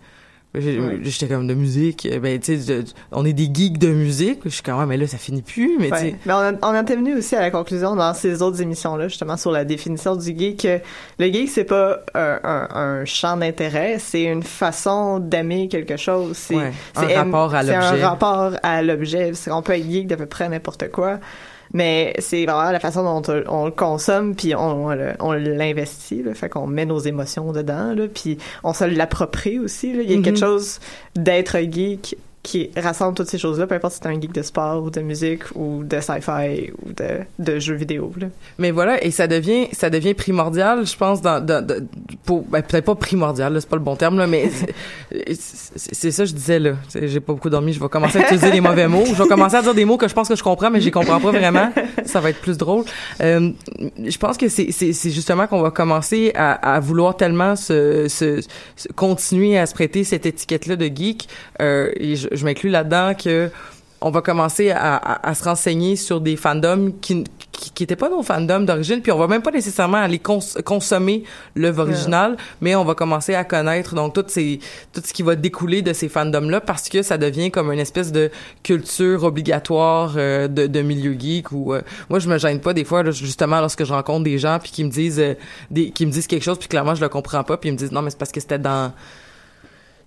J'étais 0.54 1.28
comme 1.28 1.46
de 1.46 1.52
musique, 1.54 2.08
ben 2.22 2.40
tu 2.40 2.58
sais, 2.60 2.84
on 3.12 3.24
est 3.26 3.34
des 3.34 3.50
geeks 3.52 3.78
de 3.78 3.88
musique. 3.88 4.40
Je 4.44 4.48
suis 4.48 4.62
comme 4.62 4.78
ouais, 4.78 4.86
mais 4.86 4.96
là 4.96 5.06
ça 5.06 5.18
finit 5.18 5.42
plus, 5.42 5.76
mais 5.78 5.88
tu 5.88 5.92
Ouais. 5.92 6.00
sais. 6.00 6.16
Mais 6.24 6.32
on, 6.32 6.36
a- 6.38 6.52
on 6.62 6.66
en 6.76 6.82
était 6.82 6.96
venu 6.96 7.14
aussi 7.16 7.36
à 7.36 7.40
la 7.40 7.50
conclusion 7.50 7.94
dans 7.94 8.14
ces 8.14 8.40
autres 8.40 8.60
émissions-là, 8.62 9.08
justement, 9.08 9.36
sur 9.36 9.52
la 9.52 9.64
définition 9.66 10.16
du 10.16 10.36
geek. 10.36 10.62
que 10.62 10.78
Le 11.18 11.30
geek, 11.30 11.50
c'est 11.50 11.64
pas 11.64 12.00
un, 12.14 12.40
un, 12.42 12.68
un 12.74 13.04
champ 13.04 13.36
d'intérêt, 13.36 13.98
c'est 13.98 14.24
une 14.24 14.42
façon 14.42 15.18
d'aimer 15.20 15.68
quelque 15.68 15.96
chose. 15.98 16.36
C'est 16.36 16.56
Ouais, 16.56 16.72
un 16.96 17.00
c'est 17.06 17.12
aim- 17.14 17.24
rapport 17.24 17.54
à 17.54 17.62
C'est 17.62 17.74
l'objet. 17.74 18.02
un 18.02 18.08
rapport 18.08 18.52
à 18.62 18.82
l'objet. 18.82 19.32
C'est- 19.34 19.50
On 19.52 19.60
peut 19.62 19.74
être 19.74 19.88
geek 19.88 20.06
d'à 20.06 20.16
peu 20.16 20.26
près 20.26 20.48
n'importe 20.48 20.90
quoi. 20.90 21.18
Mais 21.72 22.14
c'est 22.18 22.44
vraiment 22.46 22.70
la 22.70 22.80
façon 22.80 23.02
dont 23.02 23.22
on, 23.32 23.42
on 23.62 23.64
le 23.66 23.70
consomme, 23.70 24.34
puis 24.34 24.54
on, 24.54 24.88
l'investit, 24.88 26.22
là, 26.22 26.34
fait 26.34 26.48
qu'on 26.48 26.66
met 26.66 26.86
nos 26.86 26.98
émotions 26.98 27.52
dedans, 27.52 27.94
là, 27.94 28.06
puis 28.12 28.38
on 28.64 28.72
se 28.72 28.84
l'approprie 28.84 29.58
aussi. 29.58 29.92
Là. 29.92 30.02
Il 30.02 30.10
y 30.10 30.14
a 30.14 30.16
Mhm. 30.16 30.22
quelque 30.22 30.40
chose 30.40 30.80
d'être 31.14 31.58
geek 31.58 32.16
qui 32.50 32.70
rassemble 32.76 33.14
toutes 33.14 33.28
ces 33.28 33.36
choses-là, 33.38 33.66
peu 33.66 33.74
importe 33.74 33.92
si 33.94 34.00
c'est 34.02 34.08
un 34.08 34.18
geek 34.20 34.32
de 34.32 34.42
sport 34.42 34.82
ou 34.82 34.90
de 34.90 35.00
musique 35.00 35.42
ou 35.54 35.84
de 35.84 36.00
sci-fi 36.00 36.70
ou 36.82 36.92
de, 36.92 37.20
de 37.38 37.58
jeux 37.58 37.74
vidéo. 37.74 38.10
Là. 38.18 38.28
Mais 38.58 38.70
voilà, 38.70 39.04
et 39.04 39.10
ça 39.10 39.26
devient, 39.26 39.68
ça 39.72 39.90
devient 39.90 40.14
primordial, 40.14 40.86
je 40.86 40.96
pense, 40.96 41.20
dans, 41.20 41.44
dans, 41.44 41.64
dans- 41.66 41.86
pour, 42.24 42.42
ben, 42.44 42.62
peut-être 42.62 42.86
pas 42.86 42.94
primordial, 42.94 43.52
là, 43.52 43.60
c'est 43.60 43.68
pas 43.68 43.76
le 43.76 43.82
bon 43.82 43.96
terme, 43.96 44.16
là, 44.18 44.26
mais 44.26 44.50
c'est- 45.34 46.10
ça 46.10 46.22
que 46.24 46.28
je 46.30 46.34
disais, 46.34 46.58
là. 46.58 46.72
J'ai 46.94 47.20
pas 47.20 47.32
beaucoup 47.32 47.50
dormi, 47.50 47.72
je 47.72 47.80
vais 47.80 47.88
commencer 47.88 48.18
à 48.18 48.22
utiliser 48.22 48.50
les 48.50 48.60
mauvais 48.60 48.88
mots. 48.88 49.04
Je 49.06 49.14
vais 49.22 49.28
commencer 49.28 49.56
à 49.56 49.62
dire 49.62 49.74
des 49.74 49.84
mots 49.84 49.96
que 49.96 50.08
je 50.08 50.14
pense 50.14 50.28
que 50.28 50.36
je 50.36 50.42
comprends, 50.42 50.70
mais 50.70 50.80
je 50.80 50.90
comprends 50.90 51.20
pas 51.20 51.30
vraiment. 51.30 51.70
Ça 52.06 52.20
va 52.20 52.30
être 52.30 52.40
plus 52.40 52.56
drôle. 52.56 52.84
Euh, 53.20 53.50
je 54.04 54.16
pense 54.18 54.36
que 54.36 54.48
c'est 54.48 55.10
justement 55.10 55.46
qu'on 55.46 55.60
va 55.60 55.70
commencer 55.70 56.32
à, 56.34 56.74
à 56.76 56.80
vouloir 56.80 57.16
tellement 57.16 57.56
se, 57.56 58.08
se, 58.08 58.40
se- 58.76 58.88
continuer 58.94 59.58
à 59.58 59.66
se 59.66 59.74
prêter 59.74 60.04
cette 60.04 60.26
étiquette-là 60.26 60.76
de 60.76 60.86
geek, 60.86 61.28
euh, 61.60 61.90
et 61.96 62.16
je, 62.16 62.28
je 62.38 62.44
m'inclus 62.44 62.70
là-dedans 62.70 63.12
que 63.14 63.50
on 64.00 64.10
va 64.10 64.20
commencer 64.22 64.70
à, 64.70 64.94
à, 64.94 65.28
à 65.28 65.34
se 65.34 65.42
renseigner 65.42 65.96
sur 65.96 66.20
des 66.20 66.36
fandoms 66.36 66.92
qui 67.00 67.24
qui, 67.50 67.72
qui 67.72 67.82
étaient 67.82 67.96
pas 67.96 68.08
nos 68.08 68.22
fandoms 68.22 68.60
d'origine, 68.60 69.02
puis 69.02 69.10
on 69.10 69.18
va 69.18 69.26
même 69.26 69.42
pas 69.42 69.50
nécessairement 69.50 69.96
aller 69.98 70.20
cons- 70.20 70.38
consommer 70.64 71.24
l'œuvre 71.56 71.82
originale, 71.82 72.36
mais 72.60 72.76
on 72.76 72.84
va 72.84 72.94
commencer 72.94 73.34
à 73.34 73.42
connaître 73.42 73.96
donc 73.96 74.14
tout 74.14 74.22
ces 74.28 74.60
tout 74.92 75.02
ce 75.04 75.12
qui 75.12 75.24
va 75.24 75.34
découler 75.34 75.82
de 75.82 75.92
ces 75.92 76.08
fandoms 76.08 76.48
là 76.48 76.60
parce 76.60 76.88
que 76.88 77.02
ça 77.02 77.18
devient 77.18 77.50
comme 77.50 77.72
une 77.72 77.80
espèce 77.80 78.12
de 78.12 78.30
culture 78.62 79.24
obligatoire 79.24 80.12
euh, 80.16 80.46
de, 80.46 80.68
de 80.68 80.80
milieu 80.82 81.16
geek 81.18 81.50
ou 81.50 81.74
euh, 81.74 81.82
moi 82.08 82.20
je 82.20 82.28
me 82.28 82.38
gêne 82.38 82.60
pas 82.60 82.72
des 82.74 82.84
fois 82.84 83.02
là, 83.02 83.10
justement 83.10 83.58
lorsque 83.60 83.82
je 83.84 83.92
rencontre 83.92 84.22
des 84.22 84.38
gens 84.38 84.60
puis 84.62 84.70
qui 84.70 84.84
me 84.84 84.90
disent 84.90 85.18
euh, 85.18 85.34
des 85.72 85.90
qui 85.90 86.06
me 86.06 86.12
disent 86.12 86.28
quelque 86.28 86.44
chose 86.44 86.58
puis 86.60 86.68
clairement 86.68 86.94
je 86.94 87.00
le 87.00 87.08
comprends 87.08 87.42
pas 87.42 87.56
puis 87.56 87.70
ils 87.70 87.72
me 87.72 87.78
disent 87.78 87.90
non 87.90 88.02
mais 88.02 88.10
c'est 88.10 88.18
parce 88.18 88.30
que 88.30 88.38
c'était 88.38 88.60
dans 88.60 88.92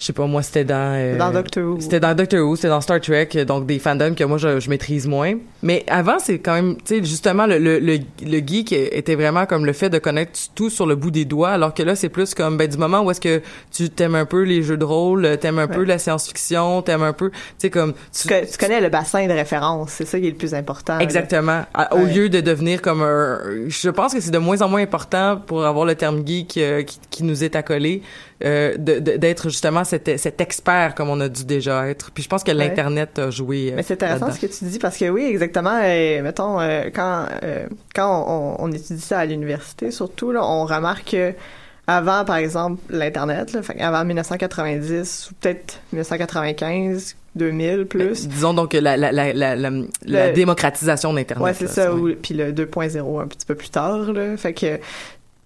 je 0.02 0.08
sais 0.08 0.14
pas 0.14 0.26
moi 0.26 0.42
c'était 0.42 0.64
dans 0.66 0.96
euh, 0.98 1.16
Dans 1.16 1.30
Doctor 1.32 1.64
Who. 1.64 1.80
c'était 1.80 2.00
dans 2.00 2.16
Doctor 2.16 2.40
Who, 2.44 2.56
c'était 2.56 2.70
dans 2.70 2.82
Star 2.82 3.00
Trek, 3.00 3.30
donc 3.48 3.68
des 3.68 3.78
fandoms 3.78 4.16
que 4.16 4.24
moi 4.24 4.40
je, 4.40 4.60
je 4.60 4.68
maîtrise 4.70 5.08
moins. 5.08 5.36
Mais 5.62 5.84
avant, 5.88 6.18
c'est 6.18 6.40
quand 6.40 6.56
même, 6.56 6.76
tu 6.78 6.82
sais, 6.86 7.04
justement, 7.04 7.46
le, 7.46 7.60
le, 7.60 7.78
le, 7.78 8.00
le 8.26 8.38
geek 8.40 8.72
était 8.74 9.14
vraiment 9.14 9.46
comme 9.46 9.64
le 9.64 9.74
fait 9.74 9.92
de 9.92 10.00
connaître 10.00 10.32
tout 10.56 10.72
sur 10.72 10.88
le 10.88 10.96
bout 10.96 11.12
des 11.12 11.24
doigts, 11.26 11.50
alors 11.52 11.72
que 11.76 11.84
là, 11.84 11.96
c'est 11.96 12.10
plus 12.10 12.34
comme, 12.34 12.58
ben, 12.58 12.68
du 12.68 12.78
moment 12.78 13.02
où 13.04 13.12
est-ce 13.12 13.22
que 13.22 13.44
tu 13.72 13.92
t'aimes 13.92 14.16
un 14.16 14.26
peu 14.26 14.42
les 14.42 14.64
jeux 14.64 14.78
de 14.78 14.84
rôle, 14.86 15.38
t'aimes 15.40 15.60
un 15.60 15.68
peu 15.68 15.84
la 15.84 16.00
science-fiction, 16.00 16.82
t'aimes 16.82 17.04
un 17.04 17.14
peu, 17.14 17.30
tu 17.30 17.38
sais, 17.60 17.70
comme... 17.70 17.94
Tu, 18.12 18.28
co- 18.28 18.34
tu 18.52 18.58
connais 18.58 18.82
le 18.82 18.90
bassin 18.90 19.28
de 19.28 19.34
référence, 19.34 19.92
c'est 19.92 20.06
ça 20.06 20.20
qui 20.20 20.26
est 20.28 20.32
le 20.32 20.36
plus 20.36 20.56
important. 20.56 20.98
Exactement. 20.98 21.64
À- 21.76 21.96
Au 21.96 22.06
lieu 22.06 22.28
de 22.30 22.42
devenir 22.42 22.82
comme 22.82 23.04
un, 23.04 23.40
je 23.68 23.90
pense 23.92 24.16
que 24.16 24.20
c'est 24.20 24.32
de 24.32 24.38
moins 24.40 24.62
en 24.64 24.68
moins 24.68 24.82
important 24.82 25.40
pour 25.46 25.64
avoir 25.64 25.86
le 25.86 25.94
terme 25.94 26.26
geek 26.26 26.58
euh, 26.58 26.82
qui, 26.82 27.00
qui 27.12 27.24
nous 27.24 27.44
est 27.44 27.56
accolé, 27.56 28.02
euh, 28.44 28.76
d'être 28.78 29.50
justement 29.50 29.84
cet, 29.84 30.18
cet 30.20 30.42
expert 30.42 30.96
comme 30.96 31.10
on 31.10 31.20
a 31.20 31.30
dû 31.30 31.46
déjà 31.46 31.88
être. 31.88 32.12
Puis 32.12 32.24
je 32.24 32.30
pense 32.30 32.44
que 32.44 32.52
Ouais. 32.52 32.58
l'internet 32.58 33.20
a 33.20 33.30
joué. 33.32 33.70
euh, 33.72 33.76
Mais 33.78 33.84
c'est 33.84 33.94
intéressant 33.94 34.32
ce 34.32 34.40
que 34.40 34.48
tu 34.48 34.66
dis 34.66 34.80
parce 34.80 34.98
que 34.98 35.10
oui, 35.10 35.26
exactement. 35.26 35.80
euh, 35.84 36.22
mettons, 36.22 36.58
quand 36.94 37.26
quand 37.96 38.26
on, 38.60 38.64
on 38.64 38.72
étudie 38.72 39.02
ça 39.02 39.20
à 39.20 39.26
l'université, 39.26 39.92
surtout, 39.92 40.32
là, 40.32 40.44
on 40.46 40.66
remarque 40.66 41.12
que 41.12 41.34
avant, 41.88 42.24
par 42.26 42.38
exemple, 42.38 42.80
l'Internet, 42.90 43.58
avant 43.80 44.06
1990 44.06 45.30
ou 45.32 45.34
peut-être 45.42 45.80
1995, 45.92 47.16
2000 47.36 47.86
plus. 47.86 48.28
Disons 48.28 48.54
donc 48.54 48.74
la, 48.74 48.98
la, 48.98 49.12
la, 49.12 49.34
la, 49.34 50.32
démocratisation 50.32 51.14
d'Internet. 51.14 51.44
Ouais, 51.44 51.54
c'est 51.54 51.68
ça. 51.68 51.94
ou- 51.94 52.14
puis 52.22 52.34
le 52.34 52.52
2.0 52.52 53.22
un 53.22 53.28
petit 53.28 53.46
peu 53.46 53.56
plus 53.56 53.70
tard, 53.70 54.12
là. 54.14 54.38
Fait 54.38 54.54
que 54.54 54.80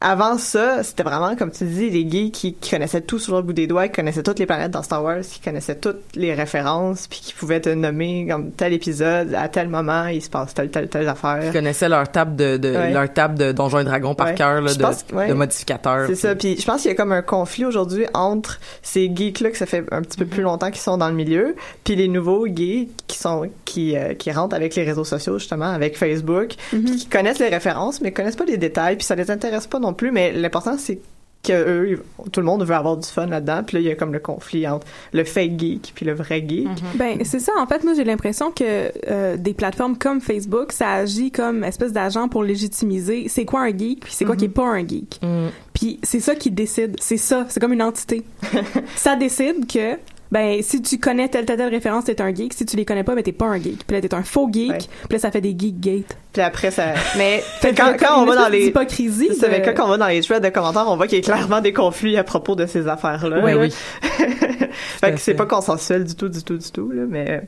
avant 0.02 0.38
ça, 0.38 0.84
c'était 0.84 1.04
vraiment, 1.04 1.36
comme 1.36 1.52
tu 1.52 1.64
dis, 1.64 1.90
les 1.90 2.08
geeks 2.08 2.32
qui, 2.34 2.54
qui 2.54 2.70
connaissaient 2.70 3.02
tout 3.02 3.18
sur 3.18 3.36
le 3.38 3.42
bout 3.42 3.54
des 3.54 3.66
doigts, 3.66 3.88
qui 3.88 3.94
connaissaient 3.96 4.22
toutes 4.24 4.38
les 4.40 4.46
planètes 4.46 4.72
dans 4.72 4.84
Star 4.84 5.02
Wars, 5.04 5.22
qui 5.22 5.40
connaissaient 5.40 5.78
toutes 5.78 6.02
les 6.16 6.34
références, 6.34 7.08
puis 7.08 7.22
qui 7.24 7.34
pouvaient 7.34 7.62
te 7.62 7.70
nommer 7.70 8.28
comme 8.30 8.52
tel 8.52 8.74
épisode, 8.74 9.34
à 9.34 9.48
tel 9.48 9.68
moment, 9.70 10.06
il 10.08 10.22
se 10.22 10.30
passe 10.30 10.54
telle, 10.54 10.70
telle, 10.70 10.90
telle 10.90 11.08
affaire. 11.08 11.40
Ils 11.46 11.52
connaissaient 11.54 11.90
leur 11.90 12.08
table 12.12 12.36
de, 12.36 12.58
de 12.58 12.76
Ouais. 12.76 12.92
leur 12.92 13.12
table 13.14 13.36
de 13.40 13.52
Donjons 13.54 13.80
et 13.80 13.84
Dragons 13.86 14.14
par 14.16 14.28
Ouais. 14.28 14.36
cœur, 14.36 14.62
là, 14.62 14.74
de, 14.74 14.80
pense 14.82 15.04
que- 15.04 15.16
ouais. 15.16 15.28
de 15.30 15.34
modificateurs. 15.34 16.08
C'est 16.08 16.16
ça. 16.16 16.36
Puis 16.36 16.58
je 16.60 16.66
pense 16.66 16.82
qu'il 16.82 16.92
y 16.92 16.94
a 16.94 16.98
comme 16.98 17.14
un 17.14 17.22
conflit 17.22 17.66
aujourd'hui 17.66 18.06
entre 18.14 18.60
ces 18.84 19.10
geeks-là 19.16 19.50
que 19.50 19.58
ça 19.58 19.66
fait 19.66 19.86
un 19.92 20.02
petit 20.02 20.18
peu 20.18 20.26
plus 20.26 20.44
longtemps 20.44 20.70
qu'ils 20.72 20.82
sont 20.82 20.98
dans 20.98 21.08
le 21.10 21.16
milieu, 21.16 21.56
puis 21.86 21.96
les 21.96 22.10
nouveaux 22.10 22.46
geeks 22.48 22.90
qui 23.08 23.18
sont 23.18 23.50
qui 23.64 23.98
euh, 23.98 24.14
qui 24.14 24.30
rentrent 24.32 24.56
avec 24.56 24.76
les 24.76 24.84
réseaux 24.84 25.06
sociaux 25.06 25.40
justement, 25.40 25.72
avec 25.72 25.98
Facebook, 25.98 26.54
Mm-hmm. 26.74 26.84
puis 26.84 26.96
qui 26.98 27.06
connaissent 27.08 27.40
les 27.40 27.48
références 27.50 28.02
mais 28.02 28.12
connaissent 28.12 28.36
pas 28.36 28.46
les 28.46 28.58
détails, 28.58 28.98
puis 28.98 29.06
ça 29.06 29.16
les 29.16 29.32
intéresse 29.32 29.66
pas 29.68 29.80
non 29.80 29.94
plus. 29.96 30.12
Mais 30.12 30.32
l'important 30.32 30.78
c'est 30.78 31.00
que 31.46 31.54
eux, 31.54 32.04
tout 32.32 32.40
le 32.40 32.46
monde 32.46 32.64
veut 32.64 32.76
avoir 32.76 32.98
du 32.98 33.08
fun 33.08 33.28
là-dedans. 33.28 33.62
Puis 33.66 33.78
là, 33.78 33.82
il 33.82 33.88
y 33.88 33.92
a 33.92 33.96
comme 33.96 34.12
le 34.12 34.20
conflit 34.20 34.68
entre 34.68 34.88
le 35.14 35.24
fake 35.24 35.60
geek 35.60 35.92
puis 35.96 36.06
le 36.06 36.14
vrai 36.14 36.44
geek. 36.48 36.68
Ben 36.96 37.20
c'est 37.24 37.40
ça. 37.40 37.54
En 37.60 37.68
fait, 37.68 37.84
moi 37.84 37.94
j'ai 37.94 38.04
l'impression 38.04 38.52
que 38.52 38.92
euh, 39.10 39.38
des 39.38 39.54
plateformes 39.54 39.98
comme 39.98 40.22
Facebook, 40.22 40.72
ça 40.72 40.92
agit 40.94 41.32
comme 41.32 41.64
espèce 41.64 41.94
d'agent 41.94 42.28
pour 42.28 42.44
légitimiser 42.44 43.28
c'est 43.30 43.46
quoi 43.46 43.62
un 43.62 43.78
geek 43.78 44.02
puis 44.02 44.14
c'est 44.14 44.26
quoi 44.26 44.36
qui 44.36 44.46
est 44.46 44.50
pas 44.50 44.66
un 44.66 44.86
geek. 44.86 45.20
Mm. 45.22 45.48
Puis 45.74 46.00
c'est 46.04 46.20
ça 46.20 46.36
qui 46.36 46.52
décide. 46.52 46.96
C'est 47.00 47.18
ça. 47.18 47.46
C'est 47.50 47.60
comme 47.60 47.74
une 47.74 47.84
entité. 47.84 48.24
ça 48.96 49.16
décide 49.16 49.72
que 49.72 49.98
ben 50.36 50.62
si 50.62 50.82
tu 50.82 50.98
connais 51.00 51.30
telle 51.30 51.46
telle 51.46 51.56
telle 51.56 51.70
référence 51.70 52.04
t'es 52.04 52.22
un 52.22 52.36
geek. 52.36 52.54
Si 52.54 52.66
tu 52.66 52.76
les 52.76 52.84
connais 52.84 53.06
pas, 53.06 53.16
ben 53.16 53.24
t'es 53.24 53.32
pas 53.32 53.46
un 53.46 53.56
geek. 53.58 53.88
Puis 53.88 53.96
là 53.96 54.02
t'es 54.02 54.14
un 54.14 54.22
faux 54.22 54.50
geek. 54.52 54.70
Ouais. 54.70 54.78
Puis 54.80 55.12
là 55.12 55.20
ça 55.20 55.32
fait 55.32 55.40
des 55.40 55.56
geek 55.58 55.80
gate. 55.80 56.18
Puis 56.34 56.42
après 56.42 56.72
ça, 56.72 56.88
mais 57.18 57.42
Fait 57.62 57.74
quand, 57.74 57.96
on 58.18 58.26
va 58.26 58.36
dans 58.36 58.48
les 58.52 58.66
d'hypocrisie 58.66 59.28
C'est 59.30 59.36
ça, 59.36 59.48
de- 59.48 59.54
mais 59.54 59.62
quand 59.62 59.86
on 59.86 59.88
va 59.92 59.98
dans 59.98 60.08
les 60.08 60.20
threads 60.20 60.42
de 60.44 60.50
commentaires, 60.50 60.90
on 60.90 60.98
voit 60.98 61.08
qu'il 61.08 61.20
y 61.20 61.22
a 61.22 61.24
clairement 61.24 61.62
des 61.62 61.72
conflits 61.72 62.18
à 62.18 62.26
propos 62.26 62.56
de 62.56 62.66
ces 62.66 62.86
affaires-là. 62.90 63.40
Ouais, 63.40 63.54
là. 63.54 63.62
oui. 63.62 63.74
fait 64.74 65.14
que 65.14 65.20
c'est 65.22 65.36
pas 65.36 65.46
consensuel 65.46 66.04
du 66.04 66.16
tout, 66.16 66.28
du 66.28 66.44
tout, 66.44 66.58
du 66.58 66.70
tout, 66.70 66.92
là, 66.92 67.04
mais, 67.08 67.44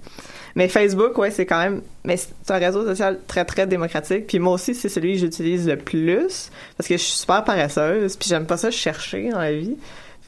mais 0.56 0.70
Facebook, 0.70 1.18
ouais, 1.18 1.32
c'est 1.32 1.46
quand 1.46 1.60
même, 1.60 1.82
mais 2.06 2.16
c'est 2.16 2.52
un 2.52 2.58
réseau 2.58 2.86
social 2.86 3.20
très, 3.28 3.44
très 3.44 3.68
démocratique. 3.68 4.28
Puis 4.28 4.40
moi 4.40 4.54
aussi, 4.54 4.74
c'est 4.74 4.88
celui 4.88 5.16
que 5.16 5.20
j'utilise 5.20 5.68
le 5.68 5.76
plus 5.76 6.52
parce 6.78 6.88
que 6.88 6.96
je 6.96 7.04
suis 7.04 7.18
super 7.18 7.44
paresseuse, 7.44 8.16
puis 8.16 8.30
j'aime 8.30 8.46
pas 8.46 8.56
ça 8.56 8.72
chercher 8.72 9.30
dans 9.32 9.40
la 9.40 9.52
vie. 9.52 9.76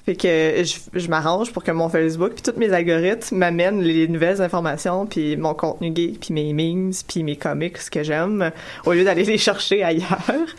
Fait 0.05 0.15
que 0.15 0.63
je, 0.63 0.99
je 0.99 1.07
m'arrange 1.09 1.51
pour 1.51 1.63
que 1.63 1.71
mon 1.71 1.89
Facebook 1.89 2.33
puis 2.33 2.41
tous 2.41 2.59
mes 2.59 2.71
algorithmes 2.73 3.37
m'amènent 3.37 3.81
les 3.81 4.07
nouvelles 4.07 4.41
informations 4.41 5.05
puis 5.05 5.37
mon 5.37 5.53
contenu 5.53 5.91
geek 5.93 6.19
puis 6.19 6.33
mes 6.33 6.53
memes 6.53 6.91
puis 7.07 7.23
mes 7.23 7.35
comics 7.35 7.77
que 7.91 8.03
j'aime 8.03 8.51
au 8.85 8.93
lieu 8.93 9.03
d'aller 9.03 9.23
les 9.25 9.37
chercher 9.37 9.83
ailleurs. 9.83 10.55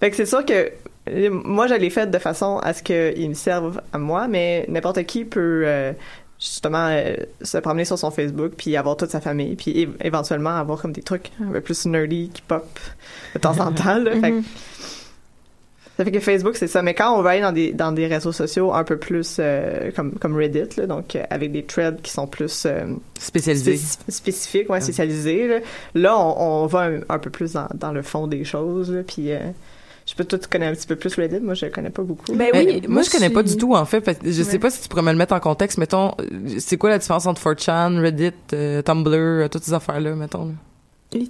Fait 0.00 0.10
que 0.10 0.16
c'est 0.16 0.26
sûr 0.26 0.44
que 0.44 0.70
euh, 1.10 1.30
moi 1.30 1.66
je 1.66 1.74
l'ai 1.74 1.90
fait 1.90 2.10
de 2.10 2.18
façon 2.18 2.58
à 2.58 2.72
ce 2.72 2.82
qu'ils 2.82 3.28
me 3.28 3.34
servent 3.34 3.80
à 3.92 3.98
moi 3.98 4.26
mais 4.28 4.64
n'importe 4.68 5.02
qui 5.04 5.24
peut 5.24 5.64
euh, 5.66 5.92
justement 6.38 6.88
euh, 6.90 7.14
se 7.42 7.58
promener 7.58 7.84
sur 7.84 7.98
son 7.98 8.10
Facebook 8.10 8.52
puis 8.56 8.76
avoir 8.76 8.96
toute 8.96 9.10
sa 9.10 9.20
famille 9.20 9.56
puis 9.56 9.88
éventuellement 10.00 10.56
avoir 10.56 10.80
comme 10.80 10.92
des 10.92 11.02
trucs 11.02 11.30
un 11.42 11.52
peu 11.52 11.60
plus 11.60 11.84
nerdy 11.86 12.30
qui 12.32 12.42
pop 12.42 12.66
de 13.34 13.38
temps 13.38 13.58
en 13.58 13.72
temps 13.72 13.98
là. 13.98 14.12
Fait 14.12 14.30
que 14.30 14.40
ça 15.96 16.04
fait 16.04 16.10
que 16.10 16.20
Facebook, 16.20 16.56
c'est 16.56 16.66
ça. 16.66 16.82
Mais 16.82 16.94
quand 16.94 17.16
on 17.18 17.22
va 17.22 17.30
aller 17.30 17.40
dans 17.40 17.52
des, 17.52 17.72
dans 17.72 17.92
des 17.92 18.06
réseaux 18.06 18.32
sociaux 18.32 18.72
un 18.72 18.82
peu 18.84 18.96
plus 18.96 19.36
euh, 19.38 19.90
comme, 19.94 20.12
comme 20.18 20.36
Reddit, 20.36 20.76
là, 20.76 20.86
donc 20.86 21.14
euh, 21.16 21.22
avec 21.30 21.52
des 21.52 21.62
threads 21.64 22.00
qui 22.02 22.10
sont 22.10 22.26
plus 22.26 22.64
euh, 22.66 22.86
Spécialisés. 23.18 23.76
spécif- 23.76 23.98
spécifiques, 24.10 24.70
ouais, 24.70 24.80
spécialisés, 24.80 25.46
là, 25.48 25.58
là, 25.94 26.18
on, 26.18 26.62
on 26.62 26.66
va 26.66 26.80
un, 26.80 27.00
un 27.08 27.18
peu 27.18 27.30
plus 27.30 27.52
dans, 27.52 27.68
dans 27.74 27.92
le 27.92 28.02
fond 28.02 28.26
des 28.26 28.44
choses. 28.44 28.90
Là, 28.90 29.02
puis 29.06 29.30
euh, 29.32 29.38
je 30.06 30.14
peux 30.14 30.24
tout 30.24 30.38
connaître 30.50 30.72
un 30.72 30.74
petit 30.74 30.86
peu 30.86 30.96
plus 30.96 31.14
Reddit? 31.14 31.40
Moi, 31.40 31.54
je 31.54 31.66
connais 31.66 31.88
pas 31.90 32.02
beaucoup. 32.02 32.24
Ben 32.34 32.50
Mais 32.52 32.66
oui, 32.66 32.82
moi, 32.88 33.02
je 33.02 33.10
connais 33.10 33.30
pas 33.30 33.42
du 33.42 33.56
tout 33.56 33.74
en 33.74 33.84
fait. 33.86 34.00
parce 34.02 34.18
que 34.18 34.30
je 34.30 34.42
sais 34.42 34.52
Ouais. 34.54 34.58
pas 34.58 34.70
si 34.70 34.82
tu 34.82 34.88
pourrais 34.88 35.00
me 35.02 35.12
le 35.12 35.16
mettre 35.16 35.32
en 35.32 35.40
contexte. 35.40 35.78
Mettons, 35.78 36.12
c'est 36.58 36.76
quoi 36.76 36.90
la 36.90 36.98
différence 36.98 37.24
entre 37.26 37.40
4chan, 37.40 37.98
Reddit, 38.00 38.32
euh, 38.52 38.82
Tumblr, 38.82 39.48
toutes 39.48 39.62
ces 39.64 39.72
affaires 39.72 40.00
là, 40.00 40.14
mettons. 40.14 40.52
là? 41.14 41.20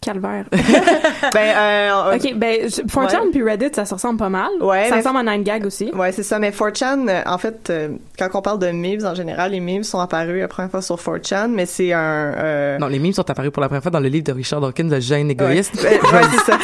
Calvaire. 0.00 0.44
ben, 0.52 1.56
euh, 1.56 2.14
ok, 2.16 2.34
ben, 2.36 2.60
je- 2.68 2.82
4chan 2.82 3.22
Ouais. 3.24 3.30
puis 3.32 3.42
Reddit, 3.42 3.70
ça 3.72 3.84
se 3.84 3.94
ressemble 3.94 4.18
pas 4.18 4.28
mal. 4.28 4.50
Ouais, 4.60 4.88
ça 4.88 4.96
ressemble 4.96 5.18
à 5.28 5.36
9gag 5.36 5.66
aussi. 5.66 5.90
Ouais, 5.94 6.12
c'est 6.12 6.22
ça. 6.22 6.38
Mais 6.38 6.50
4chan, 6.50 7.08
euh, 7.08 7.22
en 7.26 7.38
fait, 7.38 7.70
euh, 7.70 7.88
quand 8.18 8.28
on 8.34 8.42
parle 8.42 8.58
de 8.60 8.68
memes, 8.70 9.04
en 9.04 9.14
général, 9.14 9.50
les 9.52 9.60
memes 9.60 9.82
sont 9.82 9.98
apparus 9.98 10.40
la 10.40 10.48
première 10.48 10.70
fois 10.70 10.82
sur 10.82 10.96
4chan, 10.96 11.48
mais 11.48 11.66
c'est 11.66 11.92
un... 11.92 11.98
euh, 12.36 12.78
Non, 12.78 12.86
les 12.88 12.98
memes 12.98 13.12
sont 13.14 13.28
apparus 13.28 13.50
pour 13.50 13.60
la 13.62 13.68
première 13.68 13.82
fois 13.82 13.90
dans 13.90 14.00
le 14.00 14.08
livre 14.08 14.24
de 14.24 14.32
Richard 14.32 14.60
Dawkins, 14.60 14.88
Le 14.90 15.00
gène 15.00 15.30
égoïste. 15.30 15.74
Ouais, 15.82 15.98
ouais, 16.00 16.22
c'est 16.30 16.52
ça. 16.52 16.58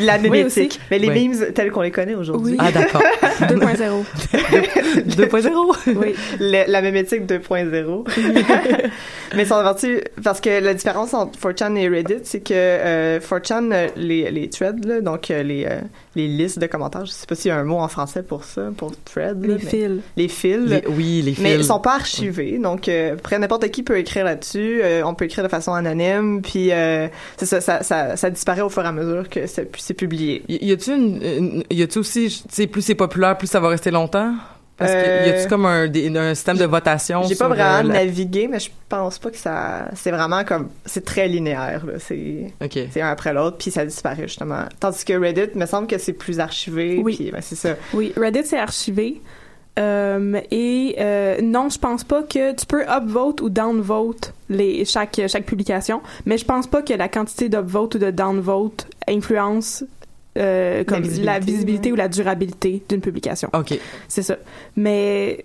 La 0.00 0.16
Oui, 0.16 0.30
mémétique. 0.30 0.72
aussi. 0.72 0.80
mais 0.90 0.98
les 0.98 1.08
Ouais. 1.08 1.14
memes 1.28 1.52
tels 1.52 1.70
qu'on 1.70 1.82
les 1.82 1.90
connaît 1.92 2.14
aujourd'hui. 2.14 2.52
Oui. 2.52 2.58
Ah 2.58 2.72
d'accord. 2.72 3.02
2.0. 3.42 4.04
2.0. 5.06 5.76
oui. 5.96 6.14
Le- 6.40 6.70
la 6.70 6.82
mémétique 6.82 7.26
2.0. 7.26 8.04
mais 9.36 9.44
sont 9.44 9.62
partis 9.62 9.98
parce 10.24 10.40
que 10.40 10.60
la 10.60 10.74
différence 10.74 11.14
entre 11.14 11.38
4chan 11.38 11.76
et 11.76 11.88
Reddit, 11.88 12.20
c'est 12.24 12.40
que 12.40 12.54
euh, 12.78 13.20
4chan, 13.20 13.70
euh, 13.72 13.88
les, 13.96 14.30
les 14.30 14.48
threads, 14.50 14.84
là, 14.86 15.00
donc 15.00 15.30
euh, 15.30 15.42
les, 15.42 15.64
euh, 15.66 15.80
les 16.16 16.28
listes 16.28 16.58
de 16.58 16.66
commentaires, 16.66 17.04
je 17.06 17.10
sais 17.12 17.26
pas 17.26 17.34
s'il 17.34 17.48
y 17.50 17.52
a 17.52 17.56
un 17.56 17.64
mot 17.64 17.78
en 17.78 17.88
français 17.88 18.22
pour 18.22 18.44
ça, 18.44 18.70
pour 18.76 18.92
thread. 19.04 19.40
là, 19.44 19.48
Les 19.48 19.54
mais- 19.54 19.58
fils. 19.70 20.00
Les 20.16 20.28
fils. 20.28 20.58
Les- 20.70 20.84
oui, 20.88 21.22
les 21.22 21.32
fils. 21.34 21.42
Mais 21.42 21.54
ils 21.54 21.64
sont 21.64 21.80
pas 21.80 21.94
archivés, 21.94 22.58
donc 22.58 22.88
euh, 22.88 23.14
après 23.14 23.38
n'importe 23.38 23.68
qui 23.70 23.82
peut 23.82 23.98
écrire 23.98 24.24
là-dessus. 24.24 24.80
euh, 24.82 25.02
on 25.04 25.14
peut 25.14 25.24
écrire 25.26 25.44
de 25.44 25.48
façon 25.48 25.72
anonyme, 25.72 26.42
puis 26.42 26.72
euh, 26.72 27.08
c'est 27.36 27.46
ça, 27.46 27.60
ça, 27.60 27.82
ça, 27.82 28.16
ça 28.16 28.30
disparaît 28.30 28.62
au 28.62 28.68
fur 28.70 28.82
et 28.84 28.86
à 28.88 28.92
mesure 28.92 29.28
que 29.28 29.40
c'est 29.46 29.94
publié. 29.94 30.42
Y 30.48 30.64
y 31.70 31.82
a-tu 31.82 31.98
aussi, 31.98 32.28
tu 32.28 32.54
sais, 32.54 32.66
plus 32.66 32.82
c'est 32.82 32.94
populaire, 32.94 33.36
plus 33.38 33.46
ça 33.48 33.60
va 33.60 33.68
rester 33.68 33.90
longtemps? 33.90 34.34
Parce 34.78 34.92
Euh, 34.94 35.24
y 35.26 35.30
a-tu 35.30 35.48
comme 35.48 35.66
un, 35.66 35.88
des- 35.88 36.16
un 36.16 36.34
système 36.34 36.56
de 36.56 36.64
votation? 36.64 37.24
J'ai 37.24 37.34
pas 37.34 37.48
vraiment 37.48 37.78
euh, 37.80 37.82
la- 37.82 38.04
navigué, 38.04 38.46
mais 38.48 38.60
je 38.60 38.70
pense 38.88 39.18
pas 39.18 39.30
que 39.30 39.36
ça. 39.36 39.88
C'est 39.96 40.12
vraiment 40.12 40.44
comme. 40.44 40.68
C'est 40.86 41.04
très 41.04 41.26
linéaire, 41.26 41.84
là. 41.84 41.94
C'est. 41.98 42.52
Ok. 42.64 42.78
C'est 42.92 43.00
un 43.02 43.08
après 43.10 43.32
l'autre, 43.34 43.56
puis 43.58 43.70
ça 43.72 43.84
disparaît 43.84 44.28
justement. 44.28 44.62
Tandis 44.78 45.04
que 45.04 45.12
Reddit, 45.14 45.56
me 45.58 45.66
semble 45.66 45.88
que 45.88 45.98
c'est 45.98 46.12
plus 46.12 46.38
archivé, 46.38 47.00
Oui. 47.02 47.16
puis 47.16 47.30
ben, 47.32 47.40
c'est 47.42 47.56
ça. 47.56 47.70
Oui, 47.92 48.12
Reddit, 48.16 48.44
c'est 48.44 48.58
archivé. 48.58 49.20
Euh, 49.78 50.40
et 50.50 50.96
euh, 50.98 51.40
non, 51.40 51.68
je 51.68 51.78
pense 51.78 52.02
pas 52.02 52.22
que 52.24 52.52
tu 52.52 52.66
peux 52.66 52.82
upvote 52.88 53.40
ou 53.42 53.48
downvote 53.48 54.32
les 54.48 54.84
chaque 54.84 55.20
chaque 55.28 55.44
publication, 55.44 56.00
mais 56.26 56.36
je 56.36 56.44
pense 56.44 56.66
pas 56.66 56.82
que 56.82 56.92
la 56.94 57.08
quantité 57.08 57.48
d'upvote 57.48 57.94
ou 57.94 57.98
de 57.98 58.10
downvote 58.10 58.86
influence 59.08 59.84
euh, 60.36 60.84
comme 60.84 61.02
la 61.02 61.08
visibilité, 61.08 61.40
visibilité, 61.52 61.88
ouais. 61.88 61.92
ou 61.92 61.96
la 61.96 62.08
durabilité 62.08 62.82
d'une 62.88 63.00
publication. 63.00 63.48
Ok. 63.54 63.78
C'est 64.08 64.22
ça. 64.22 64.36
Mais 64.76 65.44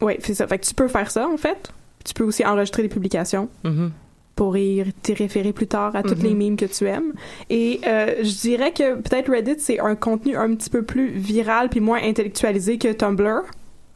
ouais, 0.00 0.18
c'est 0.22 0.34
ça. 0.34 0.46
Fait 0.46 0.58
que 0.58 0.66
tu 0.66 0.74
peux 0.74 0.88
faire 0.88 1.10
ça 1.10 1.28
en 1.28 1.36
fait. 1.36 1.70
Tu 2.04 2.14
peux 2.14 2.24
aussi 2.24 2.44
enregistrer 2.44 2.82
des 2.82 2.88
publications 2.88 3.48
Mhm. 3.64 3.90
pour 4.36 4.56
y 4.56 4.82
t'y 5.02 5.12
référer 5.14 5.52
plus 5.52 5.66
tard 5.66 5.94
à 5.96 6.02
toutes 6.02 6.22
les 6.22 6.34
memes 6.34 6.56
que 6.56 6.64
tu 6.64 6.86
aimes. 6.86 7.12
Et 7.50 7.80
euh, 7.86 8.14
je 8.22 8.40
dirais 8.40 8.72
que 8.72 8.94
peut-être 8.94 9.30
Reddit, 9.30 9.56
c'est 9.58 9.80
un 9.80 9.94
contenu 9.96 10.36
un 10.36 10.54
petit 10.54 10.70
peu 10.70 10.82
plus 10.82 11.08
viral 11.10 11.68
puis 11.68 11.80
moins 11.80 12.00
intellectualisé 12.02 12.78
que 12.78 12.92
Tumblr. 12.92 13.42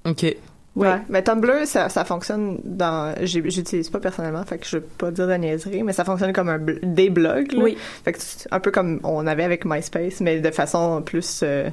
Ok. 0.07 0.37
Ouais. 0.77 0.89
Ouais. 0.89 0.99
Mais 1.09 1.23
Tumblr, 1.23 1.67
ça, 1.67 1.89
ça 1.89 2.05
fonctionne 2.05 2.59
dans. 2.65 3.15
J'utilise 3.23 3.89
pas 3.91 4.01
personnellement, 4.01 4.45
fait 4.45 4.59
que 4.59 4.67
je 4.67 4.79
vais 4.79 4.85
pas 4.99 5.11
dire 5.13 5.29
de 5.29 5.35
niaiserie, 5.35 5.83
mais 5.85 5.93
ça 5.93 6.05
fonctionne 6.05 6.33
comme 6.33 6.49
un 6.49 6.59
bl- 6.59 6.81
des 6.83 7.11
blogs. 7.11 7.53
Là. 7.53 7.63
Oui. 7.63 7.77
Fait 8.05 8.13
que 8.13 8.19
c'est 8.21 8.49
un 8.53 8.59
peu 8.61 8.71
comme 8.73 8.99
on 9.05 9.27
avait 9.27 9.45
avec 9.45 9.65
MySpace, 9.65 10.21
mais 10.21 10.41
de 10.41 10.51
façon 10.51 11.01
plus 11.03 11.41
euh, 11.45 11.71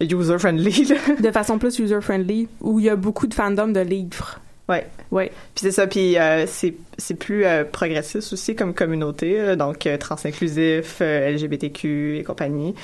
user-friendly. 0.00 0.92
De 1.20 1.30
façon 1.30 1.58
plus 1.58 1.78
user-friendly, 1.78 2.48
où 2.60 2.78
il 2.78 2.86
y 2.86 2.88
a 2.90 2.96
beaucoup 2.96 3.26
de 3.26 3.34
fandom 3.34 3.68
de 3.68 3.80
livres. 3.80 4.40
Ouais. 4.68 4.86
Ouais. 5.10 5.26
Puis 5.54 5.62
c'est 5.62 5.72
ça, 5.72 5.86
puis 5.86 6.16
euh, 6.16 6.46
c'est 6.46 6.74
c'est 6.96 7.14
plus 7.14 7.44
euh, 7.44 7.64
progressiste 7.64 8.32
aussi 8.32 8.54
comme 8.54 8.72
communauté, 8.72 9.36
là, 9.42 9.56
donc 9.56 9.86
euh, 9.86 9.96
trans-inclusif, 9.98 10.98
euh, 11.00 11.30
LGBTQ 11.32 12.18
et 12.18 12.22
compagnie, 12.22 12.74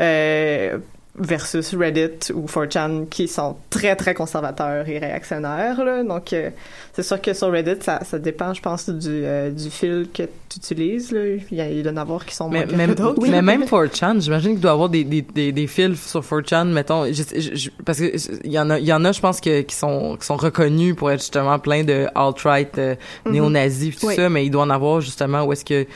euh, 0.00 0.78
versus 1.18 1.74
Reddit 1.74 2.32
ou 2.34 2.46
4chan 2.46 3.06
qui 3.08 3.26
sont 3.28 3.56
très 3.70 3.96
très 3.96 4.14
conservateurs 4.14 4.88
et 4.88 4.98
réactionnaires. 4.98 5.82
Là, 5.84 6.02
donc 6.02 6.32
euh, 6.32 6.50
c'est 6.92 7.02
sûr 7.02 7.20
que 7.20 7.32
sur 7.32 7.50
Reddit, 7.50 7.82
ça, 7.82 8.00
ça 8.04 8.18
dépend, 8.18 8.52
je 8.54 8.60
pense, 8.60 8.88
du, 8.88 9.08
euh, 9.24 9.50
du 9.50 9.70
fil 9.70 10.08
que 10.12 10.24
tu 10.48 10.58
utilises. 10.58 11.12
Là. 11.12 11.20
Il 11.50 11.56
y 11.56 11.60
a- 11.60 11.68
il 11.70 11.82
doit 11.82 11.92
en 11.92 11.96
avoir 11.96 12.24
qui 12.26 12.34
sont 12.34 12.48
moins 12.48 12.64
Mais, 12.74 12.86
que 12.86 12.92
d'autres. 12.92 13.22
mais 13.28 13.40
même 13.56 13.64
4chan, 13.64 14.20
j'imagine 14.20 14.52
qu'il 14.52 14.60
doit 14.60 14.72
y 14.72 14.74
avoir 14.74 14.88
des, 14.88 15.04
des, 15.04 15.22
des, 15.22 15.52
des 15.52 15.66
fils 15.66 16.06
sur 16.06 16.20
4chan, 16.20 16.66
mettons, 16.66 17.06
je- 17.06 17.12
je- 17.34 17.54
je- 17.54 17.70
parce 17.84 17.98
que 17.98 18.12
il 18.44 18.52
y 18.52 18.58
en 18.58 18.68
a, 18.70 18.78
il 18.78 18.86
y 18.86 18.92
en 18.92 19.04
a, 19.04 19.12
je 19.12 19.20
pense 19.20 19.40
que, 19.40 19.62
qui 19.62 19.74
sont, 19.74 20.16
qui 20.20 20.26
sont 20.26 20.36
reconnus 20.36 20.94
pour 20.96 21.10
être 21.10 21.20
justement 21.20 21.58
plein 21.58 21.82
de 21.84 22.06
alt-right, 22.14 22.76
euh, 22.78 22.94
Mhm. 23.24 23.32
néo-nazis, 23.32 23.96
tout 23.96 24.06
Oui. 24.08 24.14
ça, 24.16 24.28
mais 24.28 24.44
il 24.44 24.50
doit 24.50 24.62
en 24.62 24.70
avoir 24.70 25.00
justement 25.00 25.44
où 25.44 25.52
est-ce 25.52 25.64
que 25.64 25.86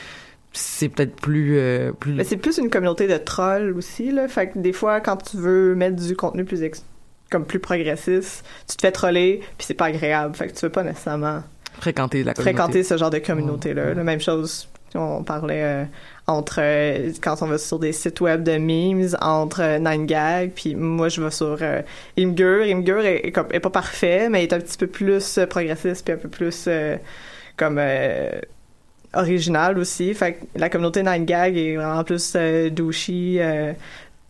c'est 0.53 0.89
peut-être 0.89 1.15
plus, 1.15 1.57
euh, 1.57 1.91
plus, 1.93 2.13
Mais 2.13 2.23
c'est 2.23 2.37
plus 2.37 2.57
une 2.57 2.69
communauté 2.69 3.07
de 3.07 3.17
trolls 3.17 3.73
aussi, 3.77 4.11
là. 4.11 4.27
Fait 4.27 4.49
que 4.49 4.59
des 4.59 4.73
fois, 4.73 4.99
quand 4.99 5.17
tu 5.17 5.37
veux 5.37 5.75
mettre 5.75 5.95
du 5.95 6.15
contenu 6.15 6.43
plus 6.43 6.61
ex- 6.63 6.83
comme 7.29 7.45
plus 7.45 7.59
progressiste, 7.59 8.45
tu 8.67 8.75
te 8.75 8.81
fais 8.81 8.91
troller, 8.91 9.39
puis 9.57 9.65
c'est 9.65 9.73
pas 9.73 9.85
agréable. 9.85 10.35
Fait 10.35 10.47
que 10.47 10.53
tu 10.53 10.65
veux 10.65 10.71
pas 10.71 10.83
nécessairement 10.83 11.43
fréquenter 11.79 12.23
la 12.23 12.33
communauté. 12.33 12.57
fréquenter 12.57 12.83
ce 12.83 12.97
genre 12.97 13.09
de 13.09 13.19
communauté-là. 13.19 13.93
La 13.93 14.03
même 14.03 14.19
chose 14.19 14.67
On 14.93 15.23
parlait 15.23 15.63
euh, 15.63 15.85
entre 16.27 16.59
euh, 16.59 17.11
quand 17.23 17.41
on 17.41 17.45
va 17.45 17.57
sur 17.57 17.79
des 17.79 17.93
sites 17.93 18.19
web 18.19 18.43
de 18.43 18.57
memes 18.57 19.07
entre 19.21 19.61
euh, 19.61 19.79
9gag 19.79 20.51
puis 20.53 20.75
moi 20.75 21.07
je 21.07 21.21
vais 21.21 21.31
sur 21.31 21.57
Imgur 22.17 22.63
Imgur 22.65 23.05
est, 23.05 23.25
est, 23.27 23.59
pas 23.61 23.69
parfait 23.69 24.27
mais 24.29 24.43
est 24.43 24.51
un 24.51 24.59
petit 24.59 24.77
peu 24.77 24.87
plus 24.87 25.39
progressiste 25.49 26.03
puis 26.03 26.13
un 26.13 26.17
peu 26.17 26.27
plus 26.27 26.67
comme 27.55 27.77
euh, 27.79 28.41
original 29.13 29.77
aussi 29.77 30.13
fait 30.13 30.33
que 30.33 30.37
la 30.55 30.69
communauté 30.69 31.01
9gag 31.03 31.55
est 31.57 31.75
vraiment 31.75 32.03
plus 32.03 32.33
euh, 32.35 32.69
euh, 32.69 33.73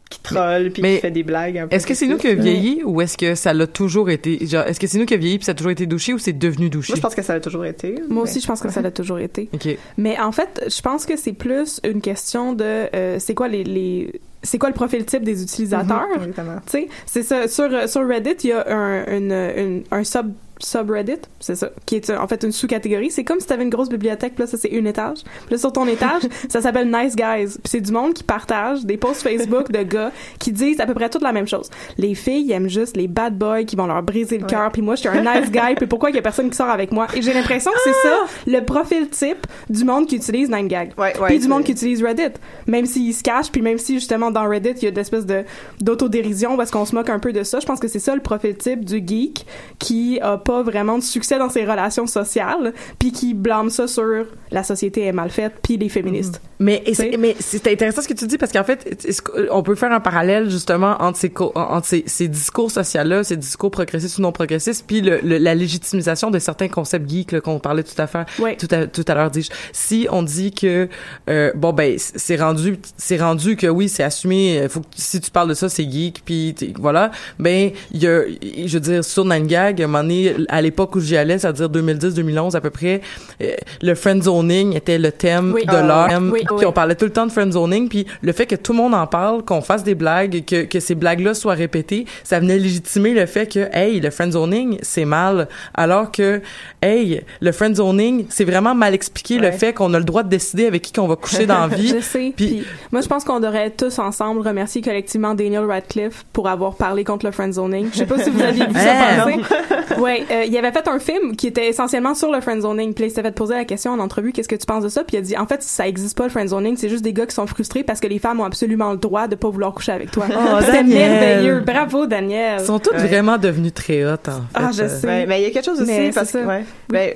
qui 0.09 0.19
troll 0.21 0.71
puis 0.71 0.81
qui 0.81 0.97
fait 0.99 1.11
des 1.11 1.23
blagues 1.23 1.57
un 1.57 1.67
peu 1.67 1.75
Est-ce 1.75 1.87
que 1.87 1.93
c'est 1.93 2.07
nous 2.07 2.17
qui 2.17 2.27
a 2.27 2.33
vieilli 2.35 2.81
ou 2.83 2.99
est-ce 2.99 3.17
que 3.17 3.33
ça 3.35 3.53
l'a 3.53 3.65
toujours 3.67 4.09
été 4.09 4.45
genre 4.45 4.65
est-ce 4.65 4.79
que 4.79 4.87
c'est 4.87 4.97
nous 4.97 5.05
qui 5.05 5.13
a 5.13 5.17
vieilli 5.17 5.37
puis 5.37 5.45
ça 5.45 5.53
a 5.53 5.55
toujours 5.55 5.71
été 5.71 5.85
douché 5.85 6.13
ou 6.13 6.17
c'est 6.17 6.33
devenu 6.33 6.69
douché 6.69 6.91
moi 6.91 6.97
je 6.97 7.01
pense 7.01 7.15
que 7.15 7.21
ça 7.21 7.33
a 7.35 7.39
toujours 7.39 7.63
été 7.65 7.91
Moi 7.93 8.07
mais- 8.09 8.21
aussi, 8.29 8.41
je 8.41 8.47
pense 8.47 8.59
que 8.59 8.69
ça 8.69 8.81
l'a 8.81 8.91
toujours 8.91 9.19
été. 9.19 9.47
OK. 9.53 9.77
Mais 9.97 10.19
en 10.19 10.31
fait, 10.33 10.65
je 10.67 10.81
pense 10.81 11.05
que 11.05 11.15
c'est 11.15 11.31
plus 11.33 11.79
une 11.85 12.01
question 12.01 12.51
de 12.53 12.63
euh, 12.93 13.17
c'est 13.19 13.33
quoi 13.35 13.47
les, 13.47 13.63
les 13.63 14.19
c'est 14.43 14.57
quoi 14.57 14.67
le 14.69 14.75
profil 14.75 15.05
type 15.05 15.23
des 15.23 15.41
utilisateurs? 15.43 16.07
Mhm, 16.17 16.23
exactement. 16.23 16.55
Tu 16.65 16.71
sais, 16.71 16.87
c'est 17.05 17.23
ça. 17.23 17.47
Sur, 17.47 17.69
sur 17.87 18.05
Reddit, 18.07 18.35
il 18.43 18.49
y 18.49 18.53
a 18.53 18.65
un, 18.75 19.05
une, 19.15 19.31
une- 19.31 19.83
un 19.91 20.03
sub 20.03 20.31
subreddit, 20.61 21.17
c'est 21.39 21.55
ça, 21.55 21.69
qui 21.85 21.95
est 21.95 22.09
en 22.11 22.27
fait 22.27 22.43
une 22.43 22.51
sous-catégorie. 22.51 23.11
C'est 23.11 23.23
comme 23.23 23.39
si 23.39 23.47
t'avais 23.47 23.63
une 23.63 23.69
grosse 23.69 23.89
bibliothèque, 23.89 24.35
puis 24.35 24.43
là, 24.43 24.47
ça, 24.47 24.57
c'est 24.57 24.69
une 24.69 24.87
étage. 24.87 25.19
Puis 25.23 25.51
là, 25.51 25.57
sur 25.57 25.73
ton 25.73 25.87
étage, 25.87 26.21
ça 26.49 26.61
s'appelle 26.61 26.89
Nice 26.91 27.15
Guys. 27.15 27.47
Puis 27.61 27.61
c'est 27.65 27.81
du 27.81 27.91
monde 27.91 28.13
qui 28.13 28.23
partage 28.23 28.85
des 28.85 28.97
posts 28.97 29.23
Facebook 29.23 29.71
de 29.71 29.83
gars 29.83 30.11
qui 30.39 30.51
disent 30.51 30.79
à 30.79 30.85
peu 30.85 30.93
près 30.93 31.09
toute 31.09 31.21
la 31.23 31.31
même 31.31 31.47
chose. 31.47 31.69
Les 31.97 32.15
filles 32.15 32.51
aiment 32.51 32.69
juste 32.69 32.95
les 32.97 33.07
bad 33.07 33.37
boys 33.37 33.63
qui 33.63 33.75
vont 33.75 33.87
leur 33.87 34.01
briser 34.03 34.37
le 34.37 34.43
Ouais. 34.45 34.49
cœur, 34.49 34.71
puis 34.71 34.81
moi, 34.81 34.95
je 34.95 35.01
suis 35.01 35.09
un 35.09 35.21
nice 35.21 35.51
guy, 35.51 35.75
puis 35.75 35.87
pourquoi 35.87 36.09
il 36.09 36.15
y 36.15 36.19
a 36.19 36.21
personne 36.21 36.49
qui 36.49 36.55
sort 36.55 36.69
avec 36.69 36.91
moi? 36.91 37.07
Et 37.15 37.21
j'ai 37.21 37.33
l'impression 37.33 37.71
que 37.71 37.79
c'est 37.83 38.07
ça, 38.07 38.17
le 38.47 38.61
profil 38.65 39.07
type 39.09 39.45
du 39.69 39.83
monde 39.83 40.07
qui 40.07 40.15
utilise 40.15 40.49
9gag. 40.49 40.91
Ouais, 40.97 41.17
ouais, 41.19 41.27
puis 41.27 41.39
du 41.39 41.47
monde 41.47 41.63
qui 41.63 41.71
utilise 41.71 42.03
Reddit. 42.03 42.33
Même 42.67 42.85
s'ils 42.85 43.13
se 43.13 43.23
cachent, 43.23 43.51
puis 43.51 43.61
même 43.61 43.77
si 43.77 43.95
justement 43.95 44.31
dans 44.31 44.47
Reddit, 44.47 44.73
il 44.77 44.83
y 44.83 44.87
a 44.87 44.91
des 44.91 45.01
espèces 45.01 45.25
de 45.25 45.43
d'autodérision 45.79 46.57
parce 46.57 46.71
qu'on 46.71 46.85
se 46.85 46.95
moque 46.95 47.09
un 47.09 47.19
peu 47.19 47.33
de 47.33 47.43
ça. 47.43 47.59
Je 47.59 47.65
pense 47.65 47.79
que 47.79 47.87
c'est 47.87 47.99
ça 47.99 48.15
le 48.15 48.21
profil 48.21 48.55
type 48.55 48.85
du 48.85 49.03
geek 49.05 49.45
qui 49.79 50.19
a 50.21 50.37
pas 50.37 50.50
vraiment 50.63 50.97
de 50.97 51.03
succès 51.03 51.37
dans 51.39 51.49
ses 51.49 51.63
relations 51.65 52.07
sociales, 52.07 52.73
puis 52.99 53.11
qui 53.11 53.33
blâme 53.33 53.69
ça 53.69 53.87
sur 53.87 54.25
la 54.51 54.63
société 54.63 55.05
est 55.05 55.11
mal 55.11 55.29
faite, 55.29 55.53
puis 55.63 55.77
les 55.77 55.89
féministes. 55.89 56.41
Mais, 56.59 56.83
et 56.85 56.93
c'est- 56.93 57.17
mais 57.17 57.35
c'est 57.39 57.65
intéressant 57.71 58.01
ce 58.03 58.07
que 58.07 58.13
tu 58.13 58.27
dis 58.27 58.37
parce 58.37 58.51
qu'en 58.51 58.63
fait, 58.63 59.07
on 59.51 59.63
peut 59.63 59.73
faire 59.75 59.91
un 59.91 59.99
parallèle 59.99 60.49
justement 60.49 60.95
entre 60.99 61.17
ces, 61.17 61.29
co- 61.31 61.51
entre 61.55 61.87
ces, 61.87 62.03
ces 62.05 62.27
discours 62.27 62.69
sociaux-là, 62.69 63.23
ces 63.23 63.37
discours 63.37 63.71
progressistes 63.71 64.19
ou 64.19 64.21
non 64.21 64.31
progressistes, 64.31 64.83
puis 64.85 65.01
le, 65.01 65.19
le- 65.23 65.37
la 65.39 65.55
légitimisation 65.55 66.29
de 66.29 66.37
certains 66.37 66.67
concepts 66.67 67.09
geeks 67.09 67.39
qu'on 67.39 67.59
parlait 67.59 67.83
tout 67.83 67.99
à 67.99 68.05
fait, 68.05 68.25
tout 68.57 68.67
à, 68.71 68.85
tout 68.85 69.05
à 69.07 69.15
l'heure. 69.15 69.31
dis-je. 69.31 69.49
Si 69.73 70.07
on 70.11 70.21
dit 70.21 70.51
que 70.51 70.87
euh, 71.29 71.51
bon 71.55 71.73
ben 71.73 71.95
c'est 71.97 72.35
rendu, 72.39 72.77
c'est 72.97 73.17
rendu 73.19 73.55
que 73.55 73.67
oui 73.67 73.89
c'est 73.89 74.03
assumé, 74.03 74.59
euh, 74.59 74.69
faut 74.69 74.81
que 74.81 74.85
si 74.95 75.19
tu 75.19 75.31
parles 75.31 75.49
de 75.49 75.53
ça 75.55 75.67
c'est 75.69 75.89
geek, 75.89 76.21
puis 76.25 76.53
voilà, 76.79 77.09
ben 77.39 77.71
il 77.91 78.03
y 78.03 78.07
a, 78.07 78.21
je 78.65 78.73
veux 78.73 78.79
dire 78.79 79.03
sur 79.03 79.25
9gag, 79.25 79.81
à 79.81 79.85
un 79.85 79.87
moment 79.87 80.03
donné, 80.03 80.35
à 80.49 80.61
l'époque 80.61 80.95
où 80.95 80.99
j'y 80.99 81.17
allais, 81.17 81.39
c'est-à-dire 81.39 81.69
2010-2011 81.69 82.55
à 82.55 82.61
peu 82.61 82.69
près, 82.69 83.01
euh, 83.41 83.51
le 83.81 83.95
friendzoning 83.95 84.75
était 84.75 84.97
le 84.97 85.11
thème 85.11 85.51
Oui. 85.53 85.65
de 85.65 85.71
Ah, 85.75 85.81
l'heure. 86.07 86.21
oui, 86.21 86.41
Puis 86.45 86.55
oui. 86.59 86.65
on 86.65 86.71
parlait 86.71 86.95
tout 86.95 87.05
le 87.05 87.11
temps 87.11 87.25
de 87.25 87.31
friendzoning, 87.31 87.89
puis 87.89 88.05
le 88.21 88.31
fait 88.33 88.45
que 88.45 88.55
tout 88.55 88.73
le 88.73 88.77
monde 88.77 88.93
en 88.93 89.07
parle, 89.07 89.43
qu'on 89.43 89.61
fasse 89.61 89.83
des 89.83 89.95
blagues, 89.95 90.43
que, 90.45 90.63
que 90.63 90.79
ces 90.79 90.95
blagues-là 90.95 91.33
soient 91.33 91.53
répétées, 91.53 92.05
ça 92.23 92.39
venait 92.39 92.57
légitimer 92.57 93.13
le 93.13 93.25
fait 93.25 93.47
que, 93.51 93.67
hey, 93.73 93.99
le 93.99 94.09
friendzoning, 94.09 94.77
c'est 94.81 95.05
mal, 95.05 95.47
alors 95.73 96.11
que, 96.11 96.41
hey, 96.81 97.21
le 97.41 97.51
friendzoning, 97.51 98.25
c'est 98.29 98.45
vraiment 98.45 98.75
mal 98.75 98.93
expliqué 98.93 99.37
le 99.37 99.51
fait 99.51 99.73
qu'on 99.73 99.93
a 99.93 99.99
le 99.99 100.05
droit 100.05 100.23
de 100.23 100.29
décider 100.29 100.65
avec 100.65 100.81
qui 100.81 100.91
qu'on 100.93 101.07
va 101.07 101.15
coucher 101.15 101.45
dans 101.45 101.59
la 101.61 101.67
vie. 101.75 101.87
Je 101.89 101.99
sais. 102.01 102.33
Puis- 102.35 102.63
moi, 102.91 103.01
je 103.01 103.07
pense 103.07 103.23
qu'on 103.23 103.39
devrait 103.39 103.69
tous 103.71 103.99
ensemble 103.99 104.45
remercier 104.47 104.81
collectivement 104.81 105.33
Daniel 105.33 105.65
Radcliffe 105.65 106.25
pour 106.33 106.47
avoir 106.47 106.75
parlé 106.75 107.03
contre 107.03 107.25
le 107.25 107.31
friendzoning. 107.31 107.89
Je 107.93 107.99
sais 107.99 108.05
pas 108.05 108.17
si 108.21 108.29
vous 108.29 108.41
aviez 108.41 108.65
vu 108.65 108.73
ça 108.73 108.93
Ah, 108.93 109.25
passer. 109.25 109.99
Ouais, 109.99 110.23
euh, 110.31 110.43
il 110.45 110.57
avait 110.57 110.71
fait 110.71 110.87
un 110.87 110.99
film 110.99 111.35
qui 111.35 111.47
était 111.47 111.67
essentiellement 111.67 112.15
sur 112.15 112.31
le 112.31 112.41
friendzoning. 112.41 112.93
Puis 112.93 113.05
il 113.05 113.09
s'était 113.09 113.21
fait 113.23 113.31
poser 113.35 113.55
la 113.55 113.65
question 113.65 113.91
en 113.91 113.99
entrevue, 113.99 114.31
qu'est-ce 114.31 114.47
que 114.47 114.55
tu 114.55 114.65
penses 114.65 114.83
de 114.83 114.89
ça? 114.89 115.03
Puis 115.03 115.17
il 115.17 115.19
a 115.19 115.21
dit, 115.21 115.37
en 115.37 115.45
fait, 115.47 115.61
ça 115.63 115.87
existe 115.87 116.17
pas 116.17 116.23
le 116.25 116.29
friendzoning, 116.29 116.77
c'est 116.77 116.89
juste 116.89 117.03
des 117.03 117.13
gars 117.13 117.25
qui 117.25 117.35
sont 117.35 117.47
frustrés 117.47 117.83
parce 117.83 117.99
que 117.99 118.07
les 118.07 118.19
femmes 118.19 118.39
ont 118.39 118.45
absolument 118.45 118.91
le 118.91 118.97
droit 118.97 119.27
de 119.27 119.35
pas 119.35 119.49
vouloir 119.49 119.73
coucher 119.73 119.91
avec 119.91 120.11
toi. 120.11 120.25
Oh, 120.29 120.59
Daniel. 120.71 121.11
merveilleux. 121.11 121.59
Bravo, 121.61 122.05
Daniel. 122.07 122.57
Ils 122.61 122.65
sont 122.65 122.79
tous 122.79 122.91
Ouais. 122.91 123.07
vraiment 123.07 123.37
devenus 123.37 123.73
très 123.73 124.05
hot, 124.05 124.13
en 124.13 124.15
fait. 124.15 124.31
Ah, 124.53 124.69
je 124.73 124.83
Euh, 124.83 124.87
sais. 124.87 125.07
Ouais, 125.07 125.25
mais 125.25 125.41
il 125.41 125.43
y 125.43 125.47
a 125.47 125.51
quelque 125.51 125.65
chose 125.65 125.81
aussi 125.81 125.91
Mais 125.91 126.11
parce 126.13 126.29
c'est 126.29 126.41
que 126.41 126.47
ouais, 126.47 126.65
ben, 126.89 127.13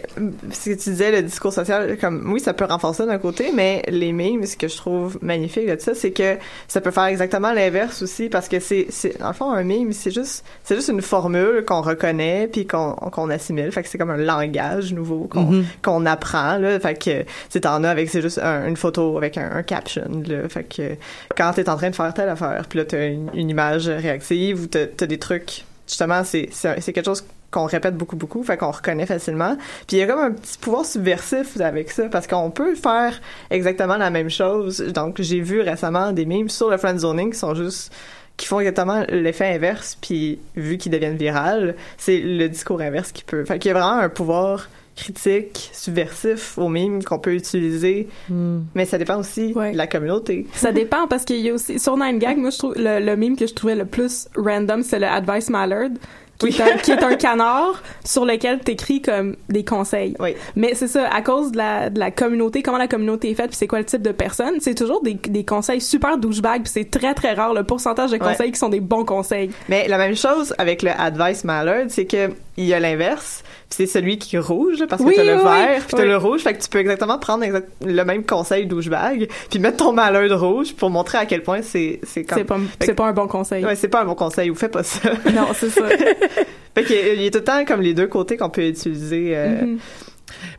ce 0.52 0.70
que 0.70 0.76
tu 0.76 0.90
disais 0.90 1.12
le 1.12 1.22
discours 1.22 1.54
social 1.54 1.98
comme 2.00 2.32
oui 2.34 2.40
ça 2.40 2.54
peut 2.54 2.66
renforcer 2.66 3.06
d'un 3.06 3.18
côté 3.18 3.52
mais 3.54 3.82
les 3.88 4.12
memes 4.14 4.46
ce 4.46 4.56
que 4.58 4.68
je 4.68 4.76
trouve 4.78 5.18
magnifique 5.22 5.68
de 5.68 5.80
ça 5.80 5.94
c'est 5.96 6.12
que 6.12 6.36
ça 6.68 6.82
peut 6.82 6.92
faire 6.92 7.06
exactement 7.06 7.52
l'inverse 7.54 8.02
aussi 8.02 8.30
parce 8.30 8.48
que 8.48 8.60
c'est 8.60 8.88
c'est 8.90 9.20
dans 9.20 9.28
le 9.30 9.34
fond 9.34 9.52
un 9.52 9.64
meme 9.64 9.92
c'est 9.94 10.12
juste 10.12 10.44
c'est 10.64 10.76
juste 10.76 10.90
une 10.90 11.02
formule 11.02 11.64
qu'on 11.66 11.82
reconnaît 11.82 12.48
puis 12.52 12.66
qu'on 12.66 12.94
qu'on 13.10 13.30
assimile. 13.30 13.72
Fait 13.72 13.84
que 13.84 13.90
c'est 13.90 13.98
comme 13.98 14.10
un 14.12 14.18
langage 14.18 14.94
nouveau 14.94 15.28
qu'on 15.30 15.44
Mhm. 15.44 15.66
qu'on 15.82 16.06
apprend 16.06 16.58
là. 16.58 16.80
Fait 16.80 16.96
que 16.98 17.26
c'est 17.50 17.62
t'en 17.62 17.84
as 17.84 17.90
avec 17.90 18.10
c'est 18.10 18.22
juste 18.22 18.40
un- 18.40 18.68
une 18.68 18.78
photo 18.78 19.18
avec 19.18 19.38
un, 19.38 19.50
un 19.52 19.64
caption 19.64 20.10
là. 20.28 20.48
Fait 20.50 20.64
que 20.64 20.96
quand 21.38 21.52
t'es 21.54 21.70
en 21.70 21.76
train 21.78 21.90
de 21.90 21.96
faire 21.96 22.14
telle 22.14 22.30
affaire 22.30 22.66
puis 22.70 22.80
là 22.80 22.86
t'as 22.86 23.08
une, 23.08 23.30
une 23.34 23.50
image 23.50 23.88
réactive 23.88 24.64
ou 24.64 24.68
t'as 24.68 24.86
t'as 24.88 25.06
des 25.06 25.20
trucs 25.20 25.66
justement 25.88 26.24
c'est 26.24 26.50
quelque 26.52 27.06
chose 27.06 27.24
qu'on 27.52 27.66
répète 27.68 27.96
beaucoup 27.96 28.16
beaucoup 28.18 28.44
fait 28.44 28.58
qu'on 28.58 28.72
reconnaît 28.72 29.06
facilement. 29.06 29.56
Puis 29.88 29.96
il 29.96 30.00
y 30.00 30.02
a 30.04 30.08
comme 30.08 30.20
un 30.20 30.32
petit 30.32 30.58
pouvoir 30.58 30.84
subversif 30.84 31.60
avec 31.62 31.90
ça 31.92 32.10
parce 32.10 32.28
qu'on 32.28 32.50
peut 32.52 32.76
faire 32.76 33.22
exactement 33.50 33.96
la 33.96 34.10
même 34.10 34.30
chose. 34.30 34.80
Donc 34.94 35.22
j'ai 35.22 35.40
vu 35.40 35.62
récemment 35.62 36.12
des 36.12 36.26
memes 36.26 36.50
sur 36.50 36.70
le 36.70 36.78
friendzoning 36.78 37.32
qui 37.32 37.38
sont 37.40 37.56
juste 37.56 37.94
qui 38.38 38.48
font 38.48 38.60
exactement 38.60 39.04
l'effet 39.10 39.54
inverse 39.56 39.98
puis 40.02 40.40
vu 40.56 40.78
qu'ils 40.78 40.92
deviennent 40.92 41.18
virales 41.18 41.76
c'est 41.98 42.20
le 42.20 42.48
discours 42.50 42.82
inverse 42.82 43.12
qui 43.12 43.24
peut 43.24 43.46
fait 43.46 43.60
qu'il 43.60 43.70
y 43.70 43.76
a 43.76 43.80
vraiment 43.80 44.00
un 44.00 44.10
pouvoir 44.10 44.70
critique 44.96 45.70
subversif 45.74 46.58
aux 46.58 46.70
memes 46.70 47.04
qu'on 47.04 47.20
peut 47.20 47.34
utiliser 47.36 48.08
hmm. 48.30 48.60
mais 48.76 48.86
ça 48.86 48.98
dépend 48.98 49.18
aussi 49.20 49.52
Ouais. 49.56 49.74
de 49.74 49.78
la 49.78 49.88
communauté 49.88 50.48
Ça 50.54 50.72
dépend 50.74 51.08
parce 51.08 51.26
qu'il 51.26 51.42
y 51.42 51.50
a 51.50 51.54
aussi 51.54 51.80
sur 51.80 51.98
9gag, 51.98 52.38
moi 52.38 52.50
je 52.50 52.58
trouve 52.58 52.76
le, 52.78 53.00
le 53.00 53.16
meme 53.18 53.36
que 53.36 53.46
je 53.46 53.54
trouvais 53.54 53.76
le 53.76 53.86
plus 53.86 54.28
random, 54.38 54.84
c'est 54.84 55.00
le 55.00 55.08
Advice 55.08 55.50
Mallard. 55.50 55.90
Qui, 56.38 56.48
est 56.48 56.62
un, 56.62 56.78
qui 56.78 56.92
est 56.92 57.02
un 57.04 57.16
canard 57.16 57.82
sur 58.04 58.26
lequel 58.26 58.60
t'écris 58.60 59.02
comme 59.02 59.38
des 59.48 59.64
conseils. 59.64 60.16
oui 60.20 60.36
Mais 60.58 60.76
c'est 60.76 60.88
ça, 60.90 61.08
à 61.08 61.22
cause 61.22 61.52
de 61.54 61.58
la, 61.58 61.90
de 61.90 61.98
la 62.00 62.12
communauté, 62.12 62.62
comment 62.62 62.78
la 62.78 62.88
communauté 62.90 63.32
est 63.32 63.36
faite, 63.36 63.48
puis 63.48 63.56
c'est 63.56 63.68
quoi 63.68 63.80
le 63.80 63.86
type 63.86 64.02
de 64.02 64.12
personne, 64.12 64.56
c'est 64.60 64.76
toujours 64.76 65.02
des, 65.02 65.14
des 65.14 65.46
conseils 65.46 65.80
super 65.80 66.18
douchebag, 66.18 66.64
puis 66.64 66.72
c'est 66.74 66.92
très 66.92 67.14
très 67.14 67.34
rare 67.34 67.54
le 67.54 67.64
pourcentage 67.64 68.12
de 68.12 68.16
Ouais. 68.16 68.20
conseils 68.32 68.52
qui 68.52 68.60
sont 68.60 68.70
des 68.70 68.80
bons 68.82 69.06
conseils. 69.06 69.50
Mais 69.70 69.88
la 69.88 69.98
même 69.98 70.16
chose 70.16 70.54
avec 70.58 70.82
le 70.84 70.92
advice 70.98 71.44
mallard, 71.44 71.86
c'est 71.90 72.06
que 72.06 72.32
il 72.58 72.66
y 72.66 72.74
a 72.74 72.80
l'inverse, 72.80 73.44
c'est 73.70 73.88
celui 73.88 74.18
qui 74.18 74.36
est 74.36 74.40
rouge 74.40 74.86
parce 74.88 75.02
que 75.02 75.08
Oui, 75.08 75.14
t'as 75.16 75.24
le 75.24 75.36
oui, 75.38 75.44
vert, 75.44 75.80
puis 75.86 75.96
t'as 75.98 76.04
oui. 76.04 76.08
le 76.10 76.18
rouge, 76.18 76.42
fait 76.42 76.54
que 76.54 76.62
tu 76.62 76.70
peux 76.70 76.78
exactement 76.80 77.18
prendre 77.20 77.44
exact- 77.44 77.70
le 77.86 78.04
même 78.04 78.24
conseil 78.24 78.66
douchebag, 78.68 79.28
puis 79.50 79.60
mettre 79.60 79.78
ton 79.78 79.92
malheur 79.92 80.40
rouge 80.40 80.74
pour 80.76 80.90
montrer 80.90 81.18
à 81.18 81.26
quel 81.26 81.42
point 81.44 81.62
c'est 81.62 82.00
c'est 82.04 82.24
comme 82.24 82.38
C'est 82.38 82.46
pas, 82.46 82.58
c'est 82.82 82.94
pas 82.94 83.08
un 83.08 83.14
bon 83.14 83.28
conseil. 83.28 83.66
Ouais, 83.66 83.76
c'est 83.76 83.88
pas 83.90 84.02
un 84.02 84.06
bon 84.06 84.16
conseil 84.16 84.50
ou 84.50 84.56
fais 84.56 84.70
pas 84.70 84.84
ça. 84.84 85.10
Non, 85.34 85.48
c'est 85.54 85.70
ça. 85.70 85.88
fait 86.76 86.84
qu'il 86.84 86.96
y 86.96 87.00
a- 87.00 87.14
il 87.14 87.22
y 87.24 87.28
a 87.28 87.32
tout 87.32 87.40
le 87.40 87.44
temps 87.44 87.66
comme 87.66 87.82
les 87.82 87.94
deux 87.94 88.08
côtés 88.08 88.38
qu'on 88.38 88.50
peut 88.50 88.68
utiliser 88.68 89.36
euh, 89.36 89.62
Mhm. 89.66 89.78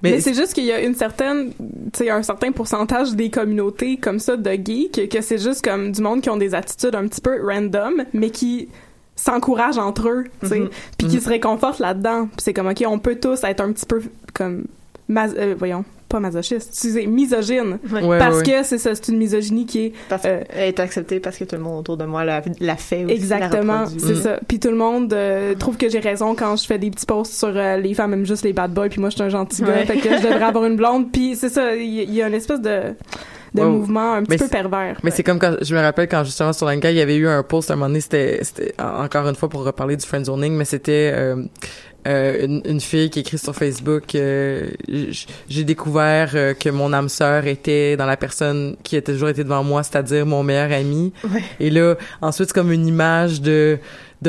Mais, 0.02 0.12
Mais, 0.12 0.20
c'est 0.20 0.32
juste 0.34 0.52
qu'il 0.54 0.64
y 0.64 0.72
a 0.72 0.80
une 0.80 0.94
certaine, 0.94 1.50
tu 1.92 2.04
sais, 2.04 2.11
un 2.11 2.22
certain 2.22 2.52
pourcentage 2.52 3.12
des 3.14 3.30
communautés 3.30 3.96
comme 3.96 4.18
ça 4.20 4.36
de 4.36 4.50
geeks 4.50 5.09
que 5.09 5.20
c'est 5.20 5.38
juste 5.38 5.62
comme 5.64 5.92
du 5.92 6.00
monde 6.02 6.20
qui 6.22 6.30
ont 6.30 6.36
des 6.36 6.54
attitudes 6.54 6.94
un 6.94 7.07
petit 7.09 7.20
peu 7.20 7.40
random, 7.44 8.04
mais 8.12 8.30
qui 8.30 8.68
s'encouragent 9.16 9.78
entre 9.78 10.08
eux, 10.08 10.24
tu 10.42 10.48
sais, 10.48 10.58
Mhm. 10.60 10.68
puis 10.98 11.08
qui 11.08 11.20
se 11.20 11.28
réconfortent 11.28 11.80
là-dedans. 11.80 12.26
Puis 12.26 12.36
c'est 12.40 12.52
comme 12.52 12.68
ok, 12.68 12.84
on 12.86 12.98
peut 12.98 13.16
tous 13.16 13.42
être 13.44 13.60
un 13.62 13.72
petit 13.72 13.86
peu 13.86 14.02
comme, 14.34 14.66
mas- 15.08 15.34
euh, 15.36 15.54
voyons, 15.58 15.84
pas 16.08 16.20
masochiste, 16.20 16.68
excusez, 16.70 17.06
misogyne, 17.08 17.78
ouais, 17.90 18.18
parce 18.18 18.36
ouais. 18.38 18.42
que 18.44 18.62
c'est 18.62 18.78
ça, 18.78 18.94
c'est 18.94 19.08
une 19.08 19.18
misogynie 19.18 19.66
qui 19.66 19.86
est 19.86 19.92
parce 20.08 20.22
Euh, 20.24 20.42
qu'elle 20.44 20.68
est 20.68 20.78
acceptée 20.78 21.18
parce 21.18 21.36
que 21.36 21.42
tout 21.42 21.56
le 21.56 21.62
monde 21.62 21.80
autour 21.80 21.96
de 21.96 22.04
moi 22.04 22.24
l'a, 22.24 22.42
l'a 22.60 22.76
fait 22.76 23.04
aussi, 23.06 23.14
Exactement, 23.14 23.86
c'est 23.86 24.12
Mm. 24.12 24.22
ça. 24.22 24.38
Puis 24.46 24.60
tout 24.60 24.68
le 24.70 24.76
monde 24.76 25.12
euh, 25.12 25.54
trouve 25.56 25.76
que 25.76 25.88
j'ai 25.88 25.98
raison 25.98 26.36
quand 26.36 26.54
je 26.54 26.64
fais 26.66 26.78
des 26.78 26.92
petits 26.92 27.06
posts 27.06 27.32
sur 27.32 27.48
euh, 27.56 27.78
les 27.78 27.92
femmes 27.94 28.12
aiment 28.12 28.24
juste 28.26 28.44
les 28.44 28.52
bad 28.52 28.72
boys, 28.72 28.88
puis 28.88 29.00
moi 29.00 29.08
je 29.10 29.14
suis 29.16 29.24
un 29.24 29.30
gentil 29.30 29.62
gars, 29.62 29.84
fait 29.84 29.96
que 29.96 30.08
je 30.10 30.22
devrais 30.22 30.42
avoir 30.44 30.64
une 30.66 30.76
blonde. 30.76 31.10
Puis 31.10 31.34
c'est 31.34 31.48
ça, 31.48 31.74
il 31.74 31.82
y, 31.82 32.02
il 32.02 32.14
y 32.14 32.22
a 32.22 32.28
une 32.28 32.34
espèce 32.34 32.60
de 32.60 32.82
de 33.55 33.61
Ouais. 33.62 33.66
mouvement 33.68 34.14
un 34.14 34.22
petit 34.22 34.30
Mais 34.30 34.36
peu 34.38 34.49
pervers. 34.49 34.99
Mais 35.03 35.11
c'est 35.11 35.22
comme 35.22 35.38
quand 35.38 35.57
je 35.62 35.74
me 35.74 35.80
rappelle 35.80 36.09
quand 36.09 36.24
justement 36.24 36.53
sur 36.53 36.66
Lanka, 36.66 36.90
il 36.90 36.97
y 36.97 37.01
avait 37.01 37.16
eu 37.16 37.26
un 37.28 37.42
post 37.42 37.70
à 37.70 37.74
un 37.74 37.76
moment 37.76 37.88
donné, 37.88 38.01
c'était 38.01 38.40
c'était 38.42 38.74
en- 38.78 39.05
encore 39.05 39.26
une 39.28 39.34
fois 39.36 39.49
pour 39.49 39.64
reparler 39.64 39.97
du 39.97 40.05
friendzoning, 40.07 40.53
mais 40.55 40.64
c'était 40.64 41.11
euh, 41.14 41.42
euh, 42.07 42.44
une, 42.44 42.62
une 42.64 42.80
fille 42.80 43.11
qui 43.11 43.20
écrit 43.20 43.38
sur 43.38 43.55
Facebook 43.55 44.14
euh, 44.14 44.68
j'ai 45.49 45.64
découvert 45.64 46.30
euh, 46.34 46.55
que 46.55 46.68
mon 46.68 46.92
âme 46.92 47.09
sœur 47.09 47.47
était 47.47 47.97
dans 47.97 48.07
la 48.07 48.16
personne 48.16 48.76
qui 48.82 48.97
a 48.97 49.03
toujours 49.03 49.28
été 49.28 49.42
devant 49.44 49.64
moi, 49.64 49.82
c'est-à-dire 49.82 50.24
mon 50.26 50.42
meilleur 50.42 50.70
ami. 50.72 51.12
Ouais. 51.24 51.42
Et 51.59 51.70
là, 51.70 51.97
ensuite 52.22 52.49
c'est 52.49 52.55
comme 52.55 52.70
une 52.72 52.86
image 52.86 53.40
de 53.40 53.78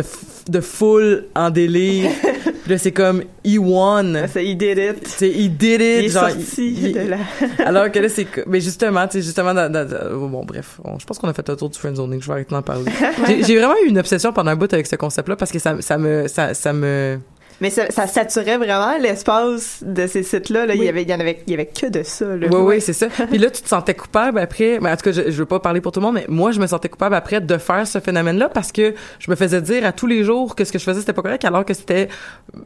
de, 0.02 0.04
de 0.50 0.60
foule 0.62 1.26
en 1.36 1.50
délire. 1.50 2.10
Puis 2.64 2.72
là, 2.74 2.78
c'est 2.78 2.92
comme, 2.92 3.24
he 3.46 3.58
won. 3.58 4.14
C'est 4.32 4.46
he 4.46 4.56
did 4.58 4.78
it. 4.78 5.08
C'est 5.08 5.30
he 5.30 5.50
did 5.50 5.80
it. 5.82 5.82
Il 5.82 6.06
est 6.06 6.10
genre, 6.10 6.30
sorti 6.30 6.74
il- 6.74 6.94
de 6.94 7.00
la... 7.10 7.18
Alors 7.66 7.92
que 7.92 8.00
là, 8.00 8.10
c'est 8.10 8.28
mais 8.46 8.60
justement, 8.62 9.08
tu 9.08 9.14
sais, 9.20 9.22
justement, 9.22 9.54
dans- 9.54 9.72
dans- 9.72 9.88
dans- 9.88 10.28
bon, 10.28 10.44
bref, 10.46 10.80
on- 10.84 11.00
je 11.00 11.06
pense 11.06 11.18
qu'on 11.18 11.30
a 11.30 11.34
fait 11.34 11.48
le 11.48 11.56
tour 11.56 11.70
du 11.70 11.80
friendzoning. 11.80 12.22
Je 12.22 12.28
vais 12.28 12.34
arrêter 12.34 12.54
d'en 12.54 12.62
parler. 12.62 12.92
J'ai- 13.28 13.44
J'ai 13.44 13.58
vraiment 13.58 13.76
eu 13.86 13.88
une 13.90 13.98
obsession 14.00 14.34
pendant 14.34 14.52
un 14.52 14.56
bout 14.56 14.72
avec 14.74 14.86
ce 14.88 14.96
concept-là 14.98 15.36
parce 15.38 15.52
que 15.52 15.60
ça, 15.60 15.76
ça 15.82 15.98
me, 15.98 16.28
ça, 16.28 16.54
ça 16.54 16.74
me. 16.74 17.20
Mais 17.60 17.70
ça, 17.72 17.90
ça 17.90 18.06
saturait 18.08 18.58
vraiment 18.58 18.98
l'espace 19.00 19.80
de 19.84 20.06
ces 20.06 20.22
sites-là. 20.24 20.66
Là. 20.68 20.76
Il 20.76 20.84
y 20.84 20.90
avait, 20.90 21.02
il 21.04 21.10
y 21.10 21.14
en 21.14 21.20
avait, 21.20 21.42
il 21.48 21.52
y 21.52 21.54
avait 21.54 21.66
que 21.66 21.88
de 21.88 22.04
ça. 22.04 22.26
Là. 22.26 22.48
Oui, 22.52 22.60
oui, 22.62 22.82
c'est 22.82 22.94
ça. 22.94 23.08
Puis 23.08 23.38
là, 23.40 23.50
tu 23.50 23.62
te 23.62 23.68
sentais 23.68 23.96
coupable 23.96 24.40
après. 24.40 24.80
Ben, 24.80 24.94
en 24.94 24.96
tout 24.96 25.04
cas, 25.04 25.12
je, 25.12 25.24
je 25.32 25.38
veux 25.38 25.46
pas 25.46 25.60
parler 25.60 25.82
pour 25.82 25.92
tout 25.92 26.00
le 26.00 26.06
monde, 26.06 26.16
mais 26.16 26.26
moi, 26.28 26.52
je 26.52 26.60
me 26.60 26.68
sentais 26.68 26.90
coupable 26.90 27.16
après 27.16 27.42
de 27.42 27.58
faire 27.58 27.88
ce 27.88 28.00
phénomène-là 28.00 28.50
parce 28.50 28.72
que 28.72 28.94
je 29.20 29.32
me 29.32 29.36
faisais 29.36 29.62
dire 29.62 29.86
à 29.86 29.92
tous 29.92 30.08
les 30.08 30.24
jours 30.24 30.56
que 30.56 30.66
ce 30.66 30.72
que 30.72 30.78
je 30.80 30.84
faisais, 30.84 31.00
c'était 31.00 31.14
pas 31.14 31.22
correct, 31.24 31.46
alors 31.46 31.66
que 31.66 31.74
c'était 31.74 32.10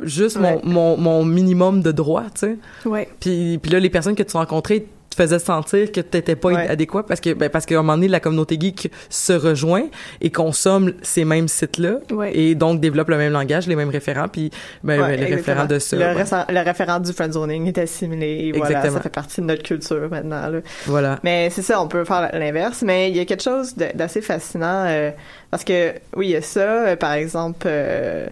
juste 0.01 0.37
Ouais. 0.37 0.59
mon, 0.63 0.97
mon, 0.97 0.97
mon 0.97 1.25
minimum 1.25 1.81
de 1.81 1.91
droit, 1.91 2.23
tu 2.33 2.39
sais. 2.39 2.57
Ouais. 2.85 3.07
Puis, 3.19 3.59
puis 3.61 3.71
là, 3.71 3.79
les 3.79 3.89
personnes 3.89 4.15
que 4.15 4.23
tu 4.23 4.35
rencontrais 4.35 4.85
te 5.11 5.15
faisaient 5.15 5.39
sentir 5.39 5.91
que 5.91 6.01
t'étais 6.01 6.35
pas 6.35 6.49
Ouais. 6.49 6.67
adéquat 6.67 7.03
parce 7.03 7.19
que 7.21 7.33
ben, 7.33 7.49
parce 7.49 7.65
qu'à 7.65 7.75
un 7.75 7.81
moment 7.83 7.93
donné 7.95 8.07
la 8.07 8.19
communauté 8.19 8.57
geek 8.59 8.91
se 9.09 9.33
rejoint 9.33 9.83
et 10.21 10.31
consomme 10.31 10.93
ces 11.01 11.23
mêmes 11.25 11.47
sites 11.47 11.77
là 11.77 11.95
Ouais. 12.11 12.35
et 12.35 12.55
donc 12.55 12.79
développe 12.79 13.09
le 13.09 13.17
même 13.17 13.31
langage 13.33 13.67
les 13.67 13.75
mêmes 13.75 13.89
référents 13.89 14.27
puis 14.27 14.49
ben, 14.83 14.99
Ouais, 15.01 15.17
les 15.17 15.25
référents 15.35 15.65
de 15.65 15.77
ça 15.79 15.95
Le, 15.97 16.17
récent- 16.17 16.45
le 16.49 16.59
référent 16.63 16.99
du 16.99 17.11
friendzoning 17.13 17.67
est 17.67 17.77
assimilé. 17.77 18.27
Et 18.47 18.51
voilà, 18.51 18.67
Exactement. 18.77 18.97
ça 18.97 19.01
fait 19.03 19.09
partie 19.09 19.41
de 19.41 19.45
notre 19.45 19.63
culture 19.63 20.09
maintenant. 20.09 20.47
Là. 20.49 20.59
voilà 20.85 21.19
Mais 21.23 21.49
c'est 21.51 21.61
ça, 21.61 21.81
on 21.81 21.87
peut 21.87 22.05
faire 22.05 22.29
l'inverse. 22.33 22.81
Mais 22.81 23.09
il 23.09 23.17
y 23.17 23.19
a 23.19 23.25
quelque 23.25 23.43
chose 23.43 23.75
d'assez 23.75 24.21
fascinant 24.21 24.85
euh, 24.87 25.11
parce 25.49 25.63
que 25.63 25.93
oui, 26.15 26.27
il 26.27 26.31
y 26.31 26.35
a 26.35 26.41
ça. 26.41 26.59
euh, 26.87 26.95
par 26.95 27.13
exemple, 27.13 27.65
euh, 27.69 28.27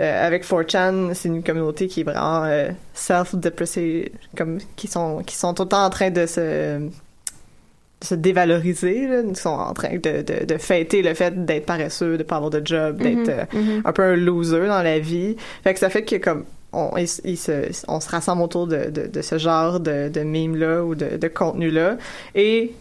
euh, 0.00 0.26
avec 0.26 0.44
4chan, 0.44 1.12
c'est 1.14 1.28
une 1.28 1.42
communauté 1.42 1.86
qui 1.88 2.00
est 2.00 2.04
vraiment 2.04 2.44
euh, 2.44 2.70
self-depressing, 2.94 4.08
comme 4.36 4.58
qui 4.76 4.88
sont 4.88 5.22
qui 5.24 5.36
sont 5.36 5.54
tout 5.54 5.64
le 5.64 5.68
temps 5.68 5.84
en 5.84 5.90
train 5.90 6.10
de 6.10 6.26
se 6.26 6.78
de 6.78 8.06
se 8.06 8.14
dévaloriser, 8.16 9.06
là. 9.06 9.20
ils 9.20 9.36
sont 9.36 9.50
en 9.50 9.72
train 9.74 9.94
de, 9.96 10.22
de, 10.22 10.44
de 10.44 10.58
fêter 10.58 11.02
le 11.02 11.14
fait 11.14 11.44
d'être 11.44 11.66
paresseux, 11.66 12.16
de 12.18 12.24
pas 12.24 12.36
avoir 12.36 12.50
de 12.50 12.60
job, 12.64 12.96
d'être 13.00 13.28
euh, 13.28 13.44
Mhm. 13.52 13.82
un 13.84 13.92
peu 13.92 14.02
un 14.02 14.16
loser 14.16 14.66
dans 14.66 14.82
la 14.82 14.98
vie. 14.98 15.36
Fait 15.62 15.72
que 15.74 15.78
ça 15.78 15.88
fait 15.88 16.02
que 16.02 16.16
comme 16.16 16.44
on, 16.72 16.96
se, 17.06 17.22
on 17.86 18.00
se 18.00 18.08
rassemble 18.08 18.42
autour 18.42 18.66
de, 18.66 18.90
de, 18.90 19.06
de 19.06 19.22
ce 19.22 19.38
genre 19.38 19.78
de, 19.78 20.08
de 20.08 20.20
meme-là 20.22 20.84
ou 20.84 20.94
de, 20.96 21.16
de 21.16 21.28
contenu-là. 21.28 21.96
Et 22.34 22.72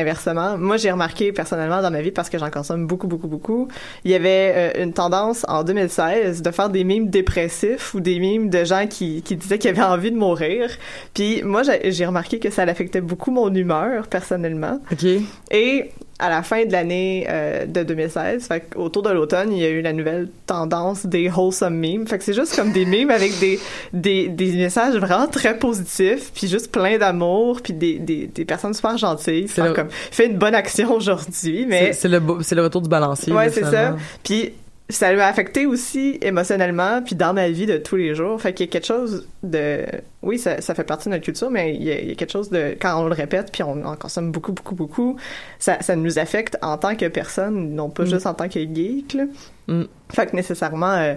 inversement, 0.00 0.56
moi 0.58 0.76
j'ai 0.76 0.90
remarqué 0.90 1.32
personnellement 1.32 1.82
dans 1.82 1.90
ma 1.90 2.02
vie, 2.02 2.10
parce 2.10 2.28
que 2.28 2.38
j'en 2.38 2.50
consomme 2.50 2.86
beaucoup, 2.86 3.06
beaucoup, 3.06 3.28
beaucoup, 3.28 3.68
il 4.04 4.10
y 4.10 4.14
avait 4.14 4.52
euh, 4.56 4.82
une 4.84 4.92
tendance 4.92 5.44
en 5.48 5.64
2016 5.64 6.42
de 6.42 6.50
faire 6.50 6.70
des 6.70 6.84
mimes 6.84 7.08
dépressifs 7.08 7.94
ou 7.94 8.00
des 8.00 8.18
mimes 8.18 8.50
de 8.50 8.64
gens 8.64 8.86
qui, 8.86 9.22
qui 9.22 9.36
disaient 9.36 9.58
qu'ils 9.58 9.70
avaient 9.70 9.82
envie 9.82 10.10
de 10.10 10.16
mourir. 10.16 10.70
Puis 11.14 11.42
moi 11.42 11.62
j'ai 11.62 12.06
remarqué 12.06 12.38
que 12.38 12.50
ça 12.50 12.62
affectait 12.62 13.00
beaucoup 13.00 13.30
mon 13.30 13.52
humeur 13.54 14.06
personnellement. 14.08 14.80
ok 14.92 15.06
Et 15.50 15.90
à 16.18 16.30
la 16.30 16.42
fin 16.42 16.64
de 16.64 16.72
l'année 16.72 17.26
euh, 17.28 17.66
de 17.66 17.82
2016, 17.82 18.46
fait 18.46 18.64
autour 18.74 19.02
de 19.02 19.10
l'automne, 19.10 19.52
il 19.52 19.58
y 19.58 19.64
a 19.66 19.68
eu 19.68 19.82
la 19.82 19.92
nouvelle 19.92 20.28
tendance 20.46 21.04
des 21.04 21.28
wholesome 21.28 21.74
memes. 21.76 22.06
Fait 22.06 22.16
que 22.18 22.24
c'est 22.24 22.32
juste 22.32 22.56
comme 22.56 22.72
des 22.72 22.86
memes 22.86 23.10
avec 23.10 23.38
des, 23.38 23.58
des, 23.92 24.28
des 24.28 24.52
messages 24.52 24.94
vraiment 24.96 25.26
très 25.26 25.58
positifs, 25.58 26.32
puis 26.34 26.48
juste 26.48 26.72
plein 26.72 26.96
d'amour, 26.96 27.60
puis 27.62 27.74
des, 27.74 27.98
des, 27.98 28.26
des 28.28 28.44
personnes 28.46 28.72
super 28.72 28.96
gentilles. 28.96 29.46
C'est 29.48 29.62
le- 29.62 29.72
comme, 29.74 29.88
fais 29.90 30.26
une 30.26 30.38
bonne 30.38 30.54
action 30.54 30.90
aujourd'hui, 30.94 31.66
mais... 31.68 31.92
c'est 31.92 32.08
le 32.08 32.22
c'est 32.40 32.54
le 32.54 32.62
retour 32.62 32.80
du 32.82 32.88
balancier 32.88 33.32
Ouais, 33.32 33.50
c'est 33.50 33.64
ça. 33.64 33.96
Puis 34.24 34.52
ça 34.88 35.12
m'a 35.14 35.26
affecté 35.26 35.66
aussi 35.66 36.16
émotionnellement, 36.22 37.02
puis 37.02 37.16
dans 37.16 37.34
ma 37.34 37.48
vie 37.48 37.66
de 37.66 37.76
tous 37.76 37.96
les 37.96 38.14
jours. 38.14 38.40
Fait 38.40 38.52
qu'il 38.52 38.66
y 38.66 38.68
a 38.68 38.72
quelque 38.72 38.86
chose 38.86 39.26
de... 39.42 39.84
Oui, 40.22 40.38
ça, 40.38 40.60
ça 40.60 40.74
fait 40.76 40.84
partie 40.84 41.08
de 41.08 41.14
notre 41.14 41.24
culture, 41.24 41.50
mais 41.50 41.74
il 41.74 41.82
y, 41.82 41.90
a, 41.90 42.00
il 42.00 42.08
y 42.08 42.12
a 42.12 42.14
quelque 42.14 42.30
chose 42.30 42.50
de... 42.50 42.76
Quand 42.80 43.02
on 43.02 43.06
le 43.06 43.14
répète, 43.14 43.50
puis 43.50 43.64
on 43.64 43.84
en 43.84 43.96
consomme 43.96 44.30
beaucoup, 44.30 44.52
beaucoup, 44.52 44.76
beaucoup, 44.76 45.16
ça, 45.58 45.82
ça 45.82 45.96
nous 45.96 46.20
affecte 46.20 46.56
en 46.62 46.78
tant 46.78 46.94
que 46.94 47.06
personne, 47.06 47.74
non 47.74 47.90
pas 47.90 48.04
Mm. 48.04 48.10
juste 48.10 48.26
en 48.26 48.34
tant 48.34 48.48
que 48.48 48.60
geek. 48.60 49.14
Là. 49.14 49.24
Mm. 49.66 49.84
Fait 50.12 50.30
que 50.30 50.36
nécessairement, 50.36 50.92
euh, 50.92 51.14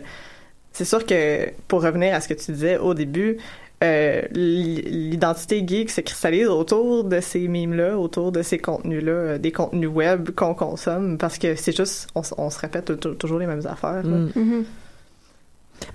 c'est 0.72 0.86
sûr 0.86 1.06
que 1.06 1.50
pour 1.68 1.84
revenir 1.84 2.16
à 2.16 2.22
ce 2.22 2.28
que 2.28 2.34
tu 2.34 2.52
disais 2.52 2.78
au 2.78 2.96
début, 2.96 3.38
euh, 3.84 4.22
l'i- 4.32 4.82
l'identité 4.82 5.64
geek 5.66 5.90
se 5.90 6.02
cristallise 6.02 6.48
autour 6.48 7.04
de 7.06 7.20
ces 7.22 7.48
mimes-là, 7.48 7.98
autour 7.98 8.32
de 8.32 8.42
ces 8.42 8.58
contenus-là, 8.58 9.12
euh, 9.12 9.38
des 9.38 9.52
contenus 9.52 9.90
web 9.90 10.32
qu'on 10.36 10.54
consomme, 10.54 11.18
parce 11.18 11.38
que 11.38 11.56
c'est 11.56 11.76
juste, 11.76 12.08
on, 12.16 12.22
s- 12.22 12.34
on 12.38 12.50
se 12.50 12.60
répète 12.60 13.00
tou- 13.00 13.16
toujours 13.16 13.40
les 13.40 13.48
mêmes 13.48 13.66
affaires. 13.66 14.04
là. 14.04 14.18
Mm. 14.18 14.32
Mhm. 14.36 14.66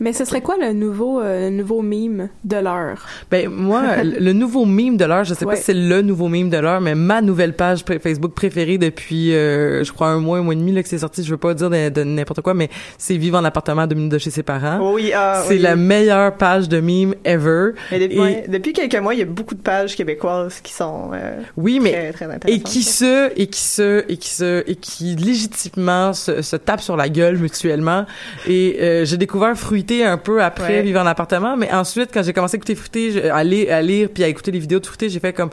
Mais 0.00 0.12
ce 0.12 0.24
serait 0.24 0.40
quoi 0.40 0.56
le 0.60 0.72
nouveau, 0.72 1.20
euh, 1.20 1.50
nouveau 1.50 1.82
meme 1.82 2.28
de 2.44 2.56
l'heure? 2.56 3.06
Ben 3.30 3.48
moi, 3.48 3.82
le 4.02 4.32
nouveau 4.32 4.64
meme 4.64 4.96
de 4.96 5.04
l'heure, 5.04 5.24
je 5.24 5.34
sais 5.34 5.44
Ouais. 5.44 5.52
pas 5.54 5.56
si 5.56 5.64
c'est 5.64 5.74
le 5.74 6.02
nouveau 6.02 6.28
meme 6.28 6.48
de 6.50 6.56
l'heure, 6.58 6.80
mais 6.80 6.94
ma 6.94 7.20
nouvelle 7.20 7.54
page 7.54 7.84
pré- 7.84 7.98
Facebook 7.98 8.32
préférée 8.34 8.78
depuis, 8.78 9.34
euh, 9.34 9.84
je 9.84 9.92
crois 9.92 10.08
un 10.08 10.20
mois, 10.20 10.38
un 10.38 10.42
mois 10.42 10.54
et 10.54 10.56
demi 10.56 10.72
là 10.72 10.82
que 10.82 10.88
c'est 10.88 10.98
sorti. 10.98 11.22
Je 11.24 11.30
veux 11.30 11.36
pas 11.36 11.54
dire 11.54 11.70
de, 11.70 11.88
de 11.88 12.02
n'importe 12.04 12.40
quoi, 12.40 12.54
mais 12.54 12.68
c'est 12.98 13.16
Vivre 13.16 13.38
en 13.38 13.44
appartement 13.44 13.82
à 13.82 13.86
deux 13.86 13.94
minutes 13.94 14.12
de 14.12 14.18
chez 14.18 14.30
ses 14.30 14.42
parents. 14.42 14.78
Oh 14.82 14.92
oui, 14.94 15.12
ah, 15.14 15.42
c'est 15.46 15.54
oui. 15.54 15.58
la 15.60 15.76
meilleure 15.76 16.36
page 16.36 16.68
de 16.68 16.80
meme 16.80 17.14
ever. 17.24 17.70
Mais 17.90 17.98
depuis, 18.00 18.16
Et- 18.16 18.20
ouais, 18.20 18.44
depuis 18.48 18.72
quelques 18.72 18.96
mois, 18.96 19.14
il 19.14 19.20
y 19.20 19.22
a 19.22 19.26
beaucoup 19.26 19.54
de 19.54 19.60
pages 19.60 19.96
québécoises 19.96 20.60
qui 20.60 20.72
sont 20.72 21.10
euh, 21.14 21.40
Oui, 21.56 21.78
mais 21.80 21.92
très, 21.92 22.12
très 22.12 22.24
intéressantes. 22.26 22.50
et 22.50 22.62
qui 22.62 22.82
se 22.82 23.30
et 23.40 23.46
qui 23.46 23.60
se 23.62 24.04
et 24.10 24.16
qui 24.16 24.28
se 24.30 24.62
et 24.70 24.74
qui 24.76 25.14
légitimement 25.16 26.12
se, 26.12 26.42
se 26.42 26.56
tapent 26.56 26.80
sur 26.80 26.96
la 26.96 27.08
gueule 27.08 27.38
mutuellement 27.38 28.04
et 28.48 28.76
euh, 28.80 29.04
j'ai 29.04 29.16
découvert 29.16 29.56
fruité 29.74 30.04
un 30.04 30.16
peu 30.18 30.42
après 30.42 30.76
Ouais. 30.78 30.82
vivre 30.82 31.00
en 31.00 31.06
appartement 31.06 31.56
mais 31.56 31.72
ensuite 31.72 32.10
quand 32.12 32.22
j'ai 32.22 32.32
commencé 32.32 32.54
à 32.56 32.58
écouter 32.58 32.74
fruité 32.74 33.30
à 33.30 33.42
lire, 33.42 33.74
à 33.74 33.82
lire 33.82 34.08
puis 34.12 34.22
à 34.24 34.28
écouter 34.28 34.50
les 34.52 34.58
vidéos 34.60 34.78
de 34.80 34.86
fruité 34.86 35.08
j'ai 35.08 35.20
fait 35.20 35.32
comme 35.32 35.50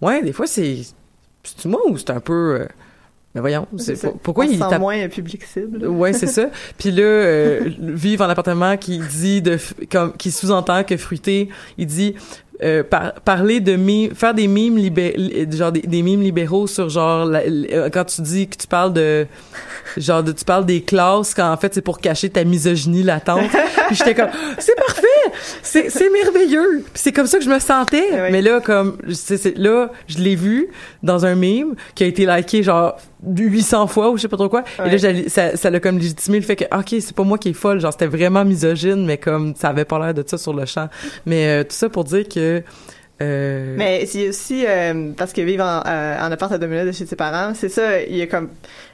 ouais 0.00 0.22
des 0.22 0.32
fois 0.32 0.46
c'est 0.46 0.78
c'est 1.44 1.66
moi 1.68 1.80
ou 1.88 1.96
c'est 1.96 2.10
un 2.10 2.20
peu 2.20 2.60
euh, 2.60 2.66
mais 3.34 3.40
voyons 3.40 3.66
c'est 3.78 4.00
pour- 4.00 4.18
pourquoi 4.18 4.44
On 4.46 4.48
il 4.50 4.58
tape 4.58 4.78
moins 4.80 5.08
public 5.08 5.42
cible. 5.44 5.86
Ouais, 5.86 6.12
c'est 6.12 6.26
ça. 6.26 6.50
Puis 6.78 6.90
là, 6.90 7.02
euh, 7.02 7.60
vivre 7.78 8.24
en 8.26 8.28
appartement 8.28 8.76
qui 8.76 8.98
dit 8.98 9.40
de 9.40 9.56
comme 9.90 10.12
qui 10.18 10.30
sous-entend 10.30 10.84
que 10.84 10.96
fruité, 10.98 11.48
il 11.78 11.86
dit 11.86 12.14
euh, 12.62 12.82
par- 12.82 13.12
parler 13.22 13.60
de 13.60 13.76
mimes, 13.76 14.14
faire 14.14 14.34
des 14.34 14.46
mimes 14.48 14.78
genre 15.52 15.72
des, 15.72 15.80
des 15.80 16.02
mimes 16.02 16.22
libéraux 16.22 16.66
sur 16.66 16.88
genre 16.88 17.24
la- 17.24 17.40
euh, 17.42 17.90
quand 17.90 18.04
tu 18.04 18.22
dis 18.22 18.48
que 18.48 18.56
tu 18.56 18.66
parles 18.66 18.92
de 18.92 19.26
genre 19.96 20.22
de 20.22 20.32
tu 20.32 20.44
parles 20.44 20.64
des 20.66 20.82
classes 20.82 21.34
quand 21.34 21.50
en 21.52 21.56
fait 21.56 21.74
c'est 21.74 21.82
pour 21.82 21.98
cacher 22.00 22.30
ta 22.30 22.44
misogynie 22.44 23.02
latente. 23.02 23.50
Puis 23.88 23.96
j'étais 23.96 24.14
comme 24.14 24.30
c'est 24.58 24.76
parfait, 24.76 25.06
c'est 25.62 25.90
c'est 25.90 26.10
merveilleux. 26.10 26.84
C'est 26.94 27.12
comme 27.12 27.26
ça 27.26 27.38
que 27.38 27.44
je 27.44 27.50
me 27.50 27.58
sentais. 27.58 28.30
Mais 28.30 28.42
là 28.42 28.60
comme 28.60 28.96
c'est 29.12 29.56
là 29.58 29.90
je 30.06 30.18
l'ai 30.18 30.36
vu 30.36 30.68
dans 31.02 31.26
un 31.26 31.34
meme 31.34 31.74
qui 31.94 32.04
a 32.04 32.06
été 32.06 32.26
liké 32.26 32.62
genre 32.62 32.96
800 33.24 33.86
fois 33.86 34.10
ou 34.10 34.16
je 34.16 34.22
sais 34.22 34.28
pas 34.28 34.36
trop 34.36 34.48
quoi. 34.48 34.64
Et 34.84 34.96
là 34.96 35.12
ça 35.28 35.56
ça 35.56 35.70
l'a 35.70 35.80
comme 35.80 35.98
légitimé 35.98 36.38
le 36.38 36.44
fait 36.44 36.56
que 36.56 36.64
ok 36.64 37.00
c'est 37.00 37.14
pas 37.14 37.24
moi 37.24 37.38
qui 37.38 37.50
est 37.50 37.54
folle 37.54 37.80
genre 37.80 37.92
c'était 37.92 38.06
vraiment 38.06 38.44
misogyne 38.44 39.04
mais 39.06 39.18
comme 39.18 39.54
ça 39.56 39.68
avait 39.68 39.84
pas 39.84 39.98
l'air 39.98 40.14
de 40.14 40.24
ça 40.26 40.38
sur 40.38 40.52
le 40.52 40.66
champ. 40.66 40.88
Mais 41.26 41.46
euh, 41.46 41.62
tout 41.64 41.74
ça 41.74 41.88
pour 41.88 42.04
dire 42.04 42.28
que 42.28 42.62
euh, 43.22 43.74
Mais 43.76 44.04
c'est 44.06 44.28
aussi 44.28 44.64
euh, 44.66 45.12
parce 45.16 45.32
que 45.32 45.40
vivre 45.42 45.64
en, 45.64 45.82
euh, 45.86 46.18
en 46.20 46.32
appart 46.32 46.50
à 46.52 46.58
deux 46.58 46.66
minutes 46.66 46.86
de 46.86 46.92
chez 46.92 47.06
ses 47.06 47.16
parents, 47.16 47.52
c'est 47.54 47.68
ça, 47.68 48.02
il 48.02 48.16
y 48.16 48.22
a 48.22 48.26
comme 48.26 48.48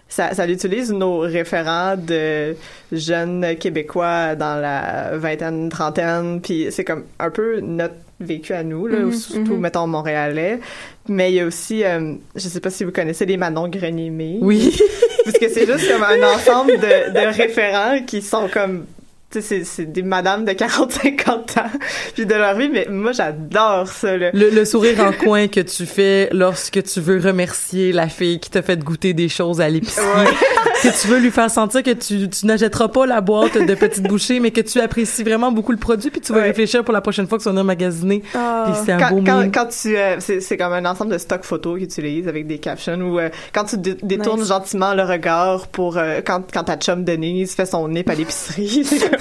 ça, 0.08 0.34
ça 0.34 0.46
utilise 0.46 0.92
nos 0.92 1.20
référents 1.20 1.96
de 1.96 2.54
jeunes 2.92 3.56
québécois 3.58 4.34
dans 4.34 4.60
la 4.60 5.16
vingtaine, 5.16 5.68
trentaine, 5.68 6.40
puis 6.40 6.66
c'est 6.70 6.84
comme 6.84 7.04
un 7.18 7.30
peu 7.30 7.60
notre 7.60 7.94
vécu 8.20 8.52
à 8.52 8.62
nous, 8.62 8.86
là, 8.86 8.98
ou 8.98 9.12
surtout 9.12 9.54
mhm. 9.54 9.60
mettons 9.60 9.86
montréalais. 9.86 10.60
Mais 11.08 11.32
il 11.32 11.36
y 11.36 11.40
a 11.40 11.46
aussi, 11.46 11.84
euh, 11.84 12.14
je 12.34 12.48
sais 12.48 12.60
pas 12.60 12.70
si 12.70 12.84
vous 12.84 12.92
connaissez 12.92 13.26
les 13.26 13.36
Manon 13.36 13.68
Grenier. 13.68 14.38
oui 14.40 14.78
parce 15.24 15.38
que 15.38 15.48
c'est 15.48 15.66
juste 15.66 15.90
comme 15.90 16.02
un 16.02 16.34
ensemble 16.34 16.72
de, 16.72 17.12
de 17.12 17.36
référents 17.36 18.02
qui 18.06 18.22
sont 18.22 18.48
comme 18.52 18.84
tu 19.30 19.42
sais, 19.42 19.46
c'est, 19.46 19.64
c'est 19.64 19.84
des 19.84 20.02
madames 20.02 20.46
de 20.46 20.52
40-50 20.52 21.28
ans, 21.28 21.70
puis 22.14 22.24
de 22.24 22.34
leur 22.34 22.56
vie, 22.56 22.70
mais 22.70 22.86
moi, 22.88 23.12
j'adore 23.12 23.86
ça, 23.88 24.16
là. 24.16 24.30
le, 24.32 24.48
le 24.48 24.64
sourire 24.64 25.00
en 25.00 25.12
coin 25.12 25.48
que 25.48 25.60
tu 25.60 25.84
fais 25.84 26.30
lorsque 26.32 26.82
tu 26.82 27.00
veux 27.00 27.20
remercier 27.20 27.92
la 27.92 28.08
fille 28.08 28.40
qui 28.40 28.48
t'a 28.48 28.62
fait 28.62 28.78
goûter 28.82 29.12
des 29.12 29.28
choses 29.28 29.60
à 29.60 29.68
l'épicerie, 29.68 30.06
que 30.82 31.00
tu 31.02 31.08
veux 31.08 31.18
lui 31.18 31.30
faire 31.30 31.50
sentir 31.50 31.82
que 31.82 31.90
tu, 31.92 32.28
tu 32.28 32.46
n'achèteras 32.46 32.88
pas 32.88 33.06
la 33.06 33.20
boîte 33.20 33.56
de 33.58 33.74
petites 33.74 34.04
bouchées, 34.06 34.40
mais 34.40 34.50
que 34.50 34.60
tu 34.60 34.80
apprécies 34.80 35.22
vraiment 35.24 35.50
beaucoup 35.52 35.72
le 35.72 35.78
produit, 35.78 36.10
puis 36.10 36.20
tu 36.20 36.32
vas 36.32 36.38
Ouais. 36.40 36.44
réfléchir 36.46 36.84
pour 36.84 36.92
la 36.94 37.00
prochaine 37.00 37.26
fois 37.26 37.38
que 37.38 37.42
tu 37.44 37.50
vas 37.50 37.62
magasiner. 37.62 38.22
Ah. 38.34 38.64
Puis 38.66 38.74
c'est 38.84 38.92
un 38.92 38.98
quand, 38.98 39.10
beau 39.10 39.22
quand, 39.24 39.38
meme. 39.40 39.52
quand 39.52 39.66
tu 39.66 39.96
euh, 39.96 40.16
c'est, 40.20 40.40
c'est 40.40 40.56
comme 40.56 40.72
un 40.72 40.84
ensemble 40.84 41.12
de 41.12 41.18
stock 41.18 41.42
photos 41.44 41.74
qu'ils 41.76 41.84
utilisent 41.84 42.28
avec 42.28 42.46
des 42.46 42.58
captions 42.58 42.94
ou 43.00 43.18
euh, 43.18 43.28
quand 43.52 43.64
tu 43.64 43.78
dé- 43.78 43.96
détournes 44.02 44.40
Nice. 44.40 44.48
gentiment 44.48 44.94
le 44.94 45.02
regard 45.02 45.66
pour 45.68 45.98
euh, 45.98 46.20
quand 46.24 46.42
quand 46.52 46.64
ta 46.64 46.76
chum 46.76 47.04
Denise 47.04 47.54
fait 47.54 47.66
son 47.66 47.88
nip 47.88 48.08
à 48.08 48.14
l'épicerie 48.14 48.84
c'est 48.84 48.98
comme- 49.10 49.18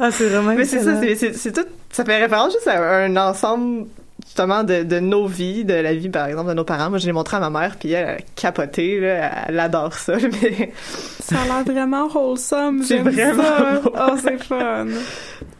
Ah, 0.00 0.10
c'est 0.10 0.26
vraiment 0.26 0.54
mais 0.54 0.64
c'est 0.64 0.80
ça 0.80 0.92
excellent. 0.92 1.00
c'est, 1.02 1.14
c'est, 1.16 1.32
c'est 1.36 1.52
tout 1.52 1.64
ça 1.90 2.04
fait 2.04 2.20
référence 2.22 2.52
juste 2.52 2.66
à 2.66 3.04
un 3.04 3.16
ensemble 3.16 3.86
justement 4.24 4.62
de, 4.64 4.82
de 4.82 5.00
nos 5.00 5.26
vies, 5.26 5.64
de 5.64 5.74
la 5.74 5.94
vie 5.94 6.08
par 6.08 6.26
exemple 6.26 6.48
de 6.48 6.54
nos 6.54 6.64
parents. 6.64 6.90
Moi, 6.90 6.98
je 6.98 7.06
l'ai 7.06 7.12
montré 7.12 7.36
à 7.36 7.40
ma 7.40 7.50
mère, 7.50 7.76
puis 7.78 7.92
elle 7.92 8.08
a 8.08 8.16
capoté, 8.36 9.00
là, 9.00 9.30
elle 9.48 9.58
adore 9.58 9.94
ça. 9.94 10.16
Mais 10.42 10.72
Ça 11.20 11.36
a 11.40 11.44
l'air 11.44 11.64
vraiment 11.64 12.08
wholesome. 12.14 12.82
C'est 12.82 12.98
j'aime 12.98 13.08
vraiment 13.08 13.42
ça. 13.42 13.80
beau. 13.82 13.92
Oh, 13.98 14.16
c'est 14.22 14.42
fun. 14.42 14.86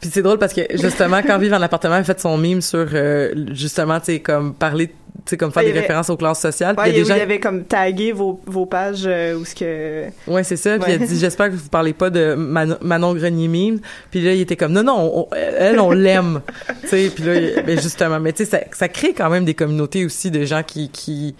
Puis 0.04 0.10
c'est 0.12 0.20
drôle 0.22 0.36
parce 0.38 0.52
que 0.52 0.60
justement 0.74 1.22
quand 1.26 1.38
Vive 1.38 1.54
en 1.54 1.62
appartement 1.62 1.94
a 1.94 2.04
fait 2.04 2.20
son 2.20 2.36
mime 2.36 2.60
sur 2.60 2.86
euh, 2.92 3.32
justement 3.52 3.98
tu 4.00 4.06
sais 4.06 4.20
comme 4.20 4.52
parler 4.52 4.88
tu 4.88 5.30
sais 5.30 5.36
comme 5.38 5.50
faire 5.50 5.62
Ouais, 5.62 5.68
des 5.68 5.70
il 5.70 5.78
avait- 5.78 5.80
références 5.86 6.10
aux 6.10 6.18
classes 6.18 6.40
sociales. 6.42 6.76
ouais, 6.76 6.90
il 6.90 6.92
y 6.92 6.96
a 6.96 6.98
il 6.98 7.02
des 7.04 7.08
gens 7.08 7.16
y 7.16 7.20
avait 7.22 7.40
comme 7.40 7.64
tagué 7.64 8.12
vos, 8.12 8.38
vos 8.44 8.66
pages 8.66 9.04
euh, 9.06 9.34
où 9.34 9.46
ce 9.46 9.54
que 9.54 10.04
Ouais, 10.26 10.44
c'est 10.44 10.56
ça. 10.58 10.78
Puis 10.78 10.92
Ouais. 10.92 10.98
elle 11.00 11.06
dit 11.08 11.18
j'espère 11.18 11.48
que 11.48 11.54
vous 11.54 11.70
parlez 11.70 11.94
pas 11.94 12.10
de 12.10 12.34
Manon, 12.34 12.76
Manon 12.82 13.14
Grenier 13.14 13.48
mime. 13.48 13.80
Puis 14.10 14.20
là 14.20 14.34
il 14.34 14.42
était 14.42 14.56
comme 14.56 14.72
non 14.72 14.82
non, 14.82 15.10
on- 15.30 15.34
elle 15.34 15.80
on 15.80 15.90
l'aime. 15.92 16.42
tu 16.82 16.88
sais 16.88 17.10
puis 17.14 17.24
là 17.24 17.34
il- 17.36 17.62
ben 17.64 17.80
justement 17.80 18.20
mais 18.20 18.34
tu 18.34 18.44
sais 18.44 18.50
ça, 18.50 18.60
ça 18.72 18.88
crée 18.88 19.14
quand 19.14 19.30
même 19.30 19.46
des 19.46 19.54
communautés 19.54 20.04
aussi 20.04 20.30
de 20.30 20.44
gens 20.44 20.62
qui 20.62 20.90
qui 20.90 21.34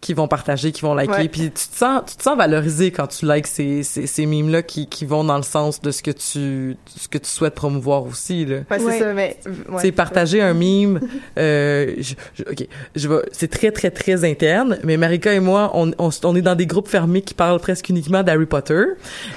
qui 0.00 0.14
vont 0.14 0.28
partager, 0.28 0.72
qui 0.72 0.80
vont 0.80 0.94
liker, 0.94 1.12
Ouais. 1.12 1.28
puis 1.28 1.42
tu 1.42 1.68
te 1.68 1.76
sens, 1.76 2.02
tu 2.06 2.16
te 2.16 2.22
sens 2.22 2.34
valorisé 2.36 2.90
quand 2.90 3.06
tu 3.06 3.26
likes 3.30 3.46
ces, 3.46 3.82
ces, 3.82 4.06
ces 4.06 4.24
mimes-là 4.24 4.62
qui, 4.62 4.86
qui 4.86 5.04
vont 5.04 5.24
dans 5.24 5.36
le 5.36 5.42
sens 5.42 5.82
de 5.82 5.90
ce 5.90 6.02
que 6.02 6.10
tu, 6.10 6.76
ce 6.98 7.06
que 7.08 7.18
tu 7.18 7.28
souhaites 7.28 7.54
promouvoir 7.54 8.04
aussi, 8.06 8.46
là. 8.46 8.56
Ouais, 8.70 8.78
c'est 8.78 8.84
Ouais. 8.84 8.98
ça, 8.98 9.12
mais. 9.12 9.36
Sais, 9.78 9.92
partager 9.92 10.40
un 10.40 10.54
mime, 10.54 11.00
euh, 11.38 11.94
je, 11.98 12.14
je- 12.34 12.42
ok, 12.50 12.66
je 12.96 13.08
vais, 13.08 13.16
c'est 13.32 13.48
très 13.50 13.70
très 13.72 13.90
très 13.90 14.24
interne, 14.24 14.78
mais 14.84 14.96
Marika 14.96 15.34
et 15.34 15.40
moi, 15.40 15.70
on, 15.74 15.90
on, 15.98 16.08
on 16.24 16.34
est 16.36 16.40
dans 16.42 16.54
des 16.54 16.66
groupes 16.66 16.88
fermés 16.88 17.20
qui 17.20 17.34
parlent 17.34 17.60
presque 17.60 17.90
uniquement 17.90 18.22
d'Harry 18.22 18.46
Potter, 18.46 18.82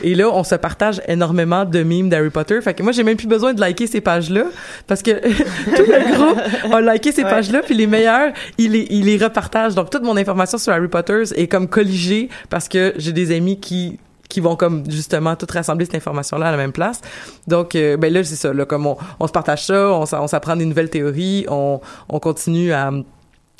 et 0.01 0.15
là, 0.15 0.29
on 0.31 0.45
se 0.45 0.55
partage 0.55 1.01
énormément 1.09 1.65
de 1.65 1.83
mimes 1.83 2.07
d'Harry 2.07 2.29
Potter. 2.29 2.61
Fait 2.61 2.73
que 2.73 2.83
moi, 2.83 2.93
j'ai 2.93 3.03
même 3.03 3.17
plus 3.17 3.27
besoin 3.27 3.53
de 3.53 3.59
liker 3.59 3.85
ces 3.87 3.99
pages-là, 3.99 4.45
parce 4.87 5.01
que 5.01 5.11
tout 5.75 5.83
le 5.85 6.15
groupe 6.15 6.73
a 6.73 6.81
liké 6.93 7.11
ces 7.11 7.23
Ouais. 7.23 7.29
pages-là, 7.29 7.61
puis 7.65 7.75
les 7.75 7.87
meilleurs, 7.87 8.31
il 8.57 8.71
les, 8.71 8.87
il 8.89 9.05
les 9.05 9.17
repartage. 9.17 9.75
Donc 9.75 9.89
toute 9.89 10.03
mon 10.03 10.15
information 10.17 10.52
sur 10.57 10.73
Harry 10.73 10.87
Potter 10.87 11.23
est 11.35 11.47
comme 11.47 11.67
colligée 11.67 12.29
parce 12.49 12.67
que 12.67 12.93
j'ai 12.97 13.13
des 13.13 13.35
amis 13.35 13.59
qui 13.59 13.99
qui 14.29 14.39
vont 14.39 14.55
comme 14.55 14.89
justement 14.89 15.35
tout 15.35 15.45
rassembler 15.47 15.85
cette 15.85 15.95
information 15.95 16.37
là 16.39 16.47
à 16.47 16.51
la 16.51 16.57
même 16.57 16.71
place. 16.71 17.01
Donc 17.47 17.75
euh, 17.75 17.97
ben 17.97 18.11
là 18.11 18.23
c'est 18.23 18.35
ça 18.35 18.51
là 18.51 18.65
comme 18.65 18.87
on, 18.87 18.97
on 19.19 19.27
se 19.27 19.31
partage 19.31 19.65
ça, 19.65 19.91
on 19.91 20.27
s'apprend 20.27 20.55
des 20.55 20.65
nouvelles 20.65 20.89
théories, 20.89 21.45
on 21.49 21.79
on 22.09 22.19
continue 22.19 22.73
à 22.73 22.91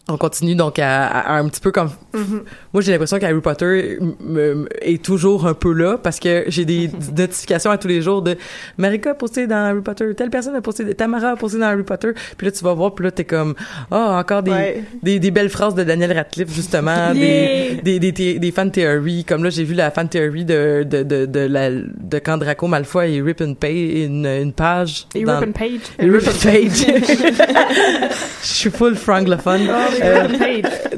on 0.09 0.17
continue 0.17 0.53
donc 0.55 0.79
à, 0.79 1.05
à- 1.07 1.35
à 1.35 1.39
un 1.39 1.47
petit 1.47 1.61
peu 1.61 1.71
comme 1.71 1.89
moi 2.73 2.81
j'ai 2.81 2.91
l'impression 2.91 3.19
qu'Harry 3.19 3.39
Potter 3.39 3.99
est 4.81 5.01
toujours 5.01 5.47
un 5.47 5.53
peu 5.53 5.71
là 5.71 5.97
parce 5.97 6.19
que 6.19 6.43
j'ai 6.47 6.65
des 6.65 6.89
notifications 7.17 7.71
à 7.71 7.77
tous 7.77 7.87
les 7.87 8.01
jours 8.01 8.21
de 8.21 8.35
Marika 8.77 9.11
a 9.11 9.13
posté 9.13 9.47
dans 9.47 9.55
Harry 9.69 9.81
Potter 9.81 10.13
telle 10.13 10.29
personne 10.29 10.55
a 10.57 10.61
posté 10.61 10.93
Tamara 10.93 11.29
a 11.29 11.35
posté 11.37 11.57
dans 11.57 11.67
Harry 11.67 11.83
Potter 11.83 12.09
puis 12.37 12.45
là 12.45 12.51
tu 12.51 12.63
vas 12.65 12.73
voir 12.73 12.93
puis 12.95 13.05
là 13.05 13.11
t'es 13.11 13.23
comme 13.23 13.53
ah 13.91 14.17
encore 14.19 14.43
des, 14.43 14.51
Ouais. 14.51 14.83
des 15.01 15.19
des 15.19 15.31
belles 15.31 15.49
phrases 15.49 15.73
de 15.73 15.83
Daniel 15.85 16.11
Radcliffe 16.11 16.53
justement 16.53 17.13
Yeah. 17.13 17.75
des 17.81 17.99
des 17.99 18.11
des, 18.39 18.51
fan 18.51 18.71
theories 18.71 19.23
comme 19.23 19.43
là 19.45 19.49
j'ai 19.51 19.63
vu 19.63 19.73
la 19.73 19.89
fan 19.89 20.09
theory 20.09 20.43
de 20.43 20.83
de 20.83 21.03
de 21.03 21.25
de, 21.25 21.39
la, 21.39 21.69
de 21.71 22.19
quand 22.19 22.37
Draco 22.37 22.67
Malfoy 22.67 23.15
et 23.15 23.21
Rip 23.21 23.39
and 23.41 23.53
Pay 23.53 24.03
une, 24.05 24.25
une 24.25 24.51
page 24.51 25.07
Et 25.15 25.23
dans- 25.23 25.39
Rip 25.39 25.47
and 25.49 25.51
Page. 25.53 25.79
et 25.99 26.09
Rip 26.09 26.27
and 26.27 26.43
Page 26.43 26.87
je 28.43 28.47
suis 28.47 28.69
full 28.69 28.95
francophone 28.95 29.61
Euh, 30.01 30.27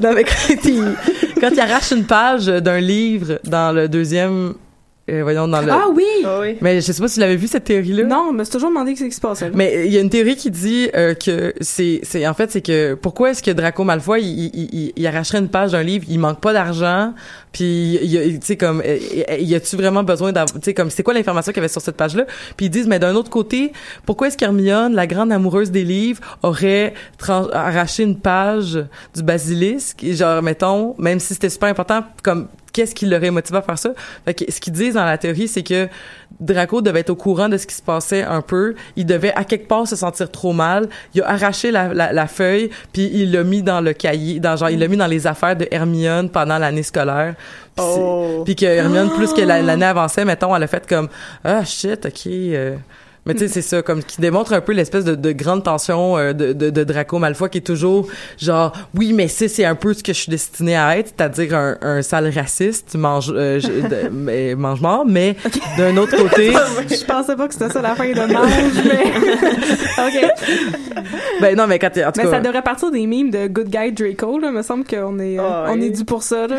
non, 0.01 0.13
mais 0.13 0.23
quand 1.41 1.49
il 1.51 1.59
arrache 1.59 1.91
une 1.91 2.05
page 2.05 2.45
d'un 2.45 2.79
livre 2.79 3.39
dans 3.43 3.73
le 3.73 3.87
deuxième, 3.87 4.53
euh, 5.09 5.21
voyons, 5.23 5.47
dans 5.47 5.61
le... 5.61 5.71
Ah 5.71 5.85
oui! 5.93 6.03
Ah 6.25 6.39
oui. 6.41 6.57
Mais 6.61 6.81
je 6.81 6.91
sais 6.91 7.01
pas 7.01 7.07
si 7.07 7.15
tu 7.15 7.19
l'avais 7.19 7.35
vu, 7.35 7.47
cette 7.47 7.65
théorie-là. 7.65 8.03
Non, 8.05 8.33
mais 8.33 8.43
c'est 8.43 8.51
toujours 8.51 8.69
demandé 8.69 8.93
qu'est-ce 8.93 9.05
qui 9.05 9.11
se 9.11 9.21
passe. 9.21 9.41
là. 9.41 9.49
Mais 9.53 9.85
il 9.85 9.93
y 9.93 9.97
a 9.97 10.01
une 10.01 10.09
théorie 10.09 10.35
qui 10.35 10.49
dit 10.49 10.89
euh, 10.95 11.13
que 11.13 11.53
c'est 11.61 11.99
c'est 12.03 12.25
en 12.27 12.33
fait 12.33 12.51
c'est 12.51 12.61
que 12.61 12.95
pourquoi 12.95 13.31
est-ce 13.31 13.43
que 13.43 13.51
Draco 13.51 13.83
Malfoy 13.83 14.21
il, 14.23 14.45
il, 14.53 14.69
il, 14.73 14.93
il 14.95 15.07
arracherait 15.07 15.37
une 15.39 15.49
page 15.49 15.73
d'un 15.73 15.83
livre 15.83 16.05
il 16.09 16.17
manque 16.19 16.39
pas 16.41 16.53
d'argent 16.53 17.13
puis 17.51 17.99
il 18.01 18.09
y 18.11 18.17
a- 18.17 18.23
tu 18.25 18.39
sais 18.41 18.57
comme 18.57 18.81
euh, 18.85 18.97
y 19.39 19.53
a-tu 19.55 19.75
vraiment 19.75 20.03
besoin 20.03 20.31
d'avoir 20.31 20.53
tu 20.53 20.59
sais 20.65 20.73
comme 20.73 20.89
c'est 20.89 21.03
quoi 21.03 21.13
l'information 21.13 21.51
qu'il 21.51 21.57
y 21.61 21.63
avait 21.63 21.67
sur 21.71 21.81
cette 21.81 21.97
page 21.97 22.15
là 22.15 22.25
puis 22.57 22.65
ils 22.67 22.69
disent 22.69 22.87
mais 22.87 22.99
d'un 22.99 23.13
autre 23.15 23.29
côté 23.29 23.71
pourquoi 24.05 24.27
est-ce 24.27 24.37
qu'Hermione 24.37 24.93
la 24.95 25.05
grande 25.07 25.31
amoureuse 25.31 25.71
des 25.71 25.83
livres 25.83 26.21
aurait 26.43 26.93
tran- 27.19 27.49
arraché 27.53 28.03
une 28.03 28.17
page 28.17 28.79
du 29.15 29.21
basilisque 29.23 30.03
et 30.03 30.13
genre 30.15 30.41
mettons 30.41 30.95
même 30.97 31.19
si 31.19 31.33
c'était 31.33 31.49
super 31.49 31.69
important 31.69 32.03
comme 32.23 32.47
qu'est-ce 32.75 32.93
qui 32.93 33.05
l'aurait 33.05 33.31
motivé 33.31 33.57
à 33.57 33.61
faire 33.61 33.79
ça? 33.79 33.91
Fait 34.25 34.33
que 34.33 34.51
ce 34.51 34.59
qu'ils 34.59 34.73
disent 34.73 34.95
dans 34.95 35.05
la 35.05 35.17
théorie 35.17 35.47
c'est 35.47 35.63
que 35.63 35.87
Draco 36.41 36.81
devait 36.81 36.99
être 36.99 37.11
au 37.11 37.15
courant 37.15 37.47
de 37.47 37.57
ce 37.57 37.65
qui 37.65 37.73
se 37.75 37.81
passait 37.81 38.23
un 38.23 38.41
peu. 38.41 38.75
Il 38.97 39.05
devait 39.05 39.31
à 39.35 39.45
quelque 39.45 39.67
part 39.69 39.87
se 39.87 39.95
sentir 39.95 40.29
trop 40.29 40.51
mal. 40.51 40.89
Il 41.13 41.21
a 41.21 41.29
arraché 41.29 41.71
la, 41.71 41.93
la, 41.93 42.11
la 42.11 42.27
feuille 42.27 42.69
puis 42.91 43.09
il 43.13 43.31
l'a 43.31 43.43
mis 43.43 43.63
dans 43.63 43.79
le 43.79 43.93
cahier, 43.93 44.39
dans 44.41 44.57
genre 44.57 44.69
il 44.69 44.79
l'a 44.79 44.87
mis 44.89 44.97
dans 44.97 45.07
les 45.07 45.25
affaires 45.27 45.55
de 45.55 45.65
Hermione 45.71 46.29
pendant 46.29 46.57
l'année 46.57 46.83
scolaire. 46.83 47.35
Puis, 47.75 47.85
Oh. 47.87 48.41
puis 48.45 48.55
que 48.55 48.65
Hermione 48.65 49.09
plus 49.11 49.31
que 49.33 49.41
la- 49.41 49.61
l'année 49.61 49.85
avançait, 49.95 50.25
mettons, 50.25 50.53
elle 50.55 50.63
a 50.63 50.67
fait 50.67 50.85
comme 50.87 51.07
ah 51.43 51.63
shit, 51.65 52.05
ok. 52.05 52.27
euh. 52.27 52.75
Mais 53.27 53.33
tu 53.33 53.39
sais, 53.39 53.47
c'est 53.47 53.61
ça, 53.63 53.81
comme 53.81 54.03
qui 54.03 54.21
démontre 54.21 54.53
un 54.53 54.61
peu 54.61 54.71
l'espèce 54.71 55.03
de, 55.03 55.15
de 55.15 55.31
grande 55.31 55.63
tension 55.63 56.15
euh, 56.17 56.33
de, 56.33 56.53
de, 56.53 56.69
de 56.69 56.83
Draco 56.83 57.17
Malfoy 57.17 57.49
qui 57.49 57.57
est 57.57 57.61
toujours 57.61 58.07
genre 58.37 58.71
oui, 58.95 59.13
mais 59.13 59.27
c'est 59.27 59.47
c'est 59.47 59.65
un 59.65 59.73
peu 59.73 59.93
ce 59.95 60.03
que 60.03 60.13
je 60.13 60.19
suis 60.19 60.29
destiné 60.29 60.75
à 60.77 60.97
être, 60.97 61.07
c'est-à-dire 61.17 61.55
un, 61.55 61.75
un 61.81 62.01
sale 62.03 62.29
raciste, 62.35 62.95
mange 62.95 63.31
euh, 63.35 63.59
je- 63.59 63.67
de- 63.67 64.09
mais- 64.11 64.53
mange 64.53 64.79
mort, 64.81 65.05
mais 65.07 65.35
d'un 65.77 65.97
autre 65.97 66.15
côté. 66.15 66.51
Je 66.89 67.03
pensais 67.03 67.35
pas 67.35 67.47
que 67.47 67.53
c'était 67.53 67.69
ça 67.69 67.81
la 67.81 67.95
fin 67.95 68.07
de 68.07 68.31
mange, 68.31 68.83
mais. 68.85 69.05
OK. 70.05 71.03
Ben 71.41 71.55
non, 71.57 71.65
mais 71.67 71.79
quand 71.79 71.89
t'es, 71.89 72.03
en 72.05 72.11
tout 72.11 72.19
Mais 72.19 72.25
cas, 72.25 72.31
ça 72.35 72.39
devrait 72.41 72.61
partir 72.61 72.91
des 72.91 73.05
mimes 73.07 73.31
de 73.31 73.47
Good 73.47 73.69
Guy 73.69 73.91
Draco, 73.91 74.37
là. 74.39 74.51
Me 74.51 74.61
semble 74.61 74.83
qu'on 74.85 75.17
est, 75.19 75.39
euh, 75.39 75.43
Ah, 75.43 75.65
on 75.69 75.73
oui. 75.79 75.85
est 75.85 75.89
dû 75.89 76.05
pour 76.05 76.21
ça, 76.23 76.45
là. 76.47 76.57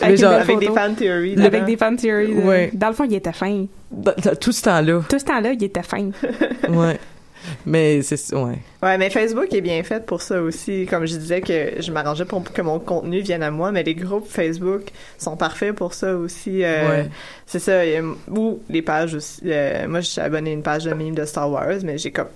Avec 0.00 0.18
genre, 0.18 0.32
Avec 0.32 0.58
des 0.58 0.66
fan 0.68 0.94
theories. 0.94 1.34
Avec 1.38 1.52
dedans. 1.52 1.64
des 1.66 1.76
fan 1.76 1.96
theories. 1.96 2.34
là. 2.34 2.40
Ouais. 2.46 2.70
Dans 2.72 2.88
le 2.88 2.94
fond, 2.94 3.04
il 3.04 3.14
était 3.14 3.32
fin. 3.32 3.66
dans- 3.90 4.14
tout 4.40 4.52
ce 4.52 4.62
temps-là, 4.62 5.00
Tout 5.08 5.18
ce 5.18 5.24
temps-là, 5.24 5.52
il 5.52 5.62
était 5.64 5.82
fin. 5.82 6.10
ouais. 6.68 6.98
Mais 7.66 8.02
c'est, 8.02 8.32
ouais. 8.36 8.58
Ouais, 8.84 8.98
mais 8.98 9.10
Facebook 9.10 9.52
est 9.52 9.60
bien 9.60 9.82
fait 9.82 10.06
pour 10.06 10.22
ça 10.22 10.40
aussi. 10.40 10.86
Comme 10.86 11.06
je 11.06 11.16
disais 11.16 11.40
que 11.40 11.72
je 11.80 11.90
m'arrangeais 11.90 12.24
pour 12.24 12.44
que 12.44 12.62
mon 12.62 12.78
contenu 12.78 13.18
vienne 13.20 13.42
à 13.42 13.50
moi, 13.50 13.72
mais 13.72 13.82
les 13.82 13.96
groupes 13.96 14.28
Facebook 14.28 14.82
sont 15.18 15.36
parfaits 15.36 15.74
pour 15.74 15.92
ça 15.92 16.14
aussi. 16.16 16.62
euh, 16.62 16.88
Ouais. 16.88 17.08
C'est 17.44 17.58
ça. 17.58 17.80
Ou 18.30 18.60
les 18.70 18.82
pages 18.82 19.14
aussi. 19.16 19.40
euh, 19.46 19.88
moi, 19.88 20.00
je 20.00 20.06
suis 20.06 20.20
abonné 20.20 20.50
à 20.50 20.52
une 20.52 20.62
page 20.62 20.84
de 20.84 20.94
mimes 20.94 21.16
de 21.16 21.24
Star 21.24 21.50
Wars, 21.50 21.78
mais 21.82 21.98
j'ai 21.98 22.12
comme 22.12 22.28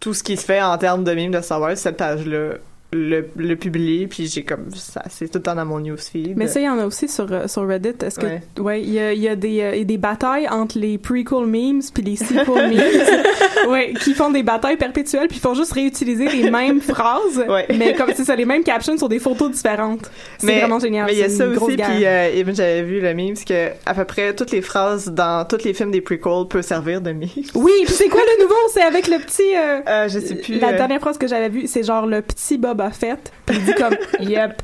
tout 0.00 0.14
ce 0.14 0.22
qui 0.22 0.38
se 0.38 0.44
fait 0.46 0.62
en 0.62 0.78
termes 0.78 1.04
de 1.04 1.12
mimes 1.12 1.32
de 1.32 1.40
Star 1.42 1.60
Wars, 1.60 1.76
cette 1.76 1.98
page-là 1.98 2.54
le, 2.92 3.28
le 3.36 3.56
publie, 3.56 4.06
puis 4.06 4.26
j'ai 4.28 4.42
comme 4.44 4.70
ça, 4.74 5.02
c'est 5.10 5.26
tout 5.28 5.38
le 5.38 5.42
temps 5.42 5.54
dans 5.54 5.64
mon 5.66 5.80
newsfeed. 5.80 6.36
Mais 6.36 6.46
ça, 6.46 6.60
il 6.60 6.64
y 6.66 6.68
en 6.68 6.78
a 6.78 6.86
aussi 6.86 7.08
sur, 7.08 7.26
euh, 7.32 7.48
sur 7.48 7.66
Reddit. 7.66 7.94
Est-ce 8.04 8.18
que. 8.20 8.26
Ouais. 8.26 8.40
Ouais, 8.60 8.82
il 8.82 8.90
y 8.92 8.98
a, 9.00 9.12
y 9.12 9.28
a 9.28 9.34
des, 9.36 9.60
euh, 9.60 9.74
y 9.76 9.80
a 9.80 9.84
des 9.84 9.98
batailles 9.98 10.48
entre 10.48 10.78
les 10.78 10.96
prequel 10.98 11.46
memes 11.46 11.80
puis 11.92 12.02
les 12.02 12.16
sequel 12.16 12.46
memes. 12.76 13.70
ouais, 13.70 13.92
qui 14.00 14.14
font 14.14 14.30
des 14.30 14.42
batailles 14.42 14.76
perpétuelles 14.76 15.28
puis 15.28 15.38
font 15.38 15.54
juste 15.54 15.72
réutiliser 15.72 16.28
les 16.28 16.50
mêmes 16.50 16.80
phrases. 16.80 17.44
Ouais. 17.48 17.66
Mais 17.76 17.94
comme 17.94 18.10
c'est 18.14 18.24
ça, 18.24 18.36
les 18.36 18.44
mêmes 18.44 18.62
captions 18.64 18.96
sur 18.96 19.08
des 19.08 19.18
photos 19.18 19.50
différentes. 19.50 20.10
C'est 20.38 20.58
vraiment 20.60 20.78
génial. 20.78 21.06
Mais 21.06 21.14
il 21.14 21.18
y 21.18 21.22
a 21.24 21.28
ça 21.28 21.46
aussi, 21.48 21.76
puis 21.76 22.04
euh, 22.06 22.44
j'avais 22.54 22.82
vu 22.82 23.00
le 23.00 23.14
meme, 23.14 23.34
c'est 23.36 23.46
que 23.46 23.68
à 23.84 23.94
peu 23.94 24.04
près 24.04 24.34
toutes 24.34 24.52
les 24.52 24.62
phrases 24.62 25.08
dans 25.08 25.44
tous 25.46 25.64
les 25.64 25.74
films 25.74 25.90
des 25.90 26.00
prequels 26.00 26.46
peuvent 26.48 26.62
servir 26.62 27.00
de 27.00 27.10
meme. 27.12 27.28
Oui, 27.54 27.72
puis 27.84 27.94
c'est 27.94 28.08
quoi 28.08 28.20
le 28.38 28.42
nouveau? 28.44 28.54
C'est 28.72 28.82
avec 28.82 29.08
le 29.08 29.18
petit. 29.18 29.42
euh, 29.56 29.80
Euh, 29.88 30.08
je 30.08 30.18
sais 30.20 30.34
plus. 30.36 30.58
la 30.58 30.68
euh, 30.70 30.76
dernière 30.76 31.00
phrase 31.00 31.18
que 31.18 31.26
j'avais 31.26 31.48
vue, 31.48 31.66
c'est 31.66 31.82
genre 31.82 32.06
le 32.06 32.22
petit 32.22 32.58
Boba 32.76 32.90
Fett. 32.90 33.32
Puis 33.46 33.56
il 33.58 33.64
dit 33.64 33.74
comme 33.74 33.96
Yep. 34.20 34.62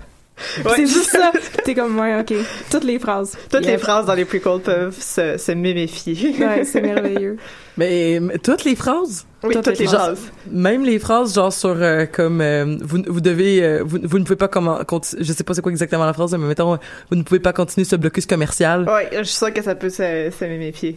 Ouais. 0.64 0.72
C'est 0.76 0.86
juste 0.86 1.10
ça. 1.10 1.30
T'es 1.64 1.74
comme 1.74 1.98
ouais, 1.98 2.18
ok. 2.18 2.32
Toutes 2.70 2.84
les 2.84 2.98
phrases. 2.98 3.36
Toutes 3.50 3.66
les 3.66 3.78
phrases 3.78 4.06
dans 4.06 4.14
les 4.14 4.24
prequels 4.24 4.60
peuvent 4.60 4.96
se, 4.98 5.36
se 5.38 5.52
méméfier. 5.52 6.34
Ouais, 6.40 6.64
c'est 6.64 6.80
merveilleux. 6.82 7.36
Mais, 7.76 8.18
mais 8.20 8.38
toutes 8.38 8.64
les 8.64 8.74
phrases, 8.74 9.26
oui, 9.44 9.54
Toutes 9.54 9.64
toutes 9.64 9.78
les 9.78 9.86
phrases. 9.86 10.18
phrases. 10.18 10.32
même 10.50 10.84
les 10.84 10.98
phrases 10.98 11.34
genre 11.34 11.52
sur 11.52 11.70
euh, 11.70 12.04
comme 12.06 12.40
euh, 12.40 12.76
vous 12.82 13.02
vous 13.06 13.20
devez 13.20 13.62
euh, 13.62 13.82
vous, 13.84 13.98
vous 14.02 14.18
ne 14.18 14.24
pouvez 14.24 14.36
pas 14.36 14.48
comment 14.48 14.78
je 15.18 15.32
sais 15.32 15.44
pas 15.44 15.54
c'est 15.54 15.62
quoi 15.62 15.72
exactement 15.72 16.04
la 16.04 16.12
phrase 16.12 16.32
mais 16.32 16.46
mettons 16.46 16.78
vous 17.10 17.16
ne 17.16 17.22
pouvez 17.22 17.40
pas 17.40 17.52
continuer 17.54 17.84
ce 17.86 17.96
blocus 17.96 18.26
commercial. 18.26 18.88
Ouais, 18.88 19.08
je 19.12 19.22
suis 19.22 19.36
sûre 19.36 19.54
que 19.54 19.62
ça 19.62 19.74
peut 19.74 19.88
se, 19.90 20.30
se 20.38 20.44
méméfier. 20.44 20.96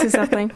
C'est 0.00 0.10
certain. 0.10 0.48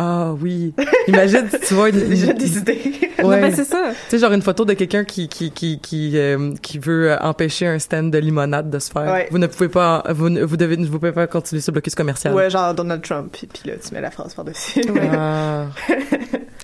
Ah 0.00 0.32
oui. 0.40 0.72
Imagine 1.08 1.48
tu 1.66 1.74
vois 1.74 1.88
une, 1.88 1.98
J'ai 2.14 2.30
une- 2.30 2.38
des 2.38 2.58
idées. 2.58 2.80
Non, 3.20 3.28
ouais. 3.30 3.40
ben, 3.40 3.52
c'est 3.54 3.64
ça. 3.64 3.90
Tu 3.90 3.96
sais, 4.10 4.18
genre 4.18 4.32
une 4.32 4.42
photo 4.42 4.64
de 4.64 4.74
quelqu'un 4.74 5.02
qui 5.04 5.28
qui 5.28 5.50
qui 5.50 5.80
qui 5.80 6.12
euh, 6.16 6.54
qui 6.62 6.78
veut 6.78 7.10
euh, 7.10 7.18
empêcher 7.20 7.66
un 7.66 7.78
stand 7.80 8.12
de 8.12 8.18
limonade 8.18 8.70
de 8.70 8.78
se 8.78 8.90
faire. 8.92 9.12
Ouais. 9.12 9.28
Vous 9.32 9.38
ne 9.38 9.46
pouvez 9.48 9.68
pas 9.68 10.04
vous 10.10 10.28
ne- 10.28 10.44
vous 10.44 10.56
devez 10.56 10.76
vous 10.76 10.98
pouvez 10.98 11.12
pas 11.12 11.26
continuer 11.26 11.60
ce 11.60 11.70
blocus 11.72 11.94
commercial. 11.96 12.32
Ouais, 12.32 12.48
genre 12.48 12.72
Donald 12.74 13.02
Trump, 13.02 13.30
puis, 13.32 13.48
puis 13.48 13.70
là, 13.70 13.76
tu 13.84 13.92
mets 13.92 14.00
la 14.00 14.10
phrase 14.12 14.34
par-dessus. 14.34 14.80
Ouais. 14.90 15.10
Ah. 15.18 15.66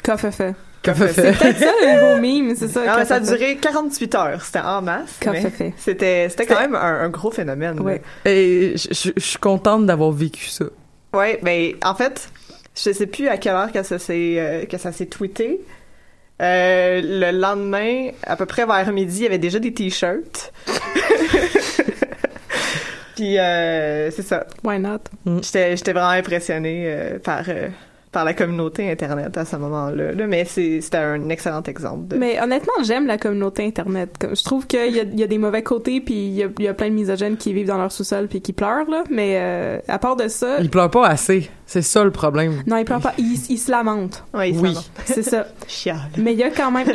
Qu'a 0.02 0.16
fait. 0.18 0.54
Qu'a 0.82 0.94
fait 0.94 1.08
C'est. 1.14 1.32
Peut-être 1.32 1.58
ça 1.58 1.72
le 1.80 1.94
nouveau 1.94 2.20
meme, 2.44 2.54
c'est 2.56 2.68
ça. 2.68 2.82
Ah, 2.86 2.96
mais 2.98 3.04
ça 3.06 3.14
a 3.14 3.20
duré 3.20 3.56
48 3.56 4.14
heures. 4.16 4.42
C'était 4.44 4.60
en 4.60 4.82
masse. 4.82 5.18
Mais 5.26 5.40
fait. 5.50 5.72
C'était, 5.78 6.28
c'était 6.28 6.44
quand 6.46 6.60
même 6.60 6.74
un, 6.74 7.00
un 7.00 7.08
gros 7.08 7.30
phénomène. 7.30 7.76
là. 7.76 7.82
Ouais. 7.82 8.02
Et 8.26 8.74
je, 8.76 9.10
suis 9.16 9.38
contente 9.38 9.86
d'avoir 9.86 10.10
vécu 10.10 10.48
ça. 10.48 10.66
Ouais, 11.14 11.40
ben 11.42 11.72
en 11.84 11.94
fait, 11.94 12.28
je 12.76 12.92
sais 12.92 13.06
plus 13.06 13.28
à 13.28 13.36
quelle 13.36 13.54
heure 13.54 13.72
que 13.72 13.82
ça 13.82 13.98
s'est 13.98 14.34
euh, 14.38 14.64
que 14.66 14.78
ça 14.78 14.92
s'est 14.92 15.06
tweeté, 15.06 15.60
Euh, 16.42 17.00
le 17.02 17.30
lendemain, 17.38 18.08
à 18.24 18.34
peu 18.36 18.44
près 18.46 18.66
vers 18.66 18.90
midi, 18.92 19.18
il 19.18 19.22
y 19.22 19.26
avait 19.26 19.38
déjà 19.38 19.60
des 19.60 19.72
t-shirts. 19.72 20.52
Puis 23.16 23.38
euh, 23.38 24.10
c'est 24.10 24.22
ça. 24.22 24.44
Why 24.64 24.78
not? 24.80 24.98
J'étais 25.42 25.76
j'étais 25.76 25.92
vraiment 25.92 26.08
impressionnée 26.10 26.84
euh, 26.86 27.18
par 27.20 27.42
euh, 27.48 27.68
par 28.10 28.24
la 28.24 28.32
communauté 28.34 28.90
internet 28.90 29.36
à 29.36 29.44
ce 29.44 29.56
moment-là. 29.56 30.12
là. 30.12 30.26
mais 30.28 30.44
c'est- 30.44 30.80
c'était 30.80 30.98
un 30.98 31.28
excellent 31.30 31.62
exemple. 31.64 32.08
De... 32.08 32.16
Mais 32.16 32.40
honnêtement, 32.40 32.72
j'aime 32.84 33.06
la 33.08 33.18
communauté 33.18 33.64
Internet. 33.64 34.10
Je 34.32 34.42
trouve 34.44 34.66
qu'il 34.68 34.94
y 34.94 35.00
a, 35.00 35.02
il 35.02 35.18
y 35.18 35.22
a 35.24 35.26
des 35.26 35.38
mauvais 35.38 35.64
côtés, 35.64 36.00
puis 36.00 36.14
il 36.14 36.34
y 36.34 36.42
a, 36.44 36.48
il 36.58 36.64
y 36.64 36.68
a 36.68 36.74
plein 36.74 36.90
de 36.90 36.94
misogynes 36.94 37.36
qui 37.36 37.52
vivent 37.52 37.66
dans 37.66 37.78
leur 37.78 37.90
sous-sol 37.90 38.28
puis 38.28 38.40
qui 38.40 38.52
pleurent, 38.52 38.88
là. 38.88 39.02
Mais 39.10 39.34
euh, 39.38 39.78
à 39.88 39.98
part 39.98 40.14
de 40.14 40.28
ça... 40.28 40.58
Il 40.60 40.70
pleure 40.70 40.90
pas 40.92 41.08
assez. 41.08 41.50
C'est 41.66 41.82
ça 41.82 42.04
le 42.04 42.10
problème. 42.10 42.62
Non, 42.66 42.76
ils 42.76 42.84
pleurent 42.84 43.00
pas. 43.00 43.14
Ils, 43.18 43.38
ils 43.48 43.58
se. 43.58 43.70
Ouais, 44.34 44.52
se 44.52 44.58
Oui. 44.60 44.76
C'est 45.04 45.22
ça. 45.22 45.46
Chiale. 45.68 45.98
Mais 46.18 46.32
il 46.32 46.38
y 46.38 46.42
a 46.42 46.50
quand 46.50 46.70
même... 46.70 46.86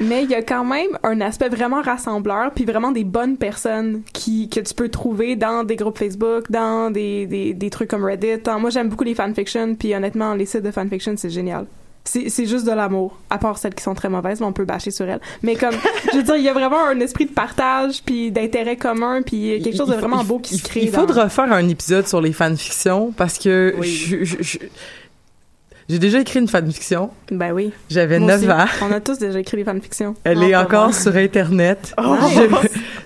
Mais 0.00 0.24
il 0.24 0.30
y 0.30 0.34
a 0.34 0.42
quand 0.42 0.64
même 0.64 0.98
un 1.02 1.20
aspect 1.20 1.48
vraiment 1.48 1.82
rassembleur, 1.82 2.52
puis 2.52 2.64
vraiment 2.64 2.92
des 2.92 3.04
bonnes 3.04 3.36
personnes 3.36 4.02
qui 4.12 4.48
que 4.48 4.60
tu 4.60 4.74
peux 4.74 4.88
trouver 4.88 5.36
dans 5.36 5.64
des 5.64 5.76
groupes 5.76 5.98
Facebook, 5.98 6.50
dans 6.50 6.90
des, 6.90 7.26
des, 7.26 7.54
des 7.54 7.70
trucs 7.70 7.90
comme 7.90 8.04
Reddit. 8.04 8.38
Dans- 8.44 8.58
moi, 8.58 8.70
j'aime 8.70 8.88
beaucoup 8.88 9.04
les 9.04 9.14
fanfictions, 9.14 9.74
puis 9.74 9.94
honnêtement, 9.94 10.34
les 10.34 10.46
sites 10.46 10.62
de 10.62 10.70
fanfiction, 10.70 11.14
c'est 11.16 11.30
génial. 11.30 11.66
C'est 12.06 12.44
juste 12.46 12.66
de 12.66 12.70
l'amour, 12.72 13.18
à 13.30 13.38
part 13.38 13.56
celles 13.56 13.74
qui 13.74 13.82
sont 13.82 13.94
très 13.94 14.10
mauvaises, 14.10 14.38
mais 14.38 14.46
on 14.46 14.52
peut 14.52 14.66
bâcher 14.66 14.90
sur 14.90 15.08
elles. 15.08 15.20
Mais 15.42 15.56
comme, 15.56 15.72
je 16.12 16.18
veux 16.18 16.22
dire, 16.22 16.36
il 16.36 16.42
y 16.42 16.48
a 16.50 16.52
vraiment 16.52 16.84
un 16.86 17.00
esprit 17.00 17.24
de 17.24 17.32
partage, 17.32 18.02
puis 18.04 18.30
d'intérêt 18.30 18.76
commun, 18.76 19.22
puis 19.22 19.58
quelque 19.64 19.76
chose 19.76 19.88
de 19.88 19.94
vraiment 19.94 20.22
beau 20.22 20.38
qui 20.38 20.58
se 20.58 20.62
crée. 20.62 20.80
Il 20.84 20.90
dans- 20.90 21.00
faudra 21.00 21.28
faire 21.30 21.50
un 21.50 21.66
épisode 21.66 22.06
sur 22.06 22.20
les 22.20 22.32
fanfictions 22.34 23.10
parce 23.16 23.38
que 23.38 23.74
Oui. 23.78 23.88
je- 24.22 24.58
j'ai 25.88 25.98
déjà 25.98 26.20
écrit 26.20 26.40
une 26.40 26.48
fanfiction. 26.48 27.10
Ben 27.30 27.52
oui. 27.52 27.70
J'avais 27.90 28.18
Moi 28.18 28.28
9 28.28 28.40
aussi. 28.42 28.50
ans. 28.50 28.66
On 28.88 28.92
a 28.92 29.00
tous 29.00 29.18
déjà 29.18 29.38
écrit 29.40 29.56
des 29.58 29.64
fanfictions. 29.64 30.14
Elle 30.24 30.38
Oh, 30.38 30.42
est 30.44 30.56
encore 30.56 30.94
sur 30.94 31.14
Internet. 31.16 31.94
Oh! 32.02 32.16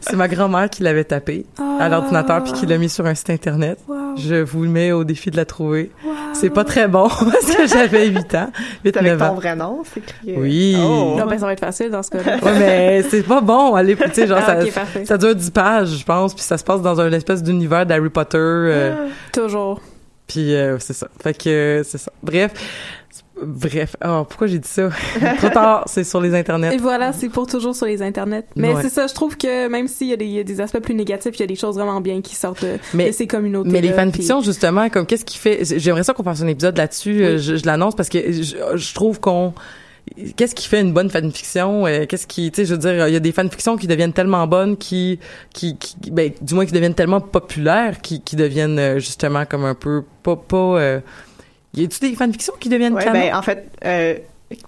C'est 0.01 0.14
ma 0.16 0.28
grand-mère 0.28 0.70
qui 0.70 0.82
l'avait 0.84 1.05
tapée 1.05 1.44
à 1.59 1.78
Ah. 1.80 1.88
l'ordinateur 1.88 2.42
puis 2.44 2.53
qui 2.53 2.66
l'a 2.66 2.78
mis 2.78 2.88
sur 2.88 3.05
un 3.07 3.14
site 3.16 3.30
Internet. 3.30 3.78
Wow. 3.88 4.07
Je 4.18 4.36
vous 4.36 4.62
le 4.64 4.68
mets 4.68 4.92
au 4.92 5.04
défi 5.04 5.30
de 5.30 5.36
la 5.36 5.44
trouver. 5.44 5.90
Wow. 6.04 6.12
C'est 6.34 6.50
pas 6.50 6.64
très 6.64 6.88
bon 6.88 7.08
parce 7.08 7.54
que 7.54 7.66
j'avais 7.66 8.08
8 8.08 8.34
ans. 8.34 8.50
8, 8.84 8.92
C'est 8.94 8.96
avec 8.98 9.12
9 9.18 9.28
ton 9.28 9.34
vrai 9.34 9.56
nom, 9.56 9.82
c'est 9.84 10.00
écrit. 10.00 10.34
Oui. 10.36 10.76
Oh. 10.78 11.16
Non, 11.18 11.26
ben 11.26 11.38
ça 11.38 11.46
va 11.46 11.52
être 11.52 11.60
facile 11.60 11.90
dans 11.90 12.02
ce 12.02 12.10
cas-là. 12.10 12.36
Ouais, 12.42 12.58
mais 12.58 13.02
c'est 13.02 13.22
pas 13.22 13.40
bon. 13.40 13.74
Allez, 13.74 13.96
tu 13.96 14.02
sais, 14.12 14.26
genre, 14.26 14.38
Ah, 14.46 14.58
ça, 15.04 15.18
dure 15.18 15.34
10 15.34 15.50
pages, 15.50 15.88
je 15.98 16.04
pense, 16.04 16.34
puis 16.34 16.42
ça 16.42 16.58
se 16.58 16.64
passe 16.64 16.82
dans 16.82 17.00
un 17.00 17.12
espèce 17.12 17.42
d'univers 17.42 17.86
d'Harry 17.86 18.10
Potter. 18.10 18.38
euh, 18.38 19.08
Toujours. 19.32 19.80
Puis 20.26 20.54
euh, 20.54 20.78
c'est 20.78 20.92
ça. 20.92 21.08
Fait 21.22 21.32
que 21.32 21.48
euh, 21.48 21.82
c'est 21.84 21.96
ça. 21.98 22.12
Bref. 22.22 22.52
Bref. 23.45 23.97
Oh, 24.05 24.24
pourquoi 24.28 24.47
j'ai 24.49 24.59
dit 24.59 24.68
ça? 24.68 24.89
Trop 25.39 25.49
tard, 25.51 25.84
c'est 25.86 26.05
sur 26.05 26.20
les 26.20 26.34
internets. 26.34 26.74
Et 26.74 26.78
voilà, 26.78 27.12
c'est 27.12 27.28
pour 27.28 27.47
toujours 27.47 27.74
sur 27.74 27.86
les 27.86 28.03
internets. 28.03 28.45
Mais 28.57 28.72
Ouais. 28.74 28.82
c'est 28.82 28.89
ça, 28.89 29.07
je 29.07 29.14
trouve 29.14 29.36
que 29.36 29.68
même 29.68 29.86
s'il 29.89 30.09
y, 30.09 30.12
a 30.12 30.16
des- 30.16 30.24
il 30.26 30.32
y 30.32 30.41
a 30.41 30.45
des 30.45 30.61
aspects 30.61 30.80
plus 30.80 30.95
négatifs, 30.95 31.34
il 31.36 31.41
y 31.41 31.43
a 31.45 31.47
des 31.47 31.55
choses 31.57 31.76
vraiment 31.76 32.01
bien 32.01 32.20
qui 32.20 32.34
sortent 32.34 32.64
de, 32.64 32.78
Mais- 32.95 33.09
de 33.09 33.12
ces 33.12 33.26
communautés. 33.26 33.70
Mais 33.70 33.80
les 33.80 33.93
fanfictions, 33.93 34.41
justement, 34.41 34.89
comme 34.91 35.07
qu'est-ce 35.07 35.24
qui 35.24 35.39
fait... 35.39 35.61
J'aimerais 35.78 36.03
ça 36.05 36.14
qu'on 36.14 36.24
fasse 36.24 36.43
un 36.43 36.49
épisode 36.49 36.76
là-dessus. 36.76 37.22
euh, 37.24 37.39
Je, 37.39 37.57
je 37.57 37.64
l'annonce 37.66 37.95
parce 37.95 38.09
que 38.09 38.18
je, 38.32 38.57
je 38.74 38.95
trouve 38.95 39.20
qu'on... 39.20 39.53
Qu'est-ce 40.36 40.55
qui 40.55 40.66
fait 40.66 40.80
une 40.80 40.95
bonne 40.95 41.11
fanfiction 41.11 41.86
Euh, 41.86 42.07
Qu'est-ce 42.07 42.26
qui, 42.26 42.51
tu 42.51 42.62
sais, 42.62 42.64
je 42.64 42.72
veux 42.72 42.78
dire, 42.78 43.09
il 43.09 43.12
y 43.12 43.16
a 43.16 43.20
des 43.20 43.30
fanfictions 43.30 43.76
qui 43.76 43.86
deviennent 43.86 44.14
tellement 44.14 44.47
bonnes, 44.47 44.78
qui, 44.78 45.18
qui, 45.53 45.76
qui 45.76 46.11
ben, 46.11 46.30
du 46.41 46.55
moins 46.55 46.64
qui 46.64 46.72
deviennent 46.72 46.95
tellement 46.95 47.20
populaires, 47.20 48.01
qui, 48.01 48.22
qui 48.22 48.34
deviennent 48.34 48.78
euh, 48.78 48.99
justement 48.99 49.45
comme 49.45 49.66
un 49.66 49.74
peu 49.74 50.03
pas, 50.22 50.34
pas. 50.36 50.57
Euh, 50.80 51.01
y 51.74 51.84
a-tu 51.84 52.00
des 52.00 52.14
fanfictions 52.16 52.54
qui 52.58 52.68
deviennent 52.68 52.94
Ouais, 52.94 53.04
canon? 53.04 53.18
ben, 53.20 53.34
en 53.34 53.42
fait, 53.42 53.68
euh, 53.84 54.14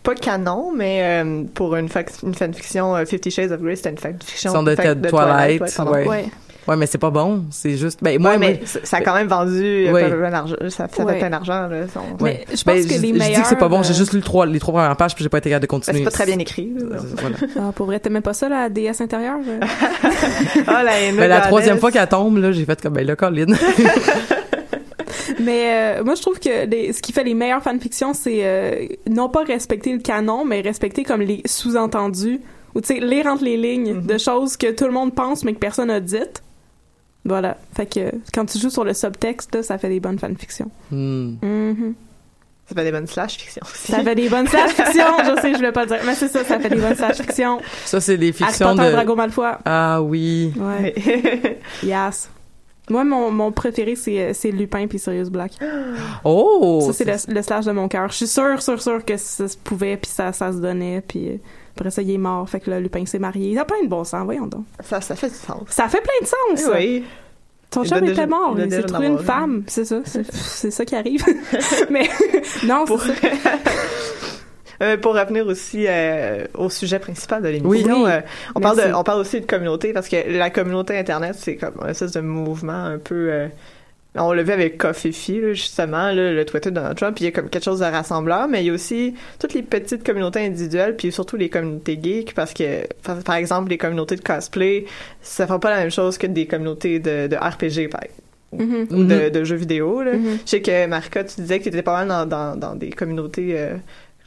pas 0.02 0.14
canon, 0.14 0.72
mais 0.76 1.00
euh, 1.24 1.42
pour 1.54 1.74
une, 1.76 1.88
fac- 1.88 2.22
une 2.22 2.34
fanfiction, 2.34 2.94
euh, 2.96 3.04
Fifty 3.06 3.30
Shades 3.30 3.52
of 3.52 3.60
Grey, 3.62 3.76
c'était 3.76 3.90
une 3.90 3.98
fanfiction 3.98 4.52
Sont 4.52 4.62
de 4.62 4.74
fa- 4.74 4.94
Twilight, 4.94 5.74
pardon. 5.76 5.92
ouais. 5.92 6.06
Ouais. 6.08 6.24
Ouais, 6.68 6.76
mais 6.76 6.84
c'est 6.86 6.98
pas 6.98 7.08
bon. 7.10 7.44
C'est 7.50 7.78
juste. 7.78 8.00
Ben 8.02 8.20
moi, 8.20 8.32
Ouais, 8.32 8.38
mais 8.38 8.60
moi- 8.60 8.80
ça 8.84 8.98
a 8.98 9.00
quand 9.00 9.14
même 9.14 9.26
vendu 9.28 9.86
euh, 9.88 9.92
Ouais. 9.92 10.10
plein 10.10 10.30
d'argent. 10.30 10.54
Ça, 10.68 10.86
ça 10.88 11.04
Ouais. 11.04 11.14
fait 11.14 11.18
plein 11.20 11.30
d'argent. 11.30 11.66
là. 11.68 11.86
Son- 11.92 12.22
ouais. 12.22 12.44
Mais 12.48 12.54
je 12.54 12.62
pense 12.62 12.64
Ben, 12.64 12.84
que 12.86 12.88
les 12.90 13.08
je 13.08 13.12
meilleurs. 13.14 13.26
dis 13.36 13.40
que 13.42 13.48
c'est 13.48 13.56
pas 13.58 13.68
bon. 13.68 13.82
J'ai 13.82 13.94
juste 13.94 14.12
lu 14.12 14.20
trois, 14.20 14.44
les 14.44 14.60
trois 14.60 14.74
premières 14.74 14.94
pages 14.96 15.14
puis 15.14 15.24
j'ai 15.24 15.30
pas 15.30 15.38
été 15.38 15.48
capable 15.48 15.62
de 15.62 15.66
Ben, 15.66 15.70
continuer. 15.78 15.98
c'est 16.00 16.04
pas 16.04 16.10
très 16.10 16.26
bien 16.26 16.38
écrit. 16.38 16.70
là. 16.76 16.96
Voilà. 17.16 17.36
Ah, 17.58 17.72
pour 17.74 17.86
vrai, 17.86 17.98
t'aimais 17.98 18.20
pas 18.20 18.34
ça, 18.34 18.50
la 18.50 18.68
déesse 18.68 19.00
intérieure? 19.00 19.38
euh? 19.48 19.58
Ah, 20.66 20.82
la, 20.84 20.92
Ben, 21.16 21.28
la 21.28 21.40
troisième 21.40 21.78
fois 21.78 21.90
qu'elle 21.90 22.06
tombe, 22.06 22.36
là, 22.36 22.52
j'ai 22.52 22.66
fait 22.66 22.80
comme, 22.80 22.92
ben 22.92 23.06
là, 23.06 23.16
Colin. 23.16 23.46
mais 25.40 25.98
euh, 26.00 26.04
moi, 26.04 26.14
je 26.14 26.22
trouve 26.22 26.38
que 26.38 26.66
les- 26.66 26.92
ce 26.92 27.00
qui 27.02 27.12
fait 27.12 27.24
les 27.24 27.34
meilleures 27.34 27.62
fanfictions, 27.62 28.14
c'est 28.14 28.40
euh, 28.44 28.86
non 29.08 29.28
pas 29.28 29.42
respecter 29.44 29.92
le 29.92 29.98
canon, 30.00 30.44
mais 30.44 30.60
respecter 30.60 31.02
comme 31.04 31.20
les 31.22 31.42
sous-entendus, 31.46 32.40
ou 32.74 32.80
tu 32.80 32.88
sais, 32.94 33.00
lire 33.00 33.26
entre 33.26 33.44
les 33.44 33.56
lignes 33.56 33.94
Mm-hmm. 33.94 34.06
de 34.06 34.18
choses 34.18 34.56
que 34.56 34.70
tout 34.72 34.84
le 34.84 34.92
monde 34.92 35.14
pense, 35.14 35.44
mais 35.44 35.52
que 35.54 35.58
personne 35.58 35.88
n'a 35.88 36.00
dites. 36.00 36.42
Voilà. 37.24 37.56
Fait 37.76 37.86
que 37.86 38.12
quand 38.32 38.46
tu 38.46 38.58
joues 38.58 38.70
sur 38.70 38.84
le 38.84 38.94
subtexte, 38.94 39.54
là, 39.54 39.62
ça 39.62 39.76
fait 39.76 39.88
des 39.90 40.00
bonnes 40.00 40.18
fanfictions. 40.18 40.70
Hmm. 40.90 41.34
Mhm. 41.42 41.94
Ça 42.66 42.74
fait 42.76 42.84
des 42.84 42.92
bonnes 42.92 43.06
slash 43.08 43.36
fiction 43.36 43.62
aussi. 43.64 43.90
Ça 43.92 44.02
fait 44.04 44.14
des 44.14 44.28
bonnes 44.28 44.46
slash 44.46 44.70
fictions, 44.70 45.04
je 45.24 45.40
sais, 45.42 45.50
je 45.52 45.56
voulais 45.56 45.72
pas 45.72 45.82
le 45.82 45.88
dire, 45.88 45.98
mais 46.06 46.14
c'est 46.14 46.28
ça, 46.28 46.44
ça 46.44 46.58
fait 46.60 46.68
des 46.68 46.76
bonnes 46.76 46.94
slash 46.94 47.16
fictions. 47.20 47.58
Ça, 47.84 48.00
c'est 48.00 48.16
des 48.16 48.28
Harry 48.28 48.44
fictions 48.52 48.68
Potter, 48.76 48.86
de. 48.88 48.92
Drago 48.92 49.16
Malfoy. 49.16 49.50
Ah 49.64 50.00
oui. 50.00 50.52
Ouais. 50.56 51.58
Yes. 51.82 52.30
Moi, 52.88 53.04
mon, 53.04 53.30
mon 53.30 53.52
préféré, 53.52 53.94
c'est, 53.94 54.18
euh, 54.20 54.30
c'est 54.34 54.50
Lupin 54.50 54.86
puis 54.86 54.98
Sirius 54.98 55.28
Black. 55.28 55.52
Oh! 56.24 56.80
ça, 56.86 56.92
c'est 56.92 57.04
le, 57.04 57.34
le 57.34 57.42
slash 57.42 57.64
de 57.64 57.72
mon 57.72 57.88
cœur. 57.88 58.08
Je 58.10 58.16
suis 58.16 58.26
sûre, 58.26 58.60
sûre, 58.62 58.80
sûre 58.82 59.04
que 59.04 59.16
ça 59.16 59.48
se 59.48 59.56
pouvait 59.56 59.96
puis 59.96 60.10
ça, 60.10 60.32
ça 60.32 60.52
se 60.52 60.58
donnait 60.58 61.02
puis 61.06 61.28
euh, 61.28 61.36
après 61.76 61.90
ça, 61.90 62.02
il 62.02 62.10
est 62.10 62.18
mort. 62.18 62.48
Fait 62.48 62.60
que 62.60 62.70
là, 62.70 62.80
Lupin 62.80 63.06
s'est 63.06 63.18
marié. 63.18 63.50
Il 63.52 63.58
a 63.58 63.64
plein 63.64 63.82
de 63.82 63.88
bon 63.88 64.04
sens, 64.04 64.24
voyons 64.24 64.46
donc. 64.46 64.64
ça, 64.82 65.00
ça 65.00 65.14
fait 65.14 65.28
du 65.28 65.34
sens. 65.34 65.62
Ça 65.68 65.88
fait 65.88 66.00
plein 66.02 66.20
de 66.22 66.26
sens! 66.26 66.68
Eh 66.74 66.76
oui. 66.76 67.04
Ton 67.70 67.84
chum 67.84 67.98
était 67.98 68.08
déjà- 68.08 68.26
mort. 68.26 68.56
il 68.58 68.70
s'est 68.70 68.82
trouvé 68.82 69.06
une 69.06 69.18
femme. 69.20 69.62
C'est 69.68 69.84
ça. 69.84 70.00
C'est, 70.04 70.70
ça 70.72 70.84
qui 70.84 70.96
arrive. 70.96 71.24
Mais 71.90 72.08
non, 72.66 72.84
Pour, 72.84 73.00
c'est 73.00 73.14
ça. 73.14 73.50
Euh, 74.82 74.96
pour 74.96 75.14
revenir 75.14 75.46
aussi 75.46 75.84
euh, 75.86 76.44
au 76.54 76.70
sujet 76.70 76.98
principal 76.98 77.42
de 77.42 77.48
l'émission, 77.48 78.04
Oui. 78.04 78.10
euh, 78.10 78.20
on 78.54 78.60
parle 78.60 78.78
de, 78.78 78.94
on 78.94 79.04
parle 79.04 79.20
aussi 79.20 79.38
de 79.40 79.46
communauté 79.46 79.92
parce 79.92 80.08
que 80.08 80.16
la 80.38 80.48
communauté 80.48 80.96
internet 80.96 81.34
c'est 81.38 81.56
comme 81.56 81.74
un 81.82 81.88
espèce 81.88 82.12
de 82.12 82.20
mouvement 82.20 82.84
un 82.86 82.96
peu. 82.98 83.30
on 84.16 84.32
l'a 84.32 84.42
vu 84.42 84.52
avec 84.52 84.78
Coffee 84.78 85.12
là, 85.40 85.52
justement, 85.52 86.10
là, 86.12 86.32
le 86.32 86.44
Twitter 86.46 86.70
de 86.70 86.76
Donald 86.76 86.96
Trump, 86.96 87.14
il 87.20 87.24
y 87.24 87.26
a 87.26 87.30
comme 87.30 87.50
quelque 87.50 87.62
chose 87.64 87.80
de 87.80 87.84
rassembleur, 87.84 88.48
mais 88.48 88.62
il 88.62 88.68
y 88.68 88.70
a 88.70 88.72
aussi 88.72 89.14
toutes 89.38 89.52
les 89.52 89.62
petites 89.62 90.02
communautés 90.04 90.40
individuelles, 90.40 90.96
puis 90.96 91.12
surtout 91.12 91.36
les 91.36 91.50
communautés 91.50 91.98
geeks, 92.02 92.34
parce 92.34 92.54
que, 92.54 92.86
par, 93.24 93.34
exemple, 93.36 93.68
les 93.70 93.78
communautés 93.78 94.16
de 94.16 94.22
cosplay, 94.22 94.86
ça 95.20 95.46
fait 95.46 95.58
pas 95.58 95.70
la 95.70 95.76
même 95.76 95.90
chose 95.90 96.16
que 96.16 96.26
des 96.26 96.46
communautés 96.46 96.98
de, 97.00 97.26
de 97.26 97.36
RPG, 97.36 97.90
par 97.90 98.02
exemple 98.02 98.22
ou 98.52 99.04
de, 99.04 99.28
de 99.28 99.44
jeux 99.44 99.54
vidéo. 99.56 100.02
Là. 100.02 100.14
Mhm. 100.14 100.38
Je 100.44 100.50
sais 100.50 100.60
que 100.60 100.86
Marika, 100.86 101.22
tu 101.22 101.40
disais 101.40 101.58
que 101.58 101.64
tu 101.64 101.68
étais 101.68 101.82
pas 101.82 102.04
mal 102.04 102.08
dans, 102.08 102.26
dans, 102.26 102.56
dans 102.56 102.74
des 102.74 102.90
communautés. 102.90 103.52
euh, 103.56 103.76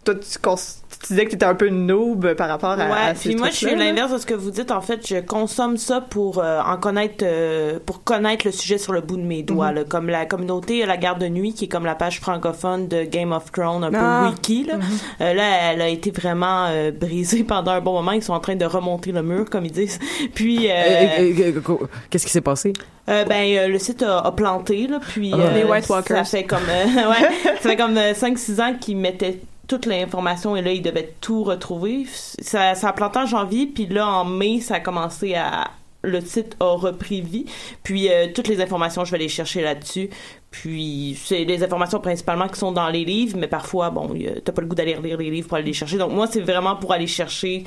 toi, 0.03 0.15
tu, 0.15 0.39
cons- 0.39 0.55
tu 0.55 1.07
disais 1.07 1.25
que 1.25 1.29
tu 1.31 1.35
étais 1.35 1.45
un 1.45 1.55
peu 1.55 1.69
noob 1.69 2.33
par 2.35 2.47
rapport 2.47 2.71
à, 2.71 2.75
Ouais, 2.75 2.91
à 3.09 3.15
ces 3.15 3.29
puis 3.29 3.37
moi 3.37 3.49
je 3.49 3.55
suis 3.55 3.75
l'inverse 3.75 4.11
de 4.13 4.17
ce 4.19 4.25
que 4.25 4.33
vous 4.33 4.51
dites. 4.51 4.71
En 4.71 4.79
fait, 4.81 5.05
je 5.07 5.17
consomme 5.17 5.77
ça 5.77 5.99
pour 6.01 6.39
euh, 6.39 6.61
en 6.61 6.77
connaître, 6.77 7.23
euh, 7.27 7.79
pour 7.85 8.03
connaître 8.03 8.45
le 8.45 8.51
sujet 8.51 8.77
sur 8.77 8.93
le 8.93 9.01
bout 9.01 9.17
de 9.17 9.21
mes 9.23 9.43
doigts. 9.43 9.69
Mhm. 9.71 9.75
là. 9.75 9.83
Comme 9.85 10.07
la 10.09 10.25
communauté 10.25 10.85
La 10.85 10.97
Garde 10.97 11.19
de 11.19 11.27
Nuit, 11.27 11.53
qui 11.53 11.65
est 11.65 11.67
comme 11.67 11.85
la 11.85 11.95
page 11.95 12.19
francophone 12.21 12.87
de 12.87 13.03
Game 13.03 13.31
of 13.33 13.51
Thrones, 13.51 13.83
un 13.83 13.91
Ah. 13.93 14.23
peu 14.25 14.29
wiki. 14.31 14.65
Là. 14.65 14.75
Euh, 15.21 15.33
là, 15.33 15.71
elle 15.73 15.81
a 15.81 15.87
été 15.89 16.11
vraiment 16.11 16.67
euh, 16.69 16.91
brisée 16.91 17.43
pendant 17.47 17.71
un 17.71 17.81
bon 17.81 17.93
moment. 17.93 18.11
Ils 18.11 18.23
sont 18.23 18.33
en 18.33 18.39
train 18.39 18.55
de 18.55 18.65
remonter 18.65 19.11
le 19.11 19.23
mur, 19.23 19.49
comme 19.49 19.65
ils 19.65 19.71
disent. 19.71 19.99
Puis, 20.35 20.67
Qu'est-ce 22.09 22.25
qui 22.25 22.31
s'est 22.31 22.41
passé? 22.41 22.73
euh, 23.09 23.25
ben 23.25 23.43
euh, 23.57 23.67
le 23.67 23.79
site 23.79 24.01
a, 24.03 24.19
a 24.19 24.31
planté 24.31 24.87
là, 24.87 24.99
puis 25.01 25.31
Ah. 25.33 25.37
euh, 25.37 25.53
Les 25.55 25.63
White 25.65 25.89
Walkers. 25.89 26.15
Ça 26.25 26.37
fait 26.37 26.43
comme 26.45 26.59
euh, 26.69 27.09
ouais, 27.09 27.29
ça 27.61 27.69
fait 27.69 27.75
comme 27.75 27.97
5 28.15 28.37
6 28.37 28.59
ans 28.61 28.73
qu'ils 28.79 28.95
mettaient 28.97 29.39
toute 29.67 29.85
l'information 29.85 30.55
et 30.55 30.61
là 30.61 30.71
ils 30.71 30.81
devaient 30.81 31.13
tout 31.21 31.43
retrouver. 31.43 32.05
Ça 32.13 32.75
ça 32.75 32.89
a 32.89 32.93
planté 32.93 33.19
en 33.19 33.25
janvier 33.25 33.65
puis 33.67 33.85
là 33.87 34.07
en 34.07 34.25
mai 34.25 34.59
ça 34.59 34.75
a 34.75 34.79
commencé 34.79 35.35
à 35.35 35.69
le 36.05 36.19
site 36.19 36.57
a 36.59 36.65
repris 36.75 37.21
vie. 37.21 37.45
Puis 37.81 38.09
euh, 38.11 38.27
toutes 38.35 38.49
les 38.49 38.59
informations, 38.61 39.05
je 39.05 39.11
vais 39.13 39.19
les 39.19 39.29
chercher 39.29 39.61
là-dessus. 39.61 40.09
Puis 40.51 41.17
c'est 41.23 41.45
des 41.45 41.63
informations 41.63 41.99
principalement 42.01 42.49
qui 42.49 42.59
sont 42.59 42.73
dans 42.73 42.89
les 42.89 43.05
livres, 43.05 43.37
mais 43.39 43.47
parfois 43.47 43.89
bon, 43.89 44.13
t'as 44.43 44.51
pas 44.51 44.61
le 44.61 44.67
goût 44.67 44.75
d'aller 44.75 44.95
lire 45.01 45.17
les 45.17 45.29
livres 45.29 45.47
pour 45.47 45.55
aller 45.57 45.67
les 45.67 45.73
chercher. 45.73 45.97
Donc 45.97 46.11
moi 46.11 46.27
c'est 46.29 46.41
vraiment 46.41 46.75
pour 46.75 46.91
aller 46.91 47.07
chercher 47.07 47.63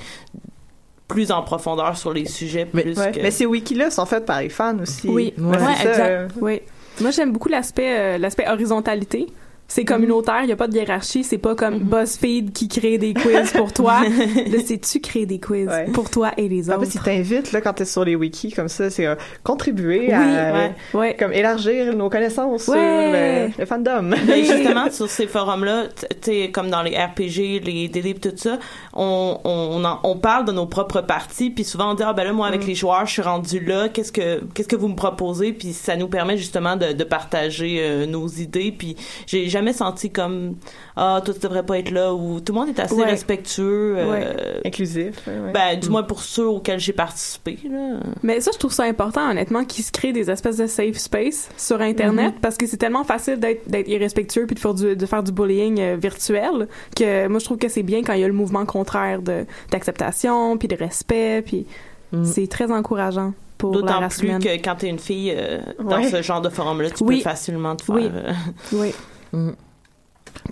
plus 1.08 1.30
en 1.30 1.42
profondeur 1.42 1.96
sur 1.96 2.12
les 2.12 2.26
sujets 2.26 2.66
Mais- 2.72 2.82
plus 2.82 2.98
Ouais. 2.98 3.12
que 3.12 3.20
Mais 3.20 3.30
ces 3.30 3.46
wikis-là 3.46 3.90
sont 3.90 4.06
faits 4.06 4.26
par 4.26 4.40
les 4.42 4.48
fans 4.48 4.76
aussi. 4.80 5.08
Oui, 5.08 5.32
Ouais, 5.38 5.56
c'est 5.58 5.64
ouais, 5.66 5.72
exact. 5.90 6.00
euh, 6.00 6.28
Oui. 6.40 6.60
Moi, 7.00 7.10
j'aime 7.10 7.30
beaucoup 7.32 7.48
l'aspect 7.48 7.96
euh, 7.98 8.18
l'aspect 8.18 8.48
horizontalité. 8.48 9.26
C'est 9.68 9.84
communautaire, 9.84 10.40
il 10.44 10.48
y 10.48 10.52
a 10.52 10.56
pas 10.56 10.68
de 10.68 10.74
hiérarchie, 10.76 11.24
c'est 11.24 11.38
pas 11.38 11.56
comme 11.56 11.80
BuzzFeed 11.80 12.52
qui 12.52 12.68
crée 12.68 12.98
des 12.98 13.14
quiz 13.14 13.50
pour 13.52 13.72
toi. 13.72 14.00
Là, 14.46 14.58
c'est 14.64 14.78
tu 14.78 15.00
crées 15.00 15.26
des 15.26 15.40
quiz 15.40 15.66
Ouais. 15.66 15.86
pour 15.92 16.08
toi 16.08 16.30
et 16.36 16.48
les 16.48 16.70
autres? 16.70 16.78
plus, 16.80 16.94
ils 16.94 17.00
t'invitent, 17.00 17.50
là, 17.52 17.60
quand 17.60 17.72
t'es 17.72 17.84
sur 17.84 18.04
les 18.04 18.14
wikis, 18.14 18.52
comme 18.52 18.68
ça, 18.68 18.90
c'est 18.90 19.06
euh, 19.06 19.16
contribuer 19.42 20.06
Oui, 20.06 20.12
à, 20.12 20.52
ouais, 20.52 20.72
ouais. 20.94 21.16
comme 21.18 21.32
élargir 21.32 21.96
nos 21.96 22.08
connaissances 22.08 22.68
Ouais. 22.68 23.48
sur 23.48 23.56
le, 23.56 23.60
le 23.60 23.66
fandom. 23.66 24.02
Mais 24.26 24.44
justement, 24.44 24.90
sur 24.90 25.10
ces 25.10 25.26
forums-là, 25.26 25.86
t- 25.88 26.06
tu 26.20 26.30
sais, 26.44 26.50
comme 26.52 26.70
dans 26.70 26.82
les 26.82 26.96
RPG, 26.96 27.60
les 27.64 27.88
DD, 27.88 28.14
tout 28.14 28.30
ça, 28.36 28.58
on, 28.94 29.38
on, 29.44 29.84
en- 29.84 29.98
on 30.04 30.16
parle 30.16 30.44
de 30.44 30.52
nos 30.52 30.66
propres 30.66 31.00
parties, 31.00 31.50
puis 31.50 31.64
souvent 31.64 31.90
on 31.90 31.94
dit, 31.94 32.04
ah 32.06 32.12
ben 32.12 32.22
là, 32.24 32.32
moi, 32.32 32.46
avec 32.46 32.64
les 32.66 32.74
joueurs, 32.76 33.04
je 33.06 33.12
suis 33.14 33.22
rendu 33.22 33.58
là, 33.60 33.88
qu'est-ce 33.88 34.12
que 34.12 34.42
qu'est-ce 34.54 34.68
que 34.68 34.76
vous 34.76 34.88
me 34.88 34.94
proposez? 34.96 35.52
Puis 35.52 35.72
ça 35.72 35.96
nous 35.96 36.08
permet 36.08 36.36
justement 36.38 36.76
de, 36.76 36.92
de 36.92 37.04
partager 37.04 37.78
euh, 37.80 38.06
nos 38.06 38.28
idées, 38.28 38.72
puis 38.76 38.96
j'ai 39.26 39.55
jamais 39.56 39.72
senti 39.72 40.10
comme, 40.10 40.56
ah, 40.96 41.20
toi, 41.24 41.32
tu 41.34 41.40
devrais 41.40 41.64
pas 41.64 41.78
être 41.78 41.90
là, 41.90 42.12
ou 42.14 42.40
tout 42.40 42.52
le 42.52 42.58
monde 42.60 42.68
est 42.68 42.78
assez 42.80 42.94
Ouais. 42.94 43.04
respectueux. 43.06 43.94
euh, 43.98 44.10
Ouais. 44.10 44.60
Inclusif. 44.66 45.26
ouais, 45.26 45.32
ouais. 45.32 45.52
Ben, 45.52 45.78
du 45.80 45.88
moins 45.88 46.02
pour 46.02 46.20
ceux 46.22 46.46
auxquels 46.46 46.78
j'ai 46.80 46.92
participé, 46.92 47.58
là. 47.70 47.98
Mais 48.22 48.40
ça, 48.40 48.50
je 48.52 48.58
trouve 48.58 48.72
ça 48.72 48.84
important, 48.84 49.30
honnêtement, 49.30 49.64
qu'ils 49.64 49.84
se 49.84 49.92
créent 49.92 50.12
des 50.12 50.30
espèces 50.30 50.56
de 50.58 50.66
safe 50.66 50.96
space 50.98 51.48
sur 51.56 51.80
Internet, 51.80 52.34
parce 52.42 52.56
que 52.56 52.66
c'est 52.66 52.76
tellement 52.76 53.04
facile 53.04 53.38
d'être 53.40 53.88
irrespectueux 53.88 54.46
puis 54.46 54.54
de 54.54 54.60
faire 54.60 54.74
du, 54.74 54.94
de 54.96 55.06
faire 55.06 55.22
du 55.22 55.32
bullying 55.32 55.80
euh, 55.80 55.96
virtuel 56.00 56.68
que 56.94 57.28
moi, 57.28 57.38
je 57.38 57.44
trouve 57.44 57.58
que 57.58 57.68
c'est 57.68 57.82
bien 57.82 58.02
quand 58.02 58.12
il 58.12 58.20
y 58.20 58.24
a 58.24 58.28
le 58.28 58.32
mouvement 58.34 58.66
contraire 58.66 59.22
de 59.22 59.44
d'acceptation 59.70 60.56
puis 60.58 60.68
de 60.68 60.76
respect, 60.76 61.42
puis 61.44 61.66
Mm. 62.12 62.24
c'est 62.24 62.46
très 62.46 62.70
encourageant 62.70 63.32
D'autant 63.58 64.06
plus 64.08 64.22
humaine. 64.22 64.40
que 64.42 64.48
quand 64.62 64.76
t'es 64.76 64.88
une 64.88 64.98
fille 64.98 65.32
euh, 65.36 65.58
dans 65.82 65.96
Ouais. 65.96 66.08
ce 66.08 66.22
genre 66.22 66.40
de 66.40 66.48
forum-là, 66.48 66.90
tu 66.90 67.02
Oui. 67.02 67.16
peux 67.16 67.22
facilement 67.24 67.74
te 67.74 67.82
faire. 67.82 67.94
Oui. 67.96 68.08
euh, 68.14 68.32
Oui. 68.72 68.94
Mm. 69.32 69.50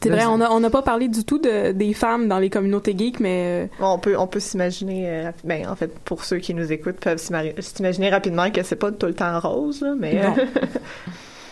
C'est 0.02 0.08
vrai, 0.08 0.24
on 0.26 0.40
a 0.40 0.48
on 0.50 0.60
n'a 0.60 0.70
pas 0.70 0.82
parlé 0.82 1.08
du 1.08 1.24
tout 1.24 1.38
de, 1.38 1.72
des 1.72 1.92
femmes 1.94 2.26
dans 2.26 2.38
les 2.38 2.48
communautés 2.48 2.94
geeks, 2.96 3.20
mais 3.20 3.68
euh, 3.80 3.84
On 3.84 3.98
peut, 3.98 4.16
on 4.18 4.26
peut 4.26 4.40
s'imaginer, 4.40 5.08
euh, 5.08 5.32
ben, 5.44 5.68
en 5.68 5.76
fait, 5.76 5.96
pour 6.00 6.24
ceux 6.24 6.38
qui 6.38 6.54
nous 6.54 6.72
écoutent, 6.72 6.96
peuvent 7.00 7.18
s'imaginer 7.18 8.08
rapidement 8.10 8.50
que 8.50 8.62
c'est 8.62 8.76
pas 8.76 8.90
tout 8.92 9.06
le 9.06 9.14
temps 9.14 9.38
rose, 9.40 9.82
là, 9.82 9.94
mais 9.98 10.22
euh, 10.24 10.30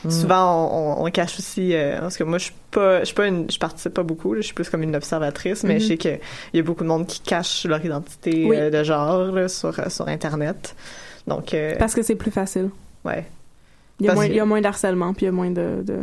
souvent 0.11 0.69
on, 0.99 1.03
on- 1.03 1.07
on 1.07 1.11
cache 1.11 1.39
aussi, 1.39 1.75
euh, 1.75 2.01
parce 2.01 2.17
que 2.17 2.25
moi 2.25 2.39
je 2.39 2.45
suis 2.45 2.55
pas, 2.71 3.01
je 3.01 3.05
suis 3.07 3.15
pas 3.15 3.27
une, 3.27 3.51
je 3.51 3.59
participe 3.59 3.95
pas 3.95 4.03
beaucoup, 4.03 4.35
là, 4.35 4.41
je 4.41 4.47
suis 4.47 4.55
plus 4.55 4.69
comme 4.69 4.83
une 4.83 4.97
observatrice, 4.97 5.63
mais 5.63 5.75
Mhm. 5.75 5.81
je 5.81 5.87
sais 5.89 5.97
qu'il 5.99 6.19
y 6.55 6.59
a 6.59 6.63
beaucoup 6.63 6.83
de 6.85 6.89
monde 6.89 7.07
qui 7.07 7.21
cache 7.21 7.65
leur 7.67 7.85
identité 7.85 8.45
Oui. 8.49 8.57
euh, 8.57 8.71
de 8.71 8.83
genre 8.83 9.25
là, 9.31 9.49
sur 9.49 9.75
sur 9.91 10.09
internet, 10.09 10.75
donc 11.27 11.55
euh, 11.55 11.75
parce 11.79 11.95
que 11.95 12.03
c'est 12.03 12.17
plus 12.17 12.31
facile. 12.31 12.71
ouais. 13.05 13.25
Il 14.01 14.07
y 14.07 14.09
a 14.09 14.13
Parce 14.13 14.17
moins, 14.21 14.27
que- 14.27 14.33
il 14.33 14.37
y 14.37 14.41
a 14.41 14.45
moins 14.47 14.61
d'harcèlement, 14.61 15.13
puis 15.15 15.25
il 15.25 15.27
y 15.27 15.29
a 15.29 15.33
moins 15.33 15.51
de, 15.51 15.83
de... 15.85 15.97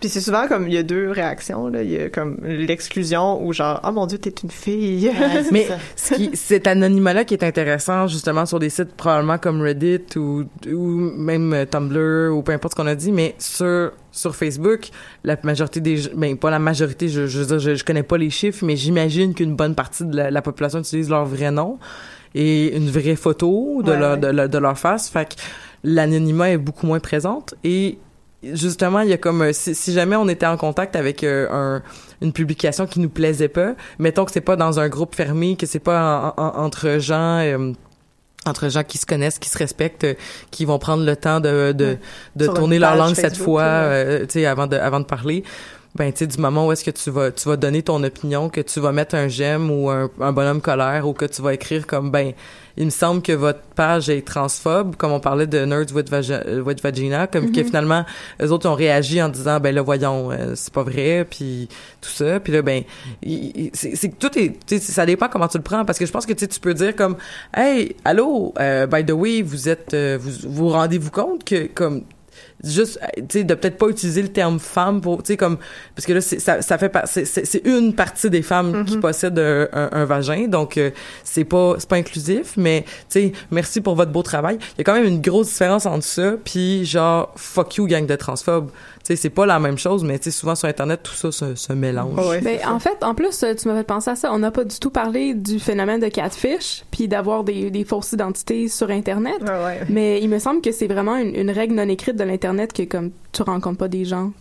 Puis 0.00 0.08
c'est 0.08 0.20
souvent 0.22 0.48
comme 0.48 0.66
il 0.66 0.72
y 0.74 0.78
a 0.78 0.82
deux 0.82 1.10
réactions 1.10 1.68
là, 1.68 1.82
il 1.82 1.90
y 1.90 1.98
a 2.00 2.08
comme 2.08 2.38
l'exclusion 2.42 3.44
ou 3.44 3.52
genre 3.52 3.80
oh 3.86 3.92
mon 3.92 4.06
dieu 4.06 4.16
t'es 4.18 4.32
une 4.42 4.50
fille. 4.50 5.08
ouais, 5.08 5.42
Mais 5.52 5.66
ce 5.96 6.14
qui, 6.14 6.30
cet 6.34 6.66
anonymat-là 6.66 7.24
qui 7.24 7.34
est 7.34 7.44
intéressant, 7.44 8.06
justement, 8.06 8.46
sur 8.46 8.58
des 8.58 8.70
sites 8.70 8.94
probablement 8.94 9.36
comme 9.38 9.60
Reddit 9.60 10.00
ou, 10.16 10.44
ou 10.72 10.80
même 10.88 11.52
euh, 11.52 11.64
Tumblr 11.66 12.34
ou 12.34 12.42
peu 12.42 12.52
importe 12.52 12.72
ce 12.72 12.76
qu'on 12.82 12.86
a 12.86 12.94
dit, 12.94 13.12
mais 13.12 13.34
sur, 13.38 13.90
sur 14.10 14.34
Facebook, 14.34 14.88
la 15.24 15.36
majorité 15.42 15.80
des, 15.80 16.00
ben, 16.16 16.36
pas 16.36 16.50
la 16.50 16.58
majorité, 16.58 17.08
je, 17.08 17.26
je 17.26 17.38
veux 17.40 17.46
dire, 17.46 17.58
je, 17.58 17.74
je 17.74 17.84
connais 17.84 18.02
pas 18.02 18.16
les 18.16 18.30
chiffres, 18.30 18.64
mais 18.64 18.76
j'imagine 18.76 19.34
qu'une 19.34 19.54
bonne 19.54 19.74
partie 19.74 20.04
de 20.06 20.16
la, 20.16 20.30
la 20.30 20.42
population 20.42 20.78
utilise 20.78 21.10
leur 21.10 21.26
vrai 21.26 21.50
nom 21.50 21.78
et 22.34 22.76
une 22.76 22.88
vraie 22.88 23.16
photo 23.16 23.82
de 23.84 23.90
Ouais, 23.90 23.98
leur, 23.98 24.12
ouais. 24.12 24.18
de, 24.18 24.26
leur- 24.28 24.48
de 24.48 24.58
leur 24.58 24.78
face. 24.78 25.08
Fait 25.10 25.28
que 25.28 25.34
l'anonymat 25.84 26.50
est 26.52 26.58
beaucoup 26.58 26.86
moins 26.86 27.00
présente 27.00 27.54
et 27.64 27.98
justement, 28.42 29.00
il 29.00 29.10
y 29.10 29.12
a 29.12 29.18
comme 29.18 29.42
euh, 29.42 29.52
si, 29.52 29.74
si 29.74 29.92
jamais 29.92 30.16
on 30.16 30.28
était 30.28 30.46
en 30.46 30.56
contact 30.56 30.96
avec 30.96 31.24
euh, 31.24 31.48
un, 31.50 31.82
une 32.22 32.32
publication 32.32 32.86
qui 32.86 33.00
nous 33.00 33.08
plaisait 33.10 33.48
pas, 33.48 33.74
mettons 33.98 34.24
que 34.24 34.32
c'est 34.32 34.40
pas 34.40 34.56
dans 34.56 34.80
un 34.80 34.88
groupe 34.88 35.14
fermé, 35.14 35.56
que 35.56 35.66
c'est 35.66 35.78
pas 35.78 36.34
en- 36.36 36.42
en- 36.42 36.64
entre 36.64 36.98
gens 36.98 37.38
euh, 37.40 37.72
entre 38.46 38.70
gens 38.70 38.82
qui 38.84 38.96
se 38.96 39.04
connaissent, 39.04 39.38
qui 39.38 39.50
se 39.50 39.58
respectent, 39.58 40.04
euh, 40.04 40.14
qui 40.50 40.64
vont 40.64 40.78
prendre 40.78 41.04
le 41.04 41.14
temps 41.16 41.40
de 41.40 41.72
de, 41.72 41.98
de 42.36 42.46
tourner 42.54 42.78
leur 42.78 42.90
langue 42.96 43.14
cette 43.14 43.36
fois, 43.44 43.64
tu 44.26 44.26
sais, 44.30 44.46
avant 44.46 44.66
de 44.66 44.76
avant 44.76 45.00
de 45.00 45.04
parler. 45.04 45.44
Ben, 45.96 46.12
tu 46.12 46.18
sais, 46.20 46.26
du 46.28 46.38
moment 46.38 46.68
où 46.68 46.72
est-ce 46.72 46.84
que 46.84 46.92
tu 46.92 47.10
vas 47.10 47.32
tu 47.32 47.48
vas 47.48 47.56
donner 47.56 47.82
ton 47.82 48.02
opinion, 48.04 48.48
que 48.48 48.60
tu 48.60 48.78
vas 48.80 48.92
mettre 48.92 49.16
un 49.16 49.26
j'aime 49.26 49.70
ou 49.72 49.90
un, 49.90 50.08
un 50.20 50.32
bonhomme 50.32 50.60
colère 50.60 51.06
ou 51.08 51.12
que 51.14 51.24
tu 51.24 51.42
vas 51.42 51.52
écrire 51.52 51.84
comme 51.86 52.10
ben 52.12 52.32
il 52.76 52.86
me 52.86 52.90
semble 52.90 53.22
que 53.22 53.32
votre 53.32 53.60
page 53.74 54.08
est 54.10 54.26
transphobe, 54.26 54.96
comme 54.96 55.12
on 55.12 55.20
parlait 55.20 55.46
de 55.46 55.64
Nerds 55.64 55.92
with, 55.94 56.10
Vagi- 56.10 56.32
euh, 56.46 56.62
with 56.62 56.82
Vagina, 56.82 57.26
comme 57.26 57.50
que 57.52 57.62
finalement, 57.64 58.04
eux 58.42 58.50
autres 58.52 58.68
ont 58.68 58.74
réagi 58.74 59.20
en 59.22 59.28
disant, 59.28 59.60
ben 59.60 59.74
là, 59.74 59.82
voyons, 59.82 60.30
euh, 60.30 60.52
c'est 60.54 60.72
pas 60.72 60.82
vrai, 60.82 61.26
puis 61.28 61.68
tout 62.00 62.10
ça. 62.10 62.40
Puis 62.40 62.52
là, 62.52 62.62
ben, 62.62 62.82
c'est 63.72 64.18
tout 64.18 64.30
est, 64.38 64.78
ça 64.78 65.06
dépend 65.06 65.28
comment 65.28 65.48
tu 65.48 65.58
le 65.58 65.62
prends, 65.64 65.84
parce 65.84 65.98
que 65.98 66.06
je 66.06 66.12
pense 66.12 66.26
que 66.26 66.32
tu 66.32 66.40
sais, 66.40 66.48
tu 66.48 66.60
peux 66.60 66.74
dire 66.74 66.94
comme, 66.96 67.16
hey, 67.56 67.96
allô, 68.04 68.54
euh, 68.58 68.86
by 68.86 69.04
the 69.04 69.12
way, 69.12 69.42
vous 69.42 69.68
êtes, 69.68 69.94
euh, 69.94 70.18
vous 70.20 70.50
vous 70.50 70.68
rendez-vous 70.68 71.10
compte 71.10 71.44
que 71.44 71.66
comme 71.66 72.02
juste 72.64 72.98
euh, 73.02 73.22
tu 73.28 73.38
sais 73.38 73.44
de 73.44 73.54
peut-être 73.54 73.78
pas 73.78 73.88
utiliser 73.88 74.22
le 74.22 74.28
terme 74.28 74.58
femme 74.58 75.00
pour 75.00 75.22
tu 75.22 75.28
sais 75.28 75.36
comme 75.36 75.58
parce 75.94 76.06
que 76.06 76.12
là 76.12 76.20
c'est 76.20 76.38
ça, 76.38 76.62
ça 76.62 76.78
fait 76.78 76.92
c'est 77.06 77.62
une 77.64 77.94
partie 77.94 78.30
des 78.30 78.42
femmes 78.42 78.84
qui 78.84 78.98
possèdent 78.98 79.38
euh, 79.38 79.66
un, 79.72 79.88
un 79.92 80.04
vagin 80.04 80.46
donc 80.48 80.76
euh, 80.76 80.90
c'est 81.24 81.44
pas 81.44 81.74
c'est 81.78 81.88
pas 81.88 81.96
inclusif 81.96 82.54
mais 82.56 82.82
tu 82.82 82.90
sais 83.08 83.32
merci 83.50 83.80
pour 83.80 83.94
votre 83.94 84.12
beau 84.12 84.22
travail. 84.22 84.58
Il 84.74 84.78
y 84.78 84.80
a 84.82 84.84
quand 84.84 84.94
même 84.94 85.06
une 85.06 85.20
grosse 85.20 85.48
différence 85.48 85.86
entre 85.86 86.04
ça 86.04 86.34
puis 86.44 86.84
genre 86.84 87.32
fuck 87.36 87.76
you 87.76 87.86
gang 87.86 88.06
de 88.06 88.16
transphobes 88.16 88.70
sais 89.04 89.16
c'est 89.16 89.30
pas 89.30 89.46
la 89.46 89.58
même 89.58 89.78
chose 89.78 90.04
mais 90.04 90.18
tu 90.18 90.24
sais 90.24 90.30
souvent 90.30 90.54
sur 90.54 90.68
internet 90.68 91.00
tout 91.02 91.14
ça 91.14 91.32
se, 91.32 91.54
se 91.54 91.72
mélange 91.72 92.18
Ouais, 92.28 92.40
Ben, 92.40 92.58
en 92.66 92.78
fait, 92.78 93.02
en 93.02 93.14
plus, 93.14 93.42
euh, 93.42 93.54
tu 93.54 93.68
m'as 93.68 93.76
fait 93.76 93.84
penser 93.84 94.10
à 94.10 94.16
ça. 94.16 94.32
On 94.32 94.38
n'a 94.38 94.50
pas 94.50 94.64
du 94.64 94.78
tout 94.78 94.90
parlé 94.90 95.34
du 95.34 95.58
phénomène 95.58 96.00
de 96.00 96.08
catfish, 96.08 96.84
puis 96.90 97.08
d'avoir 97.08 97.44
des, 97.44 97.70
des 97.70 97.84
fausses 97.84 98.12
identités 98.12 98.68
sur 98.68 98.90
Internet. 98.90 99.36
Ouais, 99.42 99.64
ouais. 99.64 99.80
Mais 99.88 100.20
il 100.20 100.28
me 100.28 100.38
semble 100.38 100.60
que 100.60 100.72
c'est 100.72 100.86
vraiment 100.86 101.16
une, 101.16 101.34
une 101.34 101.50
règle 101.50 101.74
non 101.74 101.88
écrite 101.88 102.16
de 102.16 102.24
l'Internet 102.24 102.72
que 102.72 102.82
comme 102.82 103.10
tu 103.32 103.42
rencontres 103.42 103.78
pas 103.78 103.88
des 103.88 104.04
gens 104.04 104.32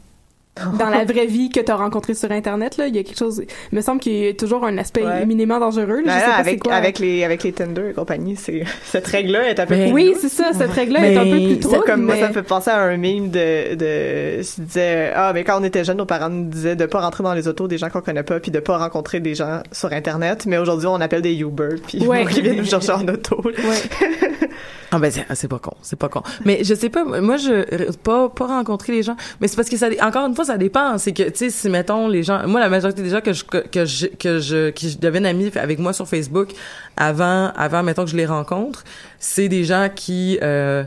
dans 0.77 0.89
la 0.89 1.05
vraie 1.05 1.25
vie 1.25 1.49
que 1.49 1.61
tu 1.61 1.71
as 1.71 1.75
rencontré 1.75 2.13
sur 2.13 2.29
Internet, 2.31 2.75
là, 2.77 2.87
il 2.87 2.95
y 2.95 2.99
a 2.99 3.03
quelque 3.03 3.17
chose... 3.17 3.41
Il 3.71 3.75
me 3.75 3.81
semble 3.81 4.01
qu'il 4.01 4.13
y 4.13 4.27
a 4.27 4.33
toujours 4.33 4.65
un 4.65 4.77
aspect 4.77 5.03
Ouais. 5.05 5.23
éminemment 5.23 5.57
dangereux. 5.59 6.01
Là, 6.01 6.03
Ben 6.05 6.13
je 6.15 6.19
sais 6.19 6.19
là, 6.19 6.19
pas 6.27 6.33
c'est 6.43 6.49
avec, 6.49 6.63
quoi. 6.63 6.73
avec 6.73 6.99
les 6.99 7.23
avec 7.23 7.43
les 7.43 7.53
Tinder 7.53 7.91
et 7.91 7.93
compagnie, 7.93 8.35
c'est 8.35 8.63
cette 8.83 9.07
règle-là 9.07 9.49
est 9.49 9.59
un 9.59 9.65
peu 9.65 9.75
Ben, 9.75 9.85
plus 9.85 9.93
Oui, 9.93 10.15
c'est 10.19 10.27
ça. 10.27 10.51
Cette 10.51 10.71
règle-là 10.71 11.07
est 11.09 11.15
un 11.17 11.23
peu 11.23 11.37
plus 11.47 11.59
trop. 11.59 11.75
C'est 11.75 11.89
comme 11.91 12.01
moi, 12.03 12.17
ça 12.17 12.27
me 12.27 12.33
fait 12.33 12.43
penser 12.43 12.69
à 12.71 12.79
un 12.81 12.97
meme 12.97 13.29
de 13.29 13.75
de 13.75 14.41
se 14.43 14.59
disait 14.61 15.11
ah 15.15 15.31
mais 15.33 15.43
quand 15.45 15.61
on 15.61 15.63
était 15.63 15.83
jeunes, 15.85 15.97
nos 15.97 16.05
parents 16.05 16.29
nous 16.29 16.49
disaient 16.49 16.75
de 16.75 16.85
pas 16.85 16.99
rentrer 16.99 17.23
dans 17.23 17.33
les 17.33 17.47
autos 17.47 17.67
des 17.69 17.77
gens 17.77 17.89
qu'on 17.89 18.01
connaît 18.01 18.23
pas 18.23 18.39
puis 18.41 18.51
de 18.51 18.59
pas 18.59 18.77
rencontrer 18.77 19.21
des 19.21 19.35
gens 19.35 19.61
sur 19.71 19.93
internet, 19.93 20.45
mais 20.45 20.57
aujourd'hui 20.57 20.87
on 20.87 20.99
appelle 20.99 21.21
des 21.21 21.35
Uber 21.39 21.75
puis 21.87 22.05
Ouais. 22.05 22.25
qui 22.25 22.41
viennent 22.41 22.57
nous 22.57 22.65
chercher 22.65 22.91
en 22.91 23.07
auto. 23.07 23.41
là. 23.45 23.51
Ouais. 23.69 24.09
Ah 24.91 24.99
ben 24.99 25.11
c'est 25.11 25.47
pas 25.47 25.59
con, 25.59 25.73
c'est 25.81 25.99
pas 25.99 26.09
con. 26.09 26.23
Mais 26.45 26.63
je 26.63 26.73
sais 26.73 26.89
pas, 26.89 27.03
moi 27.03 27.37
je 27.37 27.91
pas 27.97 28.29
pas 28.29 28.47
rencontrer 28.47 28.93
les 28.93 29.03
gens, 29.03 29.15
mais 29.39 29.47
c'est 29.47 29.55
parce 29.55 29.69
que 29.69 29.77
ça 29.77 29.89
encore 30.01 30.25
une 30.25 30.35
fois 30.35 30.45
ça 30.45 30.57
dépend, 30.57 30.97
c'est 30.97 31.13
que 31.13 31.23
tu 31.23 31.37
sais 31.37 31.49
si 31.51 31.69
mettons 31.69 32.07
les 32.07 32.23
gens, 32.23 32.47
moi 32.47 32.59
la 32.59 32.69
majorité 32.69 33.03
des 33.03 33.09
gens 33.09 33.21
que 33.21 33.33
je 33.33 33.43
que 33.43 33.85
je 33.85 34.07
que 34.07 34.39
je 34.39 34.69
qui 34.71 34.95
deviennent 34.95 35.27
amis 35.27 35.51
avec 35.55 35.77
moi 35.79 35.93
sur 35.93 36.07
Facebook 36.07 36.53
avant 36.97 37.51
avant 37.55 37.83
mettons 37.83 38.05
que 38.05 38.11
je 38.11 38.17
les 38.17 38.25
rencontre, 38.25 38.83
c'est 39.19 39.47
des 39.47 39.63
gens 39.63 39.89
qui 39.93 40.39
euh, 40.41 40.83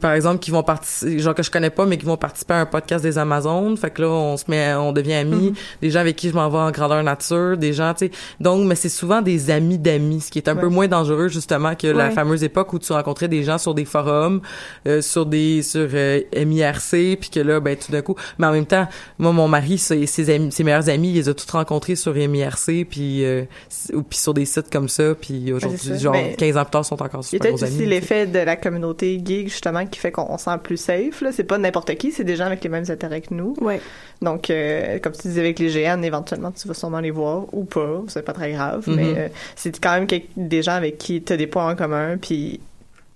par 0.00 0.12
exemple 0.12 0.38
qui 0.38 0.50
vont 0.50 0.62
participer 0.62 1.18
genre 1.18 1.34
que 1.34 1.42
je 1.42 1.50
connais 1.50 1.70
pas 1.70 1.84
mais 1.86 1.98
qui 1.98 2.06
vont 2.06 2.16
participer 2.16 2.54
à 2.54 2.60
un 2.60 2.66
podcast 2.66 3.04
des 3.04 3.18
Amazones. 3.18 3.76
Fait 3.76 3.90
que 3.90 4.02
là 4.02 4.08
on 4.08 4.36
se 4.36 4.44
met 4.48 4.74
on 4.74 4.92
devient 4.92 5.14
amis. 5.14 5.52
Des 5.82 5.90
gens 5.90 6.00
avec 6.00 6.16
qui 6.16 6.30
je 6.30 6.34
m'en 6.34 6.48
vais 6.48 6.58
en 6.58 6.70
grandeur 6.70 7.02
nature 7.02 7.56
des 7.56 7.72
gens 7.72 7.92
tu 7.94 8.06
sais. 8.06 8.10
Donc 8.40 8.66
mais 8.66 8.74
c'est 8.74 8.88
souvent 8.88 9.20
des 9.22 9.50
amis 9.50 9.78
d'amis 9.78 10.22
ce 10.22 10.30
qui 10.30 10.38
est 10.38 10.48
un 10.48 10.56
peu 10.56 10.68
moins 10.68 10.88
dangereux 10.88 11.28
justement 11.28 11.74
que 11.74 11.86
la 11.86 12.10
fameuse 12.10 12.44
époque 12.44 12.72
où 12.72 12.78
tu 12.78 12.92
rencontrais 12.92 13.28
des 13.28 13.42
gens 13.42 13.58
sur 13.58 13.74
des 13.74 13.84
forums 13.84 14.40
euh, 14.86 15.02
sur 15.02 15.26
des 15.26 15.62
sur 15.62 15.88
euh, 15.92 16.20
MIRC 16.34 17.18
puis 17.20 17.30
que 17.32 17.40
là 17.40 17.60
ben 17.60 17.76
tout 17.76 17.92
d'un 17.92 18.02
coup 18.02 18.16
mais 18.38 18.46
en 18.46 18.52
même 18.52 18.66
temps 18.66 18.86
moi 19.18 19.32
mon 19.32 19.48
mari 19.48 19.78
ses, 19.78 20.06
ses 20.06 20.30
amis 20.30 20.52
ses 20.52 20.64
meilleurs 20.64 20.88
amis 20.88 21.10
il 21.10 21.14
les 21.14 21.28
a 21.28 21.34
tous 21.34 21.50
rencontrés 21.50 21.96
sur 21.96 22.14
MIRC 22.14 22.86
puis 22.88 23.24
euh, 23.24 23.44
puis 23.78 24.18
sur 24.18 24.34
des 24.34 24.44
sites 24.44 24.70
comme 24.70 24.88
ça 24.88 25.14
puis 25.14 25.52
aujourd'hui 25.52 25.78
c'est 25.82 25.98
genre 25.98 26.12
Mais 26.12 26.34
15 26.38 26.56
ans 26.56 26.64
plus 26.64 26.70
tard 26.70 26.84
sont 26.84 27.02
encore 27.02 27.24
super 27.24 27.40
peut-être 27.40 27.60
bons 27.60 27.64
amis 27.64 27.76
aussi 27.76 27.86
l'effet 27.86 28.26
de 28.26 28.38
la 28.38 28.56
communauté 28.56 29.20
geek 29.24 29.48
justement 29.48 29.73
qui 29.84 29.98
fait 29.98 30.12
qu'on 30.12 30.26
on 30.28 30.38
se 30.38 30.44
sent 30.44 30.58
plus 30.62 30.76
safe 30.76 31.20
là, 31.20 31.32
c'est 31.32 31.44
pas 31.44 31.58
n'importe 31.58 31.94
qui, 31.96 32.12
c'est 32.12 32.24
des 32.24 32.36
gens 32.36 32.46
avec 32.46 32.62
les 32.62 32.70
mêmes 32.70 32.84
intérêts 32.88 33.20
que 33.20 33.34
nous. 33.34 33.54
Ouais. 33.60 33.80
Donc 34.22 34.50
euh, 34.50 34.98
comme 35.00 35.12
tu 35.12 35.28
disais 35.28 35.40
avec 35.40 35.58
les 35.58 35.68
GN, 35.68 36.02
éventuellement 36.02 36.52
tu 36.52 36.68
vas 36.68 36.74
sûrement 36.74 37.00
les 37.00 37.10
voir 37.10 37.46
ou 37.52 37.64
pas, 37.64 38.02
c'est 38.08 38.24
pas 38.24 38.32
très 38.32 38.52
grave, 38.52 38.84
mais 38.86 39.14
euh, 39.16 39.28
c'est 39.56 39.78
quand 39.80 39.92
même 39.92 40.06
des 40.36 40.62
gens 40.62 40.74
avec 40.74 40.98
qui 40.98 41.22
tu 41.22 41.32
as 41.32 41.36
des 41.36 41.46
points 41.46 41.72
en 41.72 41.76
commun 41.76 42.16
puis 42.16 42.60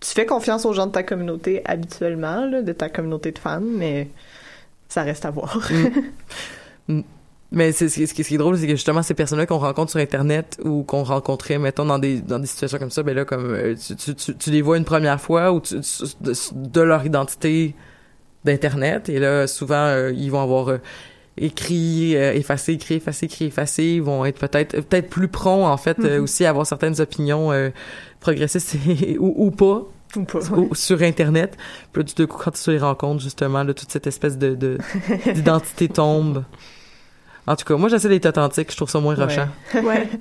tu 0.01 0.11
fais 0.11 0.27
confiance 0.27 0.65
aux 0.65 0.73
gens 0.73 0.87
de 0.87 0.93
ta 0.93 1.03
communauté 1.03 1.63
habituellement 1.65 2.45
là, 2.47 2.63
de 2.63 2.73
ta 2.73 2.89
communauté 2.89 3.33
de 3.33 3.39
fans, 3.39 3.61
mais 3.61 4.09
ça 4.89 5.03
reste 5.03 5.25
à 5.25 5.31
voir. 5.31 5.69
Mais 7.51 7.73
c'est, 7.73 7.89
ce, 7.89 8.13
qui, 8.13 8.23
ce 8.25 8.35
est 8.35 8.37
drôle, 8.39 8.59
c'est 8.59 8.67
que 8.67 8.73
justement, 8.77 9.03
ces 9.03 9.15
personnes-là 9.15 9.47
qu'on 9.47 9.59
rencontre 9.59 9.91
sur 9.91 10.01
Internet 10.01 10.59
ou 10.65 10.83
qu'on 10.83 11.03
rencontrait, 11.03 11.59
mettons, 11.59 11.87
dans 11.87 11.99
des, 11.99 12.21
dans 12.21 12.39
des 12.39 12.47
situations 12.47 12.79
comme 12.79 12.91
ça, 12.91 13.03
ben 13.03 13.15
là, 13.17 13.25
comme, 13.25 13.55
euh, 13.55 13.75
tu, 13.75 13.97
tu, 13.97 14.15
tu, 14.15 14.37
tu 14.37 14.51
les 14.51 14.61
vois 14.61 14.77
une 14.77 14.85
première 14.85 15.19
fois 15.21 15.51
ou 15.53 15.61
tu, 15.61 15.77
de, 15.77 16.33
de 16.55 16.81
leur 16.83 17.07
identité 17.07 17.75
d'Internet. 18.45 19.09
Et 19.09 19.19
là, 19.19 19.47
souvent, 19.47 19.75
euh, 19.87 20.13
ils 20.15 20.31
vont 20.31 20.43
avoir... 20.43 20.69
euh, 20.69 20.79
écrit, 21.41 22.17
euh, 22.17 22.33
effacé, 22.35 22.73
écrit, 22.73 22.97
effacé, 22.97 23.27
écrit, 23.27 23.45
effacé, 23.45 23.85
ils 23.85 24.03
vont 24.03 24.25
être 24.25 24.41
peut-être 24.41 24.81
peut-être 24.81 25.09
plus 25.09 25.29
prompts 25.29 25.67
en 25.67 25.77
fait 25.77 25.97
Mhm. 25.99 26.21
aussi 26.25 26.45
à 26.45 26.51
avoir 26.51 26.67
certaines 26.67 27.01
opinions 27.01 27.53
euh, 27.53 27.71
progressistes 28.19 28.75
ou, 29.21 29.35
ou 29.47 29.51
pas. 29.53 29.85
Ou 30.17 30.25
pas, 30.25 30.41
ou- 30.57 30.75
sur 30.75 31.01
internet 31.03 31.57
puis 31.93 32.03
là, 32.03 32.09
d'un 32.17 32.27
coup 32.27 32.39
quand 32.43 32.51
tu 32.51 32.71
les 32.73 32.79
rencontres 32.79 33.23
justement 33.23 33.63
là, 33.63 33.73
toute 33.73 33.93
cette 33.93 34.09
espèce 34.09 34.37
de 34.37 34.57
de- 34.57 34.79
d'identité 35.33 35.89
tombe 35.89 36.43
en 37.49 37.57
tout 37.57 37.65
cas 37.65 37.77
moi 37.77 37.89
j'essaie 37.89 38.09
d'être 38.09 38.27
authentique 38.27 38.71
je 38.71 38.77
trouve 38.77 38.91
ça 38.91 39.01
moins 39.01 39.15
rochant. 39.15 39.49
Ouais. 39.83 40.09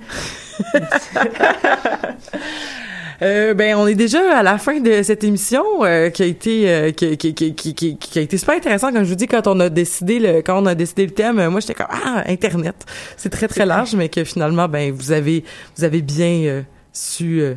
Euh, 3.20 3.52
ben 3.52 3.74
on 3.74 3.88
est 3.88 3.96
déjà 3.96 4.38
à 4.38 4.44
la 4.44 4.58
fin 4.58 4.78
de 4.78 5.02
cette 5.02 5.24
émission 5.24 5.64
euh, 5.82 6.08
qui 6.08 6.22
a 6.22 6.26
été 6.26 6.70
euh, 6.70 6.92
qui, 6.92 7.16
qui, 7.16 7.34
qui, 7.34 7.74
qui, 7.74 8.18
a 8.18 8.22
été 8.22 8.38
super 8.38 8.54
intéressant. 8.54 8.92
Comme 8.92 9.02
je 9.02 9.08
vous 9.08 9.16
dis 9.16 9.26
quand 9.26 9.48
on 9.48 9.58
a 9.58 9.68
décidé 9.68 10.20
le 10.20 10.40
quand 10.40 10.62
on 10.62 10.66
a 10.66 10.76
décidé 10.76 11.04
le 11.04 11.10
thème 11.10 11.48
moi 11.48 11.58
j'étais 11.58 11.74
comme 11.74 11.88
ah 11.90 12.22
internet. 12.26 12.76
C'est 13.16 13.30
très 13.30 13.48
très 13.48 13.66
large 13.66 13.96
mais 13.96 14.08
que 14.08 14.22
finalement 14.22 14.68
ben 14.68 14.92
vous 14.92 15.10
avez 15.10 15.42
vous 15.76 15.82
avez 15.82 16.00
bien 16.00 16.42
euh, 16.44 16.62
su 16.92 17.40
euh, 17.40 17.54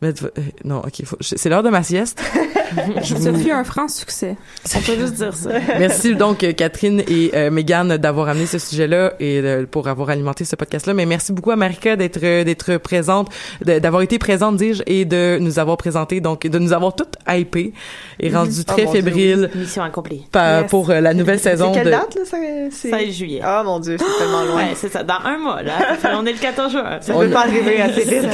mettre 0.00 0.32
euh, 0.38 0.42
non 0.64 0.78
ok 0.78 1.02
c'est 1.20 1.48
l'heure 1.48 1.62
de 1.62 1.70
ma 1.70 1.82
sieste 1.82 2.22
Ça 3.02 3.32
fut 3.32 3.50
un 3.50 3.64
franc 3.64 3.88
succès. 3.88 4.36
On 4.76 4.80
peut 4.80 4.98
juste 4.98 5.14
dire 5.14 5.34
ça. 5.34 5.50
Merci 5.78 6.14
donc 6.14 6.42
euh, 6.44 6.52
Catherine 6.52 7.02
et 7.08 7.30
euh, 7.34 7.50
Megan 7.50 7.96
d'avoir 7.96 8.28
amené 8.28 8.46
ce 8.46 8.58
sujet-là 8.58 9.12
et 9.20 9.40
euh, 9.42 9.66
pour 9.70 9.88
avoir 9.88 10.10
alimenté 10.10 10.44
ce 10.44 10.56
podcast-là. 10.56 10.94
Mais 10.94 11.06
merci 11.06 11.32
beaucoup 11.32 11.50
à 11.50 11.56
Marika 11.56 11.96
d'être 11.96 12.18
euh, 12.22 12.44
d'être 12.44 12.76
présente, 12.78 13.28
d'avoir 13.64 14.02
été 14.02 14.18
présente, 14.18 14.56
dis-je, 14.56 14.82
et 14.86 15.04
de 15.04 15.38
nous 15.40 15.58
avoir 15.58 15.76
présenté, 15.76 16.20
donc 16.20 16.46
de 16.46 16.58
nous 16.58 16.72
avoir 16.72 16.94
toutes 16.94 17.14
hypées 17.28 17.72
et 18.20 18.30
rendues 18.30 18.50
Oh 18.60 18.64
très 18.72 18.84
mon 18.84 18.92
Dieu, 18.92 19.02
fébriles 19.02 19.50
Mission 19.54 19.82
accomplie. 19.82 20.26
pa- 20.32 20.60
Yes. 20.62 20.70
pour 20.70 20.90
euh, 20.90 21.00
la 21.00 21.14
nouvelle 21.14 21.38
saison. 21.38 21.72
C'est 21.72 21.78
quelle 21.80 21.86
de- 21.86 21.90
date, 21.92 22.14
là? 22.16 22.22
ça- 22.24 22.36
c'est- 22.70 22.90
16 22.90 23.14
juillet. 23.14 23.40
Ah, 23.42 23.62
mon 23.64 23.78
Dieu, 23.80 23.96
c'est 23.98 24.18
tellement 24.24 24.44
loin. 24.44 24.56
Ouais, 24.56 24.72
c'est 24.74 24.90
ça. 24.92 25.02
Dans 25.02 25.20
un 25.24 25.38
mois, 25.38 25.62
là. 25.62 25.72
On 26.14 26.24
est 26.26 26.32
le 26.32 26.38
14 26.38 26.72
juin. 26.72 26.98
Ça 27.00 27.14
peut 27.14 27.28
pas 27.30 27.40
arriver 27.40 27.80
assez 27.80 28.02
vite. 28.04 28.28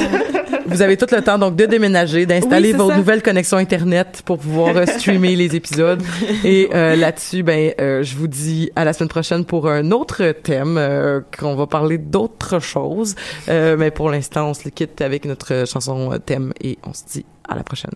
Vous 0.67 0.81
avez 0.83 0.97
tout 0.97 1.07
le 1.13 1.21
temps 1.23 1.39
donc 1.39 1.57
de 1.57 1.67
déménager, 1.67 2.25
d'installer 2.27 2.73
Oui, 2.73 2.79
vos 2.79 2.91
ça. 2.91 2.97
nouvelles 2.97 3.23
connexions 3.23 3.59
internet 3.59 4.23
pour 4.25 4.39
pouvoir 4.39 4.77
euh, 4.77 4.87
streamer 4.87 5.37
les 5.37 5.55
épisodes. 5.57 6.03
Et 6.45 6.71
euh, 6.75 6.97
là-dessus, 6.97 7.43
ben, 7.43 7.73
euh, 7.81 8.03
je 8.03 8.17
vous 8.17 8.27
dis 8.27 8.71
à 8.77 8.85
la 8.85 8.93
semaine 8.93 9.09
prochaine 9.09 9.45
pour 9.45 9.69
un 9.69 9.91
autre 9.91 10.33
thème 10.33 10.77
euh, 10.79 11.21
qu'on 11.39 11.55
va 11.55 11.67
parler 11.67 11.99
d'autres 11.99 12.59
choses. 12.59 13.15
Euh, 13.49 13.77
mais 13.77 13.91
pour 13.91 14.11
l'instant, 14.11 14.51
on 14.51 14.55
se 14.55 14.69
quitte 14.69 15.01
avec 15.01 15.25
notre 15.25 15.67
chanson 15.67 16.13
euh, 16.13 16.19
thème 16.19 16.53
et 16.61 16.79
on 16.87 16.93
se 16.93 17.05
dit 17.11 17.27
à 17.49 17.57
la 17.57 17.63
prochaine. 17.63 17.93